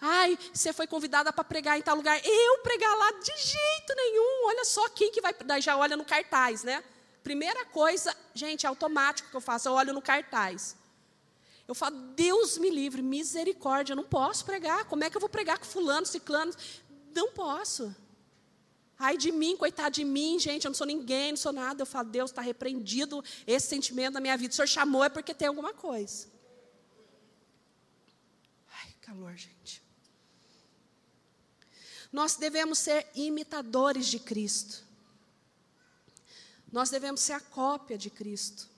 Ai, 0.00 0.38
você 0.50 0.72
foi 0.72 0.86
convidada 0.86 1.30
para 1.30 1.44
pregar 1.44 1.78
em 1.78 1.82
tal 1.82 1.96
lugar. 1.96 2.18
Eu 2.24 2.58
pregar 2.60 2.96
lá 2.96 3.12
de 3.20 3.36
jeito 3.36 3.94
nenhum. 3.94 4.46
Olha 4.46 4.64
só 4.64 4.88
quem 4.88 5.12
que 5.12 5.20
vai. 5.20 5.34
Daí 5.44 5.60
já 5.60 5.76
olha 5.76 5.94
no 5.94 6.06
cartaz, 6.06 6.64
né? 6.64 6.82
Primeira 7.22 7.66
coisa, 7.66 8.16
gente, 8.32 8.64
é 8.64 8.68
automático 8.70 9.28
que 9.28 9.36
eu 9.36 9.42
faço, 9.42 9.68
eu 9.68 9.74
olho 9.74 9.92
no 9.92 10.00
cartaz. 10.00 10.80
Eu 11.66 11.74
falo, 11.74 11.96
Deus 12.14 12.58
me 12.58 12.68
livre, 12.68 13.02
misericórdia, 13.02 13.92
eu 13.92 13.96
não 13.96 14.04
posso 14.04 14.44
pregar. 14.44 14.84
Como 14.84 15.04
é 15.04 15.10
que 15.10 15.16
eu 15.16 15.20
vou 15.20 15.30
pregar 15.30 15.58
com 15.58 15.64
fulano, 15.64 16.06
ciclano? 16.06 16.52
Não 17.14 17.32
posso. 17.32 17.94
Ai 18.98 19.16
de 19.16 19.32
mim, 19.32 19.56
coitado 19.56 19.94
de 19.94 20.04
mim, 20.04 20.38
gente, 20.38 20.64
eu 20.64 20.70
não 20.70 20.76
sou 20.76 20.86
ninguém, 20.86 21.32
não 21.32 21.36
sou 21.36 21.52
nada. 21.52 21.82
Eu 21.82 21.86
falo, 21.86 22.08
Deus 22.08 22.30
está 22.30 22.40
repreendido 22.40 23.22
esse 23.46 23.66
sentimento 23.66 24.14
na 24.14 24.20
minha 24.20 24.36
vida. 24.36 24.52
O 24.52 24.54
Senhor 24.54 24.68
chamou 24.68 25.02
é 25.02 25.08
porque 25.08 25.34
tem 25.34 25.48
alguma 25.48 25.72
coisa. 25.72 26.28
Ai, 28.70 28.94
calor, 29.00 29.34
gente. 29.36 29.82
Nós 32.12 32.36
devemos 32.36 32.78
ser 32.78 33.08
imitadores 33.14 34.06
de 34.06 34.18
Cristo. 34.18 34.84
Nós 36.70 36.90
devemos 36.90 37.20
ser 37.20 37.32
a 37.32 37.40
cópia 37.40 37.98
de 37.98 38.08
Cristo. 38.08 38.68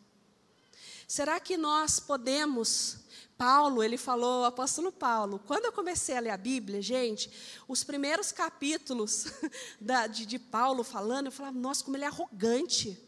Será 1.06 1.38
que 1.38 1.56
nós 1.56 2.00
podemos 2.00 3.04
Paulo, 3.36 3.82
ele 3.82 3.96
falou, 3.96 4.42
o 4.42 4.44
apóstolo 4.44 4.92
Paulo, 4.92 5.40
quando 5.44 5.64
eu 5.64 5.72
comecei 5.72 6.16
a 6.16 6.20
ler 6.20 6.30
a 6.30 6.36
Bíblia, 6.36 6.80
gente, 6.80 7.30
os 7.66 7.82
primeiros 7.82 8.30
capítulos 8.30 9.26
da, 9.80 10.06
de, 10.06 10.24
de, 10.24 10.38
Paulo 10.38 10.84
falando, 10.84 11.26
eu 11.26 11.32
falava, 11.32 11.58
nossa, 11.58 11.82
como 11.84 11.96
ele 11.96 12.04
é 12.04 12.08
arrogante. 12.08 12.98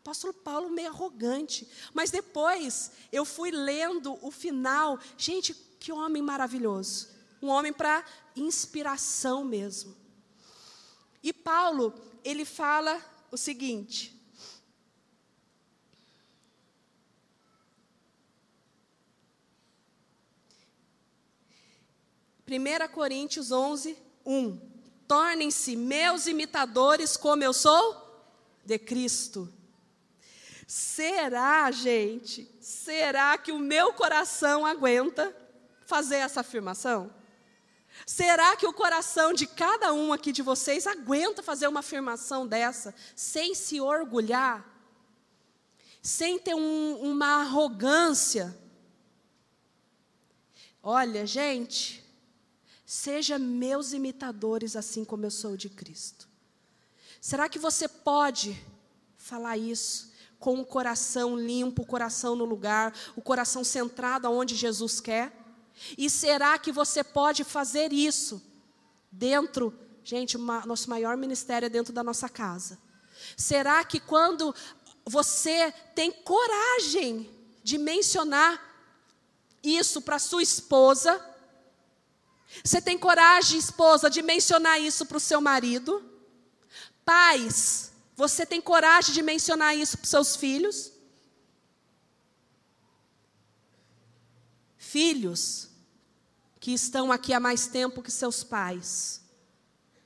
Apóstolo 0.00 0.32
Paulo 0.32 0.70
meio 0.70 0.88
arrogante. 0.88 1.68
Mas 1.92 2.10
depois 2.10 2.92
eu 3.12 3.24
fui 3.24 3.50
lendo 3.50 4.18
o 4.24 4.30
final, 4.30 4.98
gente, 5.18 5.52
que 5.80 5.92
homem 5.92 6.22
maravilhoso. 6.22 7.08
Um 7.42 7.48
homem 7.48 7.72
para 7.72 8.04
inspiração 8.36 9.44
mesmo. 9.44 9.96
E 11.22 11.32
Paulo, 11.32 11.92
ele 12.24 12.44
fala 12.44 13.00
o 13.30 13.36
seguinte: 13.36 14.19
Primeira 22.50 22.88
Coríntios 22.88 23.52
11, 23.52 23.96
1. 24.26 24.60
Tornem-se 25.06 25.76
meus 25.76 26.26
imitadores 26.26 27.16
como 27.16 27.44
eu 27.44 27.52
sou 27.52 28.26
de 28.64 28.76
Cristo. 28.76 29.48
Será, 30.66 31.70
gente, 31.70 32.52
será 32.60 33.38
que 33.38 33.52
o 33.52 33.58
meu 33.60 33.92
coração 33.92 34.66
aguenta 34.66 35.32
fazer 35.86 36.16
essa 36.16 36.40
afirmação? 36.40 37.14
Será 38.04 38.56
que 38.56 38.66
o 38.66 38.72
coração 38.72 39.32
de 39.32 39.46
cada 39.46 39.92
um 39.92 40.12
aqui 40.12 40.32
de 40.32 40.42
vocês 40.42 40.88
aguenta 40.88 41.44
fazer 41.44 41.68
uma 41.68 41.78
afirmação 41.78 42.48
dessa 42.48 42.92
sem 43.14 43.54
se 43.54 43.80
orgulhar? 43.80 44.68
Sem 46.02 46.36
ter 46.36 46.56
um, 46.56 46.96
uma 47.00 47.42
arrogância? 47.42 48.58
Olha, 50.82 51.24
gente, 51.24 52.09
seja 52.90 53.38
meus 53.38 53.92
imitadores 53.92 54.74
assim 54.74 55.04
como 55.04 55.24
eu 55.24 55.30
sou 55.30 55.56
de 55.56 55.68
Cristo. 55.68 56.28
Será 57.20 57.48
que 57.48 57.56
você 57.56 57.86
pode 57.86 58.60
falar 59.16 59.56
isso 59.56 60.10
com 60.40 60.58
o 60.58 60.66
coração 60.66 61.38
limpo, 61.38 61.82
o 61.82 61.86
coração 61.86 62.34
no 62.34 62.44
lugar, 62.44 62.92
o 63.14 63.22
coração 63.22 63.62
centrado 63.62 64.26
aonde 64.26 64.56
Jesus 64.56 65.00
quer? 65.00 65.32
E 65.96 66.10
será 66.10 66.58
que 66.58 66.72
você 66.72 67.04
pode 67.04 67.44
fazer 67.44 67.92
isso 67.92 68.42
dentro, 69.08 69.72
gente, 70.02 70.36
uma, 70.36 70.66
nosso 70.66 70.90
maior 70.90 71.16
ministério 71.16 71.66
é 71.66 71.70
dentro 71.70 71.92
da 71.92 72.02
nossa 72.02 72.28
casa. 72.28 72.76
Será 73.36 73.84
que 73.84 74.00
quando 74.00 74.52
você 75.06 75.72
tem 75.94 76.10
coragem 76.10 77.30
de 77.62 77.78
mencionar 77.78 78.60
isso 79.62 80.02
para 80.02 80.18
sua 80.18 80.42
esposa, 80.42 81.24
você 82.64 82.80
tem 82.80 82.98
coragem, 82.98 83.58
esposa, 83.58 84.10
de 84.10 84.22
mencionar 84.22 84.80
isso 84.80 85.06
para 85.06 85.16
o 85.16 85.20
seu 85.20 85.40
marido? 85.40 86.04
Pais, 87.04 87.92
você 88.16 88.44
tem 88.44 88.60
coragem 88.60 89.14
de 89.14 89.22
mencionar 89.22 89.76
isso 89.76 89.96
para 89.96 90.04
os 90.04 90.10
seus 90.10 90.36
filhos? 90.36 90.92
Filhos 94.76 95.68
que 96.58 96.72
estão 96.72 97.10
aqui 97.10 97.32
há 97.32 97.40
mais 97.40 97.66
tempo 97.66 98.02
que 98.02 98.10
seus 98.10 98.44
pais, 98.44 99.22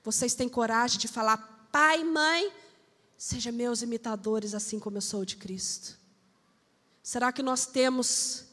vocês 0.04 0.34
têm 0.34 0.48
coragem 0.48 0.98
de 0.98 1.08
falar, 1.08 1.68
pai, 1.72 2.04
mãe, 2.04 2.52
seja 3.16 3.50
meus 3.50 3.82
imitadores 3.82 4.54
assim 4.54 4.78
como 4.78 4.98
eu 4.98 5.02
sou 5.02 5.24
de 5.24 5.36
Cristo? 5.36 5.98
Será 7.02 7.32
que 7.32 7.42
nós 7.42 7.66
temos 7.66 8.43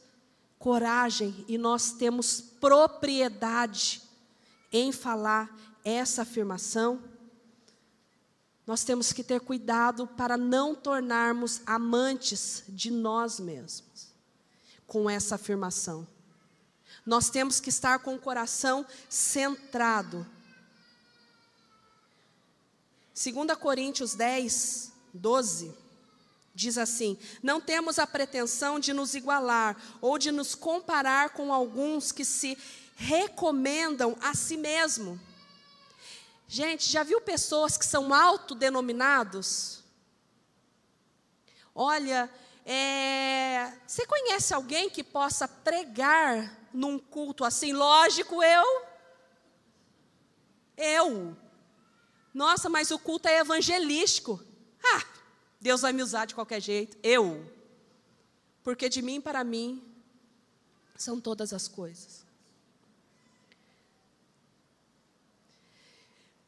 coragem 0.62 1.44
e 1.48 1.58
nós 1.58 1.90
temos 1.90 2.40
propriedade 2.40 4.00
em 4.72 4.92
falar 4.92 5.54
essa 5.84 6.22
afirmação? 6.22 7.02
Nós 8.64 8.84
temos 8.84 9.12
que 9.12 9.24
ter 9.24 9.40
cuidado 9.40 10.06
para 10.06 10.36
não 10.36 10.72
tornarmos 10.72 11.60
amantes 11.66 12.62
de 12.68 12.92
nós 12.92 13.40
mesmos 13.40 14.12
com 14.86 15.10
essa 15.10 15.34
afirmação. 15.34 16.06
Nós 17.04 17.28
temos 17.28 17.58
que 17.58 17.68
estar 17.68 17.98
com 17.98 18.14
o 18.14 18.20
coração 18.20 18.86
centrado. 19.08 20.24
2 23.12 23.58
Coríntios 23.58 24.14
10, 24.14 24.92
12, 25.12 25.74
diz 26.54 26.78
assim: 26.78 27.18
Não 27.42 27.60
temos 27.60 27.98
a 27.98 28.06
pretensão 28.06 28.78
de 28.78 28.92
nos 28.92 29.14
igualar 29.14 29.76
ou 30.00 30.18
de 30.18 30.30
nos 30.30 30.54
comparar 30.54 31.30
com 31.30 31.52
alguns 31.52 32.12
que 32.12 32.24
se 32.24 32.56
recomendam 32.96 34.16
a 34.20 34.34
si 34.34 34.56
mesmo 34.56 35.20
Gente, 36.54 36.90
já 36.90 37.02
viu 37.02 37.18
pessoas 37.18 37.78
que 37.78 37.86
são 37.86 38.12
autodenominados? 38.12 39.82
Olha, 41.74 42.30
é, 42.66 43.72
você 43.86 44.06
conhece 44.06 44.52
alguém 44.52 44.90
que 44.90 45.02
possa 45.02 45.48
pregar 45.48 46.54
num 46.70 46.98
culto 46.98 47.42
assim? 47.42 47.72
Lógico, 47.72 48.42
eu. 48.42 48.86
Eu. 50.76 51.34
Nossa, 52.34 52.68
mas 52.68 52.90
o 52.90 52.98
culto 52.98 53.28
é 53.28 53.38
evangelístico. 53.38 54.38
Ah, 54.84 55.02
Deus 55.62 55.80
vai 55.80 55.92
me 55.92 56.02
usar 56.02 56.24
de 56.26 56.34
qualquer 56.34 56.60
jeito. 56.60 56.98
Eu. 57.04 57.48
Porque 58.64 58.88
de 58.88 59.00
mim 59.00 59.20
para 59.20 59.44
mim 59.44 59.80
são 60.96 61.20
todas 61.20 61.52
as 61.52 61.68
coisas. 61.68 62.26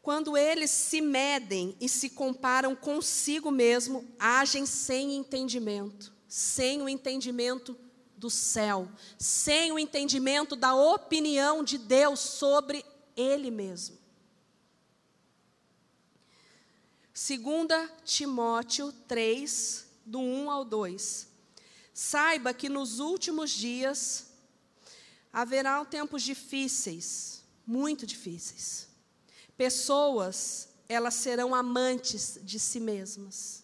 Quando 0.03 0.37
eles 0.37 0.71
se 0.71 1.01
medem 1.01 1.77
e 1.81 1.89
se 1.89 2.11
comparam 2.11 2.75
consigo 2.75 3.53
mesmo, 3.53 4.05
agem 4.19 4.67
sem 4.67 5.15
entendimento, 5.15 6.13
sem 6.29 6.83
o 6.83 6.89
entendimento 6.89 7.79
do 8.17 8.29
céu, 8.29 8.89
sem 9.17 9.71
o 9.71 9.79
entendimento 9.79 10.57
da 10.57 10.75
opinião 10.75 11.63
de 11.63 11.79
Deus 11.79 12.19
sobre 12.19 12.85
ele 13.17 13.51
mesmo. 13.51 14.04
2 17.15 17.91
Timóteo 18.05 18.93
3, 19.07 19.87
do 20.05 20.19
1 20.19 20.51
ao 20.51 20.65
2. 20.65 21.29
Saiba 21.93 22.53
que 22.53 22.69
nos 22.69 22.99
últimos 22.99 23.53
dias 23.53 24.27
haverá 25.33 25.85
tempos 25.85 26.25
difíceis, 26.25 27.45
muito 27.65 28.05
difíceis. 28.05 28.89
Pessoas, 29.57 30.71
elas 30.89 31.15
serão 31.15 31.55
amantes 31.55 32.41
de 32.43 32.59
si 32.59 32.81
mesmas. 32.81 33.63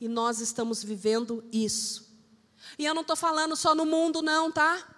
E 0.00 0.08
nós 0.08 0.40
estamos 0.40 0.82
vivendo 0.82 1.44
isso. 1.52 2.10
E 2.76 2.86
eu 2.86 2.94
não 2.94 3.02
estou 3.02 3.16
falando 3.16 3.54
só 3.54 3.72
no 3.72 3.86
mundo, 3.86 4.20
não, 4.20 4.50
tá? 4.50 4.96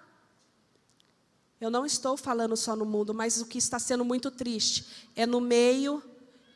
Eu 1.61 1.71
não 1.71 1.85
estou 1.85 2.17
falando 2.17 2.57
só 2.57 2.75
no 2.75 2.87
mundo, 2.87 3.13
mas 3.13 3.39
o 3.39 3.47
que 3.47 3.59
está 3.59 3.79
sendo 3.79 4.03
muito 4.03 4.31
triste 4.31 4.87
é 5.15 5.27
no 5.27 5.41
meio 5.41 6.03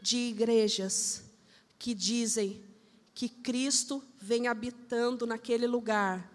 de 0.07 0.16
igrejas 0.16 1.22
que 1.78 1.94
dizem 1.94 2.62
que 3.14 3.28
Cristo 3.28 4.02
vem 4.20 4.46
habitando 4.46 5.26
naquele 5.26 5.66
lugar. 5.66 6.32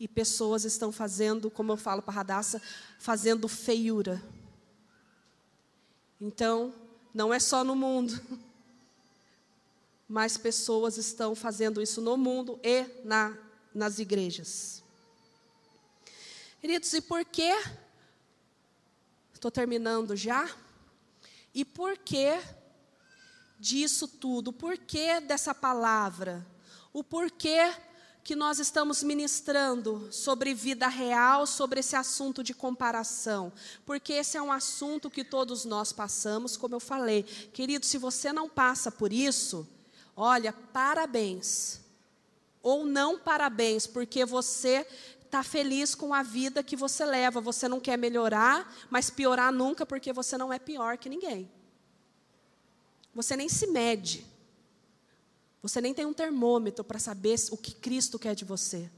E 0.00 0.08
pessoas 0.08 0.64
estão 0.64 0.90
fazendo, 0.90 1.50
como 1.50 1.72
eu 1.72 1.76
falo 1.76 2.02
para 2.02 2.14
Radassa, 2.14 2.60
fazendo 2.98 3.46
feiura 3.46 4.22
então, 6.24 6.72
não 7.12 7.34
é 7.34 7.40
só 7.40 7.64
no 7.64 7.74
mundo, 7.74 8.14
mas 10.08 10.36
pessoas 10.36 10.96
estão 10.96 11.34
fazendo 11.34 11.82
isso 11.82 12.00
no 12.00 12.16
mundo 12.16 12.60
e 12.62 12.86
na, 13.04 13.36
nas 13.74 13.98
igrejas. 13.98 14.84
Queridos, 16.60 16.92
e 16.92 17.00
por 17.00 17.24
que? 17.24 17.50
Estou 19.34 19.50
terminando 19.50 20.14
já. 20.14 20.48
E 21.52 21.64
por 21.64 21.98
que 21.98 22.40
disso 23.62 24.08
tudo? 24.08 24.52
Por 24.52 24.76
que 24.76 25.20
dessa 25.20 25.54
palavra? 25.54 26.44
O 26.92 27.04
porquê 27.04 27.72
que 28.24 28.34
nós 28.34 28.58
estamos 28.58 29.04
ministrando 29.04 30.08
sobre 30.10 30.52
vida 30.52 30.88
real, 30.88 31.46
sobre 31.46 31.80
esse 31.80 31.94
assunto 31.94 32.42
de 32.42 32.52
comparação, 32.52 33.52
porque 33.86 34.12
esse 34.12 34.36
é 34.36 34.42
um 34.42 34.52
assunto 34.52 35.10
que 35.10 35.24
todos 35.24 35.64
nós 35.64 35.92
passamos, 35.92 36.56
como 36.56 36.74
eu 36.74 36.80
falei. 36.80 37.22
Querido, 37.22 37.86
se 37.86 37.98
você 37.98 38.32
não 38.32 38.48
passa 38.48 38.90
por 38.90 39.12
isso, 39.12 39.66
olha, 40.16 40.52
parabéns. 40.52 41.80
Ou 42.62 42.84
não 42.84 43.18
parabéns, 43.18 43.86
porque 43.86 44.24
você 44.24 44.86
está 45.24 45.42
feliz 45.42 45.94
com 45.94 46.12
a 46.14 46.22
vida 46.22 46.62
que 46.62 46.76
você 46.76 47.04
leva. 47.04 47.40
Você 47.40 47.66
não 47.66 47.80
quer 47.80 47.96
melhorar, 47.96 48.72
mas 48.88 49.10
piorar 49.10 49.52
nunca, 49.52 49.84
porque 49.84 50.12
você 50.12 50.36
não 50.38 50.52
é 50.52 50.60
pior 50.60 50.96
que 50.96 51.08
ninguém. 51.08 51.50
Você 53.14 53.36
nem 53.36 53.48
se 53.48 53.66
mede. 53.66 54.26
Você 55.62 55.80
nem 55.80 55.94
tem 55.94 56.06
um 56.06 56.12
termômetro 56.12 56.82
para 56.82 56.98
saber 56.98 57.36
o 57.50 57.56
que 57.56 57.72
Cristo 57.72 58.18
quer 58.18 58.34
de 58.34 58.44
você. 58.44 58.90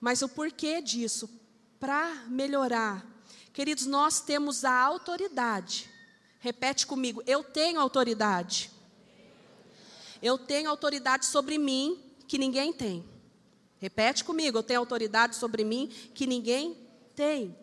Mas 0.00 0.22
o 0.22 0.28
porquê 0.28 0.80
disso? 0.80 1.30
Para 1.78 2.26
melhorar. 2.26 3.06
Queridos, 3.52 3.86
nós 3.86 4.20
temos 4.20 4.64
a 4.64 4.72
autoridade. 4.72 5.90
Repete 6.40 6.86
comigo, 6.86 7.22
eu 7.26 7.44
tenho 7.44 7.78
autoridade. 7.78 8.70
Eu 10.22 10.38
tenho 10.38 10.70
autoridade 10.70 11.26
sobre 11.26 11.58
mim 11.58 12.02
que 12.26 12.38
ninguém 12.38 12.72
tem. 12.72 13.04
Repete 13.78 14.24
comigo, 14.24 14.58
eu 14.58 14.62
tenho 14.62 14.80
autoridade 14.80 15.36
sobre 15.36 15.64
mim 15.64 15.88
que 16.14 16.26
ninguém 16.26 16.76
tem. 17.14 17.56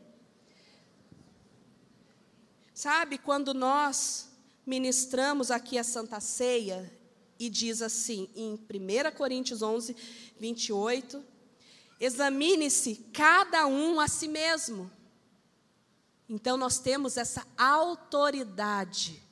Sabe, 2.74 3.18
quando 3.18 3.54
nós 3.54 4.27
ministramos 4.68 5.50
aqui 5.50 5.78
a 5.78 5.84
Santa 5.84 6.20
Ceia, 6.20 6.94
e 7.40 7.50
diz 7.50 7.82
assim, 7.82 8.30
em 8.36 8.54
1 8.56 9.16
Coríntios 9.16 9.62
11, 9.62 9.96
28, 10.40 11.24
examine-se 12.00 12.96
cada 13.14 13.66
um 13.66 14.00
a 14.00 14.08
si 14.08 14.28
mesmo. 14.28 14.92
Então 16.28 16.58
nós 16.58 16.80
temos 16.80 17.16
essa 17.16 17.48
autoridade 17.58 19.24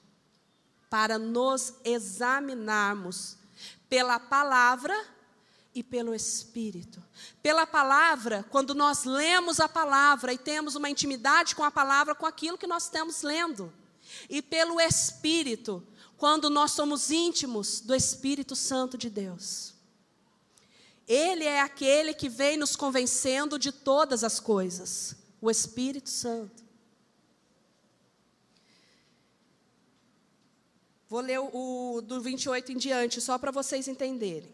para 0.90 1.20
nos 1.20 1.74
examinarmos 1.84 3.38
pela 3.90 4.20
palavra 4.20 4.96
e 5.74 5.84
pelo 5.84 6.16
Espírito. 6.16 7.04
Pela 7.44 7.68
palavra, 7.68 8.46
quando 8.50 8.74
nós 8.74 9.04
lemos 9.04 9.60
a 9.60 9.68
palavra 9.68 10.32
e 10.32 10.38
temos 10.38 10.76
uma 10.76 10.90
intimidade 10.90 11.56
com 11.56 11.64
a 11.64 11.72
palavra, 11.72 12.16
com 12.16 12.26
aquilo 12.26 12.58
que 12.58 12.68
nós 12.68 12.84
estamos 12.84 13.24
lendo. 13.24 13.74
E 14.30 14.42
pelo 14.42 14.80
Espírito, 14.80 15.86
quando 16.18 16.50
nós 16.50 16.72
somos 16.72 17.12
íntimos 17.12 17.82
do 17.82 17.94
Espírito 17.94 18.56
Santo 18.56 18.98
de 18.98 19.10
Deus. 19.10 19.74
Ele 21.08 21.44
é 21.44 21.62
aquele 21.62 22.14
que 22.14 22.28
vem 22.28 22.58
nos 22.58 22.76
convencendo 22.76 23.60
de 23.60 23.72
todas 23.72 24.24
as 24.24 24.40
coisas, 24.40 25.16
o 25.40 25.52
Espírito 25.52 26.10
Santo. 26.10 26.64
Vou 31.08 31.22
ler 31.22 31.40
o, 31.40 31.96
o 31.98 32.02
do 32.02 32.20
28 32.20 32.72
em 32.72 32.78
diante, 32.78 33.22
só 33.22 33.38
para 33.38 33.52
vocês 33.52 33.88
entenderem. 33.88 34.54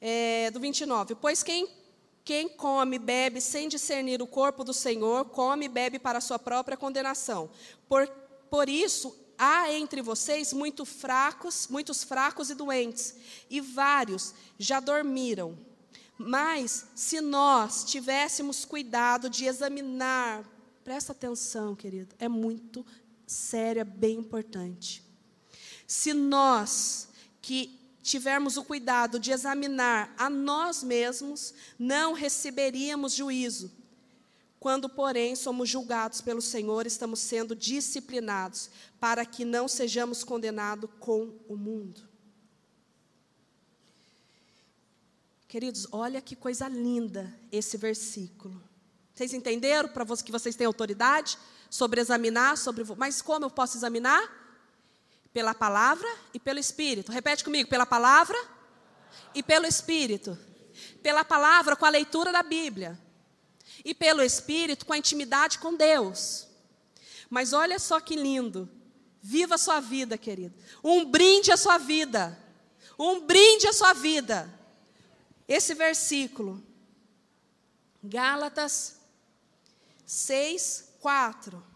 É, 0.00 0.50
do 0.50 0.60
29. 0.60 1.14
Pois 1.14 1.42
quem, 1.42 1.66
quem 2.24 2.48
come 2.48 2.98
bebe 2.98 3.40
sem 3.40 3.68
discernir 3.68 4.22
o 4.22 4.26
corpo 4.26 4.62
do 4.62 4.72
Senhor, 4.72 5.24
come 5.26 5.66
e 5.66 5.68
bebe 5.68 5.98
para 5.98 6.18
a 6.18 6.20
sua 6.20 6.38
própria 6.38 6.76
condenação. 6.76 7.50
Por, 7.88 8.06
por 8.48 8.68
isso, 8.68 9.16
há 9.36 9.72
entre 9.72 10.00
vocês 10.00 10.52
muito 10.52 10.84
fracos, 10.84 11.66
muitos 11.68 12.04
fracos 12.04 12.50
e 12.50 12.54
doentes, 12.54 13.16
e 13.50 13.60
vários 13.60 14.34
já 14.58 14.78
dormiram. 14.78 15.58
Mas 16.16 16.86
se 16.94 17.20
nós 17.20 17.84
tivéssemos 17.84 18.64
cuidado 18.64 19.28
de 19.28 19.44
examinar, 19.44 20.44
presta 20.84 21.10
atenção, 21.10 21.74
querido, 21.74 22.14
é 22.20 22.28
muito 22.28 22.86
sério, 23.26 23.80
é 23.80 23.84
bem 23.84 24.18
importante. 24.18 25.02
Se 25.86 26.12
nós 26.14 27.08
que 27.40 27.81
tivermos 28.02 28.56
o 28.56 28.64
cuidado 28.64 29.18
de 29.18 29.30
examinar 29.30 30.12
a 30.18 30.28
nós 30.28 30.82
mesmos, 30.82 31.54
não 31.78 32.12
receberíamos 32.12 33.14
juízo. 33.14 33.70
Quando, 34.58 34.88
porém, 34.88 35.34
somos 35.34 35.68
julgados 35.68 36.20
pelo 36.20 36.42
Senhor, 36.42 36.86
estamos 36.86 37.20
sendo 37.20 37.54
disciplinados, 37.54 38.70
para 39.00 39.24
que 39.24 39.44
não 39.44 39.66
sejamos 39.66 40.22
condenados 40.22 40.90
com 41.00 41.34
o 41.48 41.56
mundo. 41.56 42.08
Queridos, 45.48 45.86
olha 45.92 46.20
que 46.20 46.34
coisa 46.34 46.68
linda 46.68 47.38
esse 47.50 47.76
versículo. 47.76 48.62
Vocês 49.14 49.34
entenderam 49.34 49.88
para 49.88 50.04
que 50.16 50.32
vocês 50.32 50.56
têm 50.56 50.66
autoridade 50.66 51.36
sobre 51.68 52.00
examinar, 52.00 52.56
sobre 52.56 52.84
mas 52.96 53.20
como 53.20 53.44
eu 53.44 53.50
posso 53.50 53.76
examinar? 53.76 54.41
Pela 55.32 55.54
palavra 55.54 56.08
e 56.34 56.38
pelo 56.38 56.58
espírito. 56.58 57.12
Repete 57.12 57.42
comigo, 57.42 57.68
pela 57.68 57.86
palavra 57.86 58.36
e 59.34 59.42
pelo 59.42 59.66
espírito. 59.66 60.38
Pela 61.02 61.24
palavra 61.24 61.76
com 61.76 61.84
a 61.84 61.90
leitura 61.90 62.32
da 62.32 62.42
Bíblia 62.42 62.98
e 63.84 63.94
pelo 63.94 64.22
espírito 64.22 64.86
com 64.86 64.92
a 64.92 64.98
intimidade 64.98 65.58
com 65.58 65.74
Deus. 65.74 66.46
Mas 67.28 67.52
olha 67.52 67.78
só 67.78 68.00
que 68.00 68.14
lindo. 68.14 68.68
Viva 69.20 69.54
a 69.54 69.58
sua 69.58 69.80
vida, 69.80 70.18
querido. 70.18 70.54
Um 70.82 71.04
brinde 71.04 71.52
à 71.52 71.56
sua 71.56 71.78
vida. 71.78 72.38
Um 72.98 73.20
brinde 73.20 73.66
à 73.66 73.72
sua 73.72 73.92
vida. 73.92 74.52
Esse 75.46 75.74
versículo, 75.74 76.62
Gálatas 78.02 79.00
6, 80.04 80.94
4. 81.00 81.71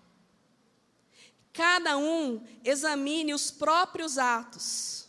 Cada 1.56 1.96
um 1.96 2.46
examine 2.62 3.32
os 3.32 3.50
próprios 3.50 4.18
atos. 4.18 5.08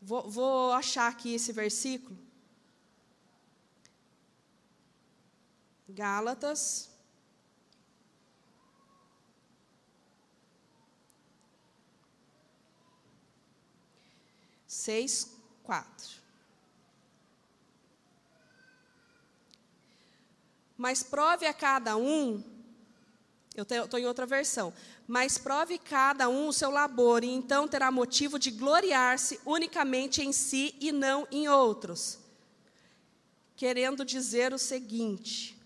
Vou, 0.00 0.30
vou 0.30 0.72
achar 0.72 1.08
aqui 1.08 1.34
esse 1.34 1.52
versículo. 1.52 2.18
Gálatas 5.88 6.94
seis, 14.84 15.30
quatro. 15.62 16.22
Mas 20.76 21.02
prove 21.02 21.46
a 21.46 21.54
cada 21.54 21.96
um, 21.96 22.42
eu 23.54 23.62
estou 23.62 23.98
em 23.98 24.04
outra 24.06 24.26
versão, 24.26 24.74
mas 25.06 25.36
prove 25.36 25.78
cada 25.78 26.28
um 26.28 26.48
o 26.48 26.52
seu 26.52 26.70
labor, 26.70 27.22
e 27.22 27.28
então 27.28 27.68
terá 27.68 27.90
motivo 27.90 28.38
de 28.38 28.50
gloriar-se 28.50 29.38
unicamente 29.44 30.22
em 30.22 30.32
si 30.32 30.74
e 30.80 30.90
não 30.92 31.26
em 31.30 31.48
outros. 31.48 32.18
Querendo 33.56 34.04
dizer 34.04 34.52
o 34.52 34.58
seguinte: 34.58 35.56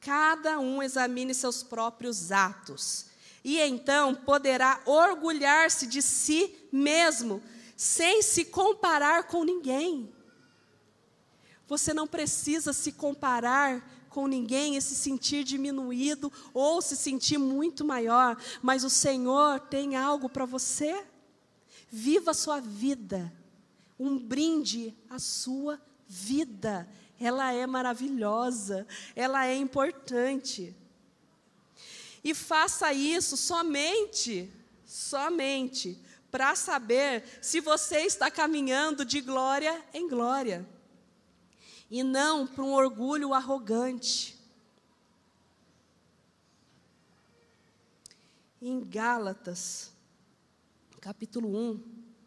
cada 0.00 0.58
um 0.58 0.82
examine 0.82 1.34
seus 1.34 1.62
próprios 1.62 2.32
atos, 2.32 3.06
e 3.44 3.58
então 3.60 4.14
poderá 4.14 4.80
orgulhar-se 4.86 5.86
de 5.86 6.00
si 6.00 6.54
mesmo 6.72 7.42
sem 7.76 8.22
se 8.22 8.44
comparar 8.44 9.24
com 9.24 9.44
ninguém. 9.44 10.12
Você 11.66 11.94
não 11.94 12.06
precisa 12.06 12.72
se 12.72 12.92
comparar 12.92 13.99
com 14.10 14.26
ninguém 14.26 14.76
e 14.76 14.82
se 14.82 14.94
sentir 14.94 15.44
diminuído 15.44 16.30
ou 16.52 16.82
se 16.82 16.96
sentir 16.96 17.38
muito 17.38 17.84
maior, 17.84 18.36
mas 18.60 18.84
o 18.84 18.90
Senhor 18.90 19.60
tem 19.60 19.96
algo 19.96 20.28
para 20.28 20.44
você. 20.44 21.04
Viva 21.88 22.32
a 22.32 22.34
sua 22.34 22.60
vida, 22.60 23.32
um 23.98 24.18
brinde 24.18 24.94
à 25.08 25.18
sua 25.18 25.80
vida. 26.06 26.88
Ela 27.18 27.52
é 27.52 27.66
maravilhosa, 27.66 28.86
ela 29.14 29.46
é 29.46 29.56
importante. 29.56 30.74
E 32.22 32.34
faça 32.34 32.92
isso 32.92 33.36
somente, 33.36 34.52
somente 34.84 35.98
para 36.30 36.54
saber 36.54 37.24
se 37.40 37.60
você 37.60 38.00
está 38.00 38.30
caminhando 38.30 39.04
de 39.04 39.20
glória 39.20 39.82
em 39.94 40.08
glória 40.08 40.66
e 41.90 42.04
não 42.04 42.46
para 42.46 42.62
um 42.62 42.72
orgulho 42.72 43.34
arrogante. 43.34 44.38
Em 48.62 48.78
Gálatas, 48.84 49.90
capítulo 51.00 51.48
1, 51.48 51.82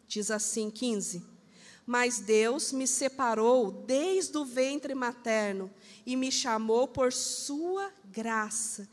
diz 0.06 0.30
assim: 0.30 0.70
15: 0.70 1.24
Mas 1.86 2.18
Deus 2.18 2.72
me 2.72 2.86
separou 2.86 3.70
desde 3.70 4.36
o 4.36 4.44
ventre 4.44 4.94
materno 4.94 5.70
e 6.04 6.14
me 6.14 6.30
chamou 6.30 6.86
por 6.86 7.12
Sua 7.12 7.90
graça, 8.04 8.88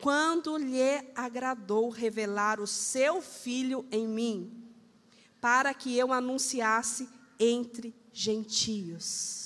quando 0.00 0.56
lhe 0.56 1.06
agradou 1.14 1.88
revelar 1.88 2.60
o 2.60 2.66
seu 2.66 3.22
filho 3.22 3.86
em 3.92 4.08
mim, 4.08 4.64
para 5.40 5.72
que 5.72 5.96
eu 5.96 6.12
anunciasse 6.12 7.08
entre 7.38 7.94
gentios. 8.12 9.45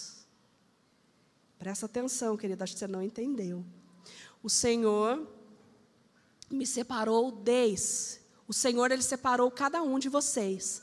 Presta 1.60 1.84
atenção, 1.84 2.38
querida, 2.38 2.64
acho 2.64 2.72
que 2.72 2.78
você 2.78 2.86
não 2.86 3.02
entendeu. 3.02 3.62
O 4.42 4.48
Senhor 4.48 5.28
me 6.50 6.66
separou 6.66 7.30
desde, 7.30 8.18
o 8.48 8.52
Senhor 8.54 8.90
ele 8.90 9.02
separou 9.02 9.50
cada 9.50 9.82
um 9.82 9.98
de 9.98 10.08
vocês, 10.08 10.82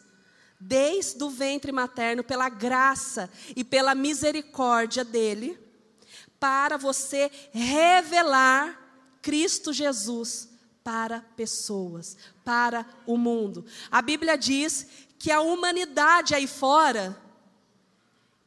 desde 0.59 1.23
o 1.23 1.32
ventre 1.32 1.71
materno 1.71 2.23
pela 2.23 2.47
graça 2.47 3.28
e 3.55 3.63
pela 3.63 3.95
misericórdia 3.95 5.03
dele, 5.03 5.59
para 6.39 6.78
você 6.78 7.32
revelar 7.51 9.17
Cristo 9.19 9.73
Jesus 9.73 10.47
para 10.84 11.21
pessoas, 11.36 12.15
para 12.45 12.86
o 13.07 13.17
mundo. 13.17 13.65
A 13.89 13.99
Bíblia 13.99 14.38
diz 14.38 14.86
que 15.17 15.32
a 15.32 15.41
humanidade 15.41 16.36
aí 16.36 16.45
fora, 16.45 17.19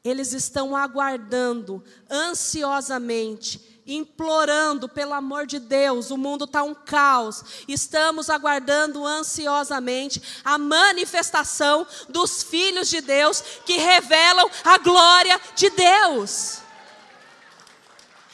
eles 0.03 0.33
estão 0.33 0.75
aguardando 0.75 1.85
ansiosamente, 2.11 3.83
implorando 3.87 4.89
pelo 4.89 5.13
amor 5.13 5.47
de 5.47 5.59
Deus, 5.59 6.11
o 6.11 6.17
mundo 6.17 6.45
está 6.45 6.63
um 6.63 6.75
caos. 6.75 7.45
Estamos 7.69 8.31
aguardando 8.31 9.05
ansiosamente 9.05 10.23
a 10.45 10.57
manifestação 10.57 11.87
dos 12.09 12.43
filhos 12.43 12.89
de 12.89 13.01
Deus 13.01 13.43
que 13.67 13.77
revelam 13.77 14.49
a 14.65 14.79
glória 14.79 15.39
de 15.55 15.69
Deus. 15.71 16.59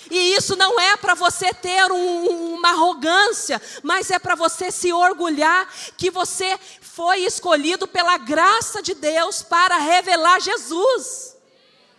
E 0.08 0.34
isso 0.34 0.54
não 0.54 0.78
é 0.78 0.96
para 0.96 1.14
você 1.14 1.52
ter 1.52 1.90
um, 1.90 2.54
uma 2.54 2.68
arrogância, 2.68 3.60
mas 3.82 4.08
é 4.08 4.20
para 4.20 4.36
você 4.36 4.70
se 4.70 4.92
orgulhar 4.92 5.68
que 5.96 6.12
você 6.12 6.56
foi 6.80 7.24
escolhido 7.24 7.88
pela 7.88 8.16
graça 8.16 8.80
de 8.80 8.94
Deus 8.94 9.42
para 9.42 9.78
revelar 9.78 10.40
Jesus. 10.40 11.36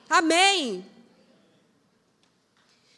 Amém. 0.09 0.85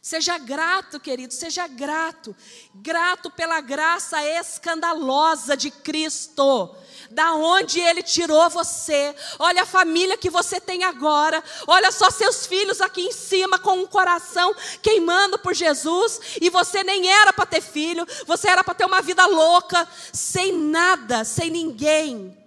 Seja 0.10 0.40
grato, 0.40 1.00
querido, 1.00 1.32
seja 1.34 1.68
grato. 1.68 2.36
Grato 2.74 3.30
pela 3.30 3.62
graça 3.62 4.18
escandalosa 4.24 5.56
de 5.56 5.70
Cristo. 5.70 6.76
Da 7.12 7.34
onde 7.34 7.80
ele 7.80 8.02
tirou 8.02 8.50
você. 8.50 9.16
Olha 9.38 9.62
a 9.62 9.68
família 9.68 10.18
que 10.18 10.30
você 10.30 10.60
tem 10.60 10.84
agora. 10.84 11.44
Olha 11.68 11.92
só 11.92 12.10
seus 12.10 12.48
filhos 12.48 12.82
aqui 12.82 13.02
em 13.02 13.12
cima 13.12 13.60
com 13.60 13.78
um 13.78 13.86
coração 13.86 14.56
queimando 14.82 15.38
por 15.38 15.54
Jesus 15.54 16.20
e 16.42 16.50
você 16.50 16.84
nem 16.84 17.08
era 17.08 17.32
para 17.32 17.46
ter 17.46 17.62
filho, 17.62 18.04
você 18.26 18.48
era 18.50 18.64
para 18.64 18.74
ter 18.74 18.86
uma 18.86 19.04
vida 19.04 19.28
louca, 19.28 19.88
sem 20.12 20.58
nada, 20.58 21.24
sem 21.24 21.52
ninguém 21.52 22.39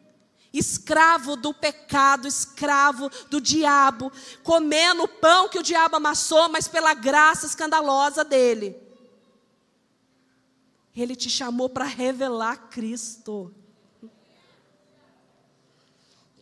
escravo 0.53 1.37
do 1.37 1.55
pecado, 1.55 2.29
escravo 2.29 3.11
do 3.31 3.41
diabo, 3.41 4.13
comendo 4.43 5.05
o 5.05 5.09
pão 5.09 5.49
que 5.49 5.59
o 5.59 5.63
diabo 5.63 5.97
amassou, 5.97 6.49
mas 6.49 6.69
pela 6.69 6.95
graça 6.95 7.47
escandalosa 7.47 8.25
dele. 8.25 8.77
Ele 10.95 11.17
te 11.17 11.31
chamou 11.31 11.71
para 11.71 11.87
revelar 11.87 12.69
Cristo. 12.69 13.55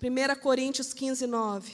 1 0.03 0.41
Coríntios 0.41 0.93
15, 0.93 1.27
9. 1.27 1.73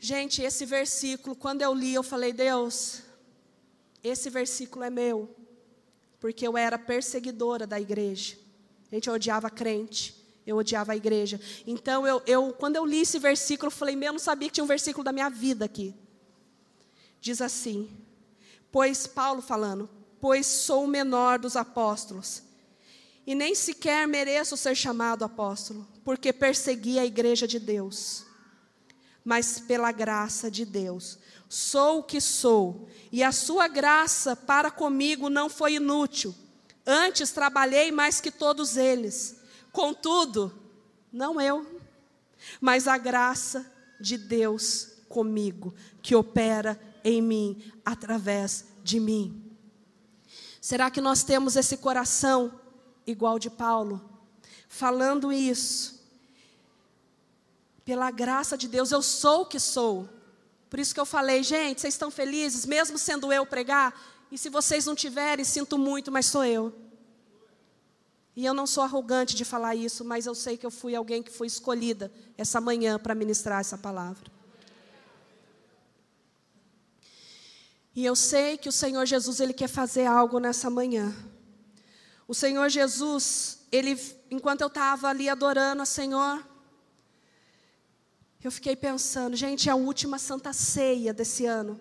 Gente, 0.00 0.40
esse 0.42 0.64
versículo, 0.64 1.34
quando 1.34 1.62
eu 1.62 1.74
li, 1.74 1.92
eu 1.92 2.02
falei, 2.02 2.32
Deus, 2.32 3.02
esse 4.02 4.30
versículo 4.30 4.84
é 4.84 4.90
meu, 4.90 5.34
porque 6.20 6.46
eu 6.46 6.56
era 6.56 6.78
perseguidora 6.78 7.66
da 7.66 7.80
igreja. 7.80 8.38
Gente, 8.90 9.08
eu 9.08 9.14
odiava 9.14 9.50
crente. 9.50 10.17
Eu 10.48 10.56
odiava 10.56 10.92
a 10.92 10.96
igreja. 10.96 11.38
Então, 11.66 12.06
eu, 12.06 12.22
eu, 12.26 12.54
quando 12.54 12.76
eu 12.76 12.86
li 12.86 13.00
esse 13.02 13.18
versículo, 13.18 13.66
eu 13.66 13.70
falei, 13.70 13.94
meu, 13.94 14.06
eu 14.06 14.12
não 14.14 14.18
sabia 14.18 14.48
que 14.48 14.54
tinha 14.54 14.64
um 14.64 14.66
versículo 14.66 15.04
da 15.04 15.12
minha 15.12 15.28
vida 15.28 15.66
aqui. 15.66 15.94
Diz 17.20 17.42
assim: 17.42 17.90
Pois, 18.72 19.06
Paulo 19.06 19.42
falando, 19.42 19.90
pois 20.18 20.46
sou 20.46 20.84
o 20.84 20.88
menor 20.88 21.38
dos 21.38 21.54
apóstolos, 21.54 22.42
e 23.26 23.34
nem 23.34 23.54
sequer 23.54 24.08
mereço 24.08 24.56
ser 24.56 24.74
chamado 24.74 25.22
apóstolo, 25.22 25.86
porque 26.02 26.32
persegui 26.32 26.98
a 26.98 27.04
igreja 27.04 27.46
de 27.46 27.58
Deus. 27.58 28.24
Mas 29.22 29.58
pela 29.60 29.92
graça 29.92 30.50
de 30.50 30.64
Deus, 30.64 31.18
sou 31.46 31.98
o 31.98 32.02
que 32.02 32.22
sou, 32.22 32.88
e 33.12 33.22
a 33.22 33.32
sua 33.32 33.68
graça 33.68 34.34
para 34.34 34.70
comigo 34.70 35.28
não 35.28 35.50
foi 35.50 35.74
inútil. 35.74 36.34
Antes 36.86 37.32
trabalhei 37.32 37.92
mais 37.92 38.18
que 38.18 38.30
todos 38.30 38.78
eles 38.78 39.37
Contudo, 39.72 40.52
não 41.12 41.40
eu, 41.40 41.80
mas 42.60 42.88
a 42.88 42.96
graça 42.96 43.70
de 44.00 44.16
Deus 44.16 44.98
comigo, 45.08 45.74
que 46.02 46.14
opera 46.14 46.78
em 47.02 47.22
mim, 47.22 47.72
através 47.84 48.66
de 48.82 49.00
mim. 49.00 49.44
Será 50.60 50.90
que 50.90 51.00
nós 51.00 51.22
temos 51.22 51.56
esse 51.56 51.76
coração 51.78 52.60
igual 53.06 53.38
de 53.38 53.48
Paulo? 53.48 54.20
Falando 54.68 55.32
isso, 55.32 55.98
pela 57.84 58.10
graça 58.10 58.56
de 58.56 58.68
Deus, 58.68 58.92
eu 58.92 59.00
sou 59.00 59.42
o 59.42 59.46
que 59.46 59.58
sou. 59.58 60.08
Por 60.68 60.78
isso 60.78 60.92
que 60.92 61.00
eu 61.00 61.06
falei, 61.06 61.42
gente, 61.42 61.80
vocês 61.80 61.94
estão 61.94 62.10
felizes, 62.10 62.66
mesmo 62.66 62.98
sendo 62.98 63.32
eu 63.32 63.46
pregar? 63.46 63.98
E 64.30 64.36
se 64.36 64.50
vocês 64.50 64.84
não 64.84 64.94
tiverem, 64.94 65.44
sinto 65.44 65.78
muito, 65.78 66.12
mas 66.12 66.26
sou 66.26 66.44
eu. 66.44 66.74
E 68.38 68.46
eu 68.46 68.54
não 68.54 68.68
sou 68.68 68.84
arrogante 68.84 69.34
de 69.34 69.44
falar 69.44 69.74
isso, 69.74 70.04
mas 70.04 70.24
eu 70.24 70.32
sei 70.32 70.56
que 70.56 70.64
eu 70.64 70.70
fui 70.70 70.94
alguém 70.94 71.24
que 71.24 71.32
foi 71.32 71.48
escolhida 71.48 72.08
essa 72.36 72.60
manhã 72.60 72.96
para 72.96 73.12
ministrar 73.12 73.58
essa 73.58 73.76
palavra. 73.76 74.30
E 77.96 78.06
eu 78.06 78.14
sei 78.14 78.56
que 78.56 78.68
o 78.68 78.72
Senhor 78.72 79.04
Jesus 79.06 79.40
ele 79.40 79.52
quer 79.52 79.66
fazer 79.66 80.06
algo 80.06 80.38
nessa 80.38 80.70
manhã. 80.70 81.12
O 82.28 82.32
Senhor 82.32 82.68
Jesus, 82.68 83.66
ele 83.72 83.98
enquanto 84.30 84.60
eu 84.60 84.68
estava 84.68 85.08
ali 85.08 85.28
adorando 85.28 85.82
a 85.82 85.84
Senhor, 85.84 86.46
eu 88.44 88.52
fiquei 88.52 88.76
pensando, 88.76 89.34
gente, 89.34 89.68
é 89.68 89.72
a 89.72 89.74
última 89.74 90.16
santa 90.16 90.52
ceia 90.52 91.12
desse 91.12 91.44
ano. 91.44 91.80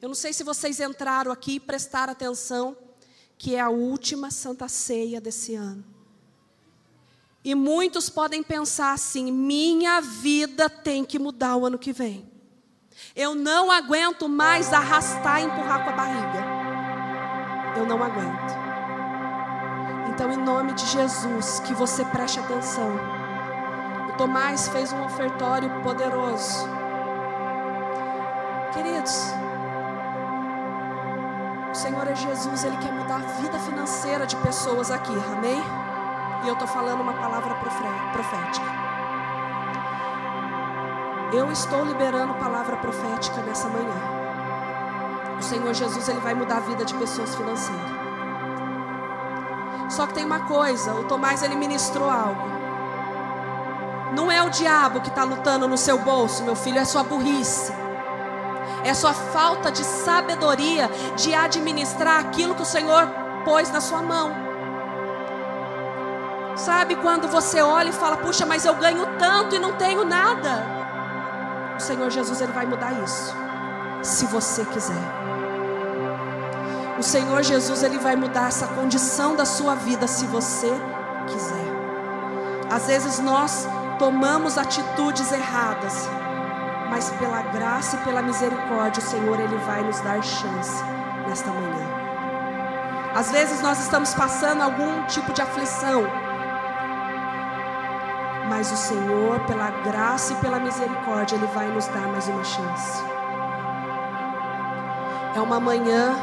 Eu 0.00 0.06
não 0.06 0.14
sei 0.14 0.32
se 0.32 0.44
vocês 0.44 0.78
entraram 0.78 1.32
aqui 1.32 1.54
e 1.54 1.60
prestaram 1.60 2.12
atenção 2.12 2.85
que 3.38 3.54
é 3.54 3.60
a 3.60 3.68
última 3.68 4.30
santa 4.30 4.68
ceia 4.68 5.20
desse 5.20 5.54
ano. 5.54 5.84
E 7.44 7.54
muitos 7.54 8.10
podem 8.10 8.42
pensar 8.42 8.92
assim: 8.92 9.30
minha 9.30 10.00
vida 10.00 10.68
tem 10.68 11.04
que 11.04 11.18
mudar 11.18 11.56
o 11.56 11.66
ano 11.66 11.78
que 11.78 11.92
vem. 11.92 12.28
Eu 13.14 13.34
não 13.34 13.70
aguento 13.70 14.28
mais 14.28 14.72
arrastar 14.72 15.40
e 15.40 15.44
empurrar 15.44 15.84
com 15.84 15.90
a 15.90 15.92
barriga. 15.92 16.44
Eu 17.76 17.86
não 17.86 18.02
aguento. 18.02 18.66
Então, 20.10 20.32
em 20.32 20.38
nome 20.38 20.72
de 20.72 20.86
Jesus, 20.86 21.60
que 21.60 21.74
você 21.74 22.04
preste 22.06 22.40
atenção. 22.40 22.96
O 24.08 24.16
Tomás 24.16 24.66
fez 24.68 24.92
um 24.92 25.04
ofertório 25.04 25.70
poderoso. 25.82 26.66
Queridos, 28.72 29.26
Senhor 31.76 32.08
é 32.08 32.14
Jesus, 32.14 32.64
Ele 32.64 32.76
quer 32.78 32.90
mudar 32.90 33.16
a 33.16 33.40
vida 33.40 33.58
financeira 33.58 34.26
de 34.26 34.34
pessoas 34.36 34.90
aqui, 34.90 35.12
amém? 35.12 35.62
E 36.42 36.48
eu 36.48 36.54
estou 36.54 36.66
falando 36.66 37.02
uma 37.02 37.12
palavra 37.12 37.54
profética. 37.54 38.66
Eu 41.34 41.52
estou 41.52 41.84
liberando 41.84 42.32
palavra 42.34 42.76
profética 42.78 43.42
nessa 43.42 43.68
manhã. 43.68 43.94
O 45.38 45.42
Senhor 45.42 45.74
Jesus, 45.74 46.08
Ele 46.08 46.20
vai 46.20 46.32
mudar 46.32 46.56
a 46.56 46.60
vida 46.60 46.82
de 46.82 46.94
pessoas 46.94 47.34
financeiras. 47.34 47.96
Só 49.90 50.06
que 50.06 50.14
tem 50.14 50.24
uma 50.24 50.40
coisa, 50.40 50.94
o 50.94 51.04
Tomás 51.04 51.42
ele 51.42 51.56
ministrou 51.56 52.08
algo. 52.08 52.56
Não 54.14 54.32
é 54.32 54.42
o 54.42 54.48
diabo 54.48 55.02
que 55.02 55.08
está 55.08 55.24
lutando 55.24 55.68
no 55.68 55.76
seu 55.76 55.98
bolso, 55.98 56.42
meu 56.42 56.56
filho, 56.56 56.78
é 56.78 56.86
sua 56.86 57.04
burrice 57.04 57.85
é 58.86 58.94
sua 58.94 59.12
falta 59.12 59.70
de 59.70 59.84
sabedoria 59.84 60.88
de 61.16 61.34
administrar 61.34 62.20
aquilo 62.20 62.54
que 62.54 62.62
o 62.62 62.66
Senhor 62.66 63.08
pôs 63.44 63.70
na 63.70 63.80
sua 63.80 64.02
mão. 64.02 64.32
Sabe 66.56 66.96
quando 66.96 67.28
você 67.28 67.60
olha 67.60 67.90
e 67.90 67.92
fala: 67.92 68.16
"Puxa, 68.16 68.46
mas 68.46 68.64
eu 68.64 68.74
ganho 68.74 69.06
tanto 69.18 69.54
e 69.54 69.58
não 69.58 69.72
tenho 69.72 70.04
nada"? 70.04 70.64
O 71.76 71.80
Senhor 71.80 72.10
Jesus 72.10 72.40
ele 72.40 72.52
vai 72.52 72.64
mudar 72.64 72.92
isso, 73.04 73.34
se 74.02 74.24
você 74.26 74.64
quiser. 74.64 75.04
O 76.98 77.02
Senhor 77.02 77.42
Jesus 77.42 77.82
ele 77.82 77.98
vai 77.98 78.16
mudar 78.16 78.48
essa 78.48 78.66
condição 78.68 79.36
da 79.36 79.44
sua 79.44 79.74
vida 79.74 80.06
se 80.06 80.26
você 80.26 80.72
quiser. 81.26 81.66
Às 82.70 82.86
vezes 82.86 83.18
nós 83.18 83.68
tomamos 83.98 84.56
atitudes 84.56 85.30
erradas 85.30 86.08
mas 86.90 87.10
pela 87.10 87.42
graça 87.42 87.96
e 87.96 87.98
pela 88.00 88.22
misericórdia, 88.22 89.02
o 89.02 89.06
Senhor 89.06 89.40
ele 89.40 89.56
vai 89.58 89.82
nos 89.82 90.00
dar 90.00 90.22
chance 90.22 90.82
nesta 91.26 91.50
manhã. 91.50 91.86
Às 93.14 93.30
vezes 93.30 93.62
nós 93.62 93.78
estamos 93.80 94.14
passando 94.14 94.62
algum 94.62 95.04
tipo 95.04 95.32
de 95.32 95.42
aflição, 95.42 96.04
mas 98.48 98.70
o 98.70 98.76
Senhor, 98.76 99.40
pela 99.40 99.70
graça 99.70 100.32
e 100.32 100.36
pela 100.36 100.58
misericórdia, 100.58 101.36
ele 101.36 101.46
vai 101.46 101.66
nos 101.68 101.86
dar 101.88 102.06
mais 102.08 102.28
uma 102.28 102.44
chance. 102.44 103.02
É 105.34 105.40
uma 105.40 105.60
manhã 105.60 106.14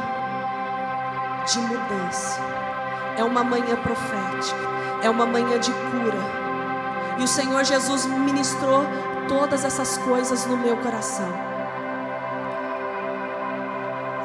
de 1.46 1.58
mudança. 1.60 2.40
É 3.16 3.22
uma 3.22 3.44
manhã 3.44 3.76
profética. 3.76 4.58
É 5.02 5.10
uma 5.10 5.26
manhã 5.26 5.58
de 5.58 5.70
cura. 5.70 6.44
E 7.18 7.22
o 7.22 7.28
Senhor 7.28 7.62
Jesus 7.62 8.06
ministrou 8.06 8.84
todas 9.28 9.64
essas 9.64 9.98
coisas 9.98 10.46
no 10.46 10.56
meu 10.56 10.76
coração. 10.78 11.28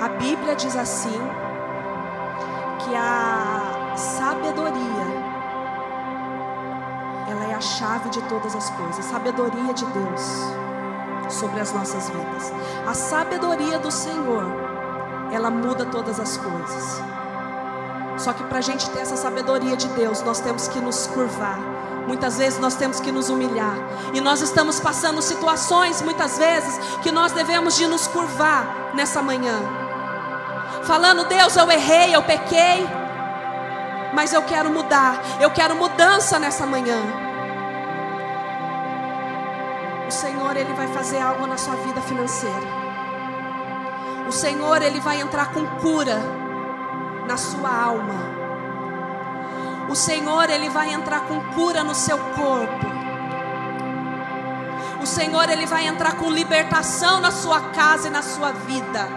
A 0.02 0.08
Bíblia 0.10 0.56
diz 0.56 0.76
assim: 0.76 1.20
que 2.80 2.96
a 2.96 3.94
sabedoria 3.96 5.30
ela 7.30 7.46
é 7.52 7.54
a 7.54 7.62
chave 7.62 8.10
de 8.10 8.22
todas 8.24 8.56
as 8.56 8.70
coisas, 8.72 9.00
a 9.00 9.10
sabedoria 9.10 9.74
de 9.74 9.86
Deus 9.86 10.60
sobre 11.30 11.60
as 11.60 11.72
nossas 11.74 12.10
vidas. 12.10 12.52
A 12.88 12.94
sabedoria 12.94 13.78
do 13.78 13.92
Senhor, 13.92 14.46
ela 15.32 15.52
muda 15.52 15.86
todas 15.86 16.20
as 16.20 16.38
coisas. 16.38 17.02
Só 18.18 18.34
que 18.34 18.44
para 18.46 18.58
a 18.58 18.62
gente 18.62 18.90
ter 18.90 19.00
essa 19.00 19.16
sabedoria 19.16 19.78
de 19.78 19.88
Deus, 19.90 20.22
nós 20.24 20.40
temos 20.40 20.68
que 20.68 20.80
nos 20.80 21.08
curvar 21.08 21.60
Muitas 22.10 22.40
vezes 22.40 22.58
nós 22.58 22.74
temos 22.74 23.00
que 23.00 23.12
nos 23.12 23.30
humilhar. 23.30 23.76
E 24.16 24.20
nós 24.20 24.42
estamos 24.42 24.80
passando 24.80 25.22
situações, 25.22 26.02
muitas 26.02 26.40
vezes, 26.40 26.80
que 27.04 27.12
nós 27.12 27.32
devemos 27.34 27.78
de 27.78 27.86
nos 27.86 28.08
curvar 28.08 28.66
nessa 28.96 29.22
manhã. 29.22 29.60
Falando, 30.86 31.26
Deus, 31.26 31.56
eu 31.56 31.70
errei, 31.70 32.16
eu 32.16 32.24
pequei. 32.24 32.90
Mas 34.12 34.34
eu 34.34 34.42
quero 34.42 34.72
mudar. 34.72 35.22
Eu 35.40 35.52
quero 35.52 35.76
mudança 35.76 36.40
nessa 36.40 36.66
manhã. 36.66 36.98
O 40.08 40.12
Senhor, 40.12 40.58
Ele 40.58 40.74
vai 40.74 40.88
fazer 40.88 41.20
algo 41.20 41.46
na 41.46 41.58
sua 41.58 41.76
vida 41.76 42.02
financeira. 42.02 42.68
O 44.28 44.32
Senhor, 44.32 44.82
Ele 44.82 45.00
vai 45.00 45.22
entrar 45.22 45.54
com 45.54 45.64
cura 45.80 46.18
na 47.28 47.38
sua 47.38 47.70
alma. 47.70 48.39
O 49.90 49.96
Senhor, 49.96 50.50
Ele 50.50 50.70
vai 50.70 50.94
entrar 50.94 51.22
com 51.22 51.42
cura 51.56 51.84
no 51.84 51.96
seu 51.96 52.18
corpo. 52.18 52.86
O 55.02 55.06
Senhor, 55.06 55.50
Ele 55.50 55.66
vai 55.66 55.88
entrar 55.88 56.16
com 56.16 56.30
libertação 56.30 57.20
na 57.20 57.32
sua 57.32 57.60
casa 57.72 58.08
e 58.08 58.12
na 58.12 58.22
sua 58.22 58.52
vida. 58.52 59.08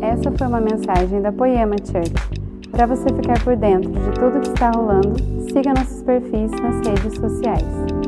Essa 0.00 0.32
foi 0.32 0.46
uma 0.46 0.60
mensagem 0.60 1.20
da 1.20 1.30
Poema 1.30 1.76
Church. 1.84 2.38
Para 2.70 2.86
você 2.86 3.08
ficar 3.12 3.42
por 3.44 3.54
dentro 3.54 3.90
de 3.90 4.10
tudo 4.12 4.40
que 4.40 4.48
está 4.48 4.70
rolando, 4.70 5.16
siga 5.52 5.74
nossos 5.74 6.02
perfis 6.02 6.50
nas 6.52 6.86
redes 6.86 7.14
sociais. 7.18 8.07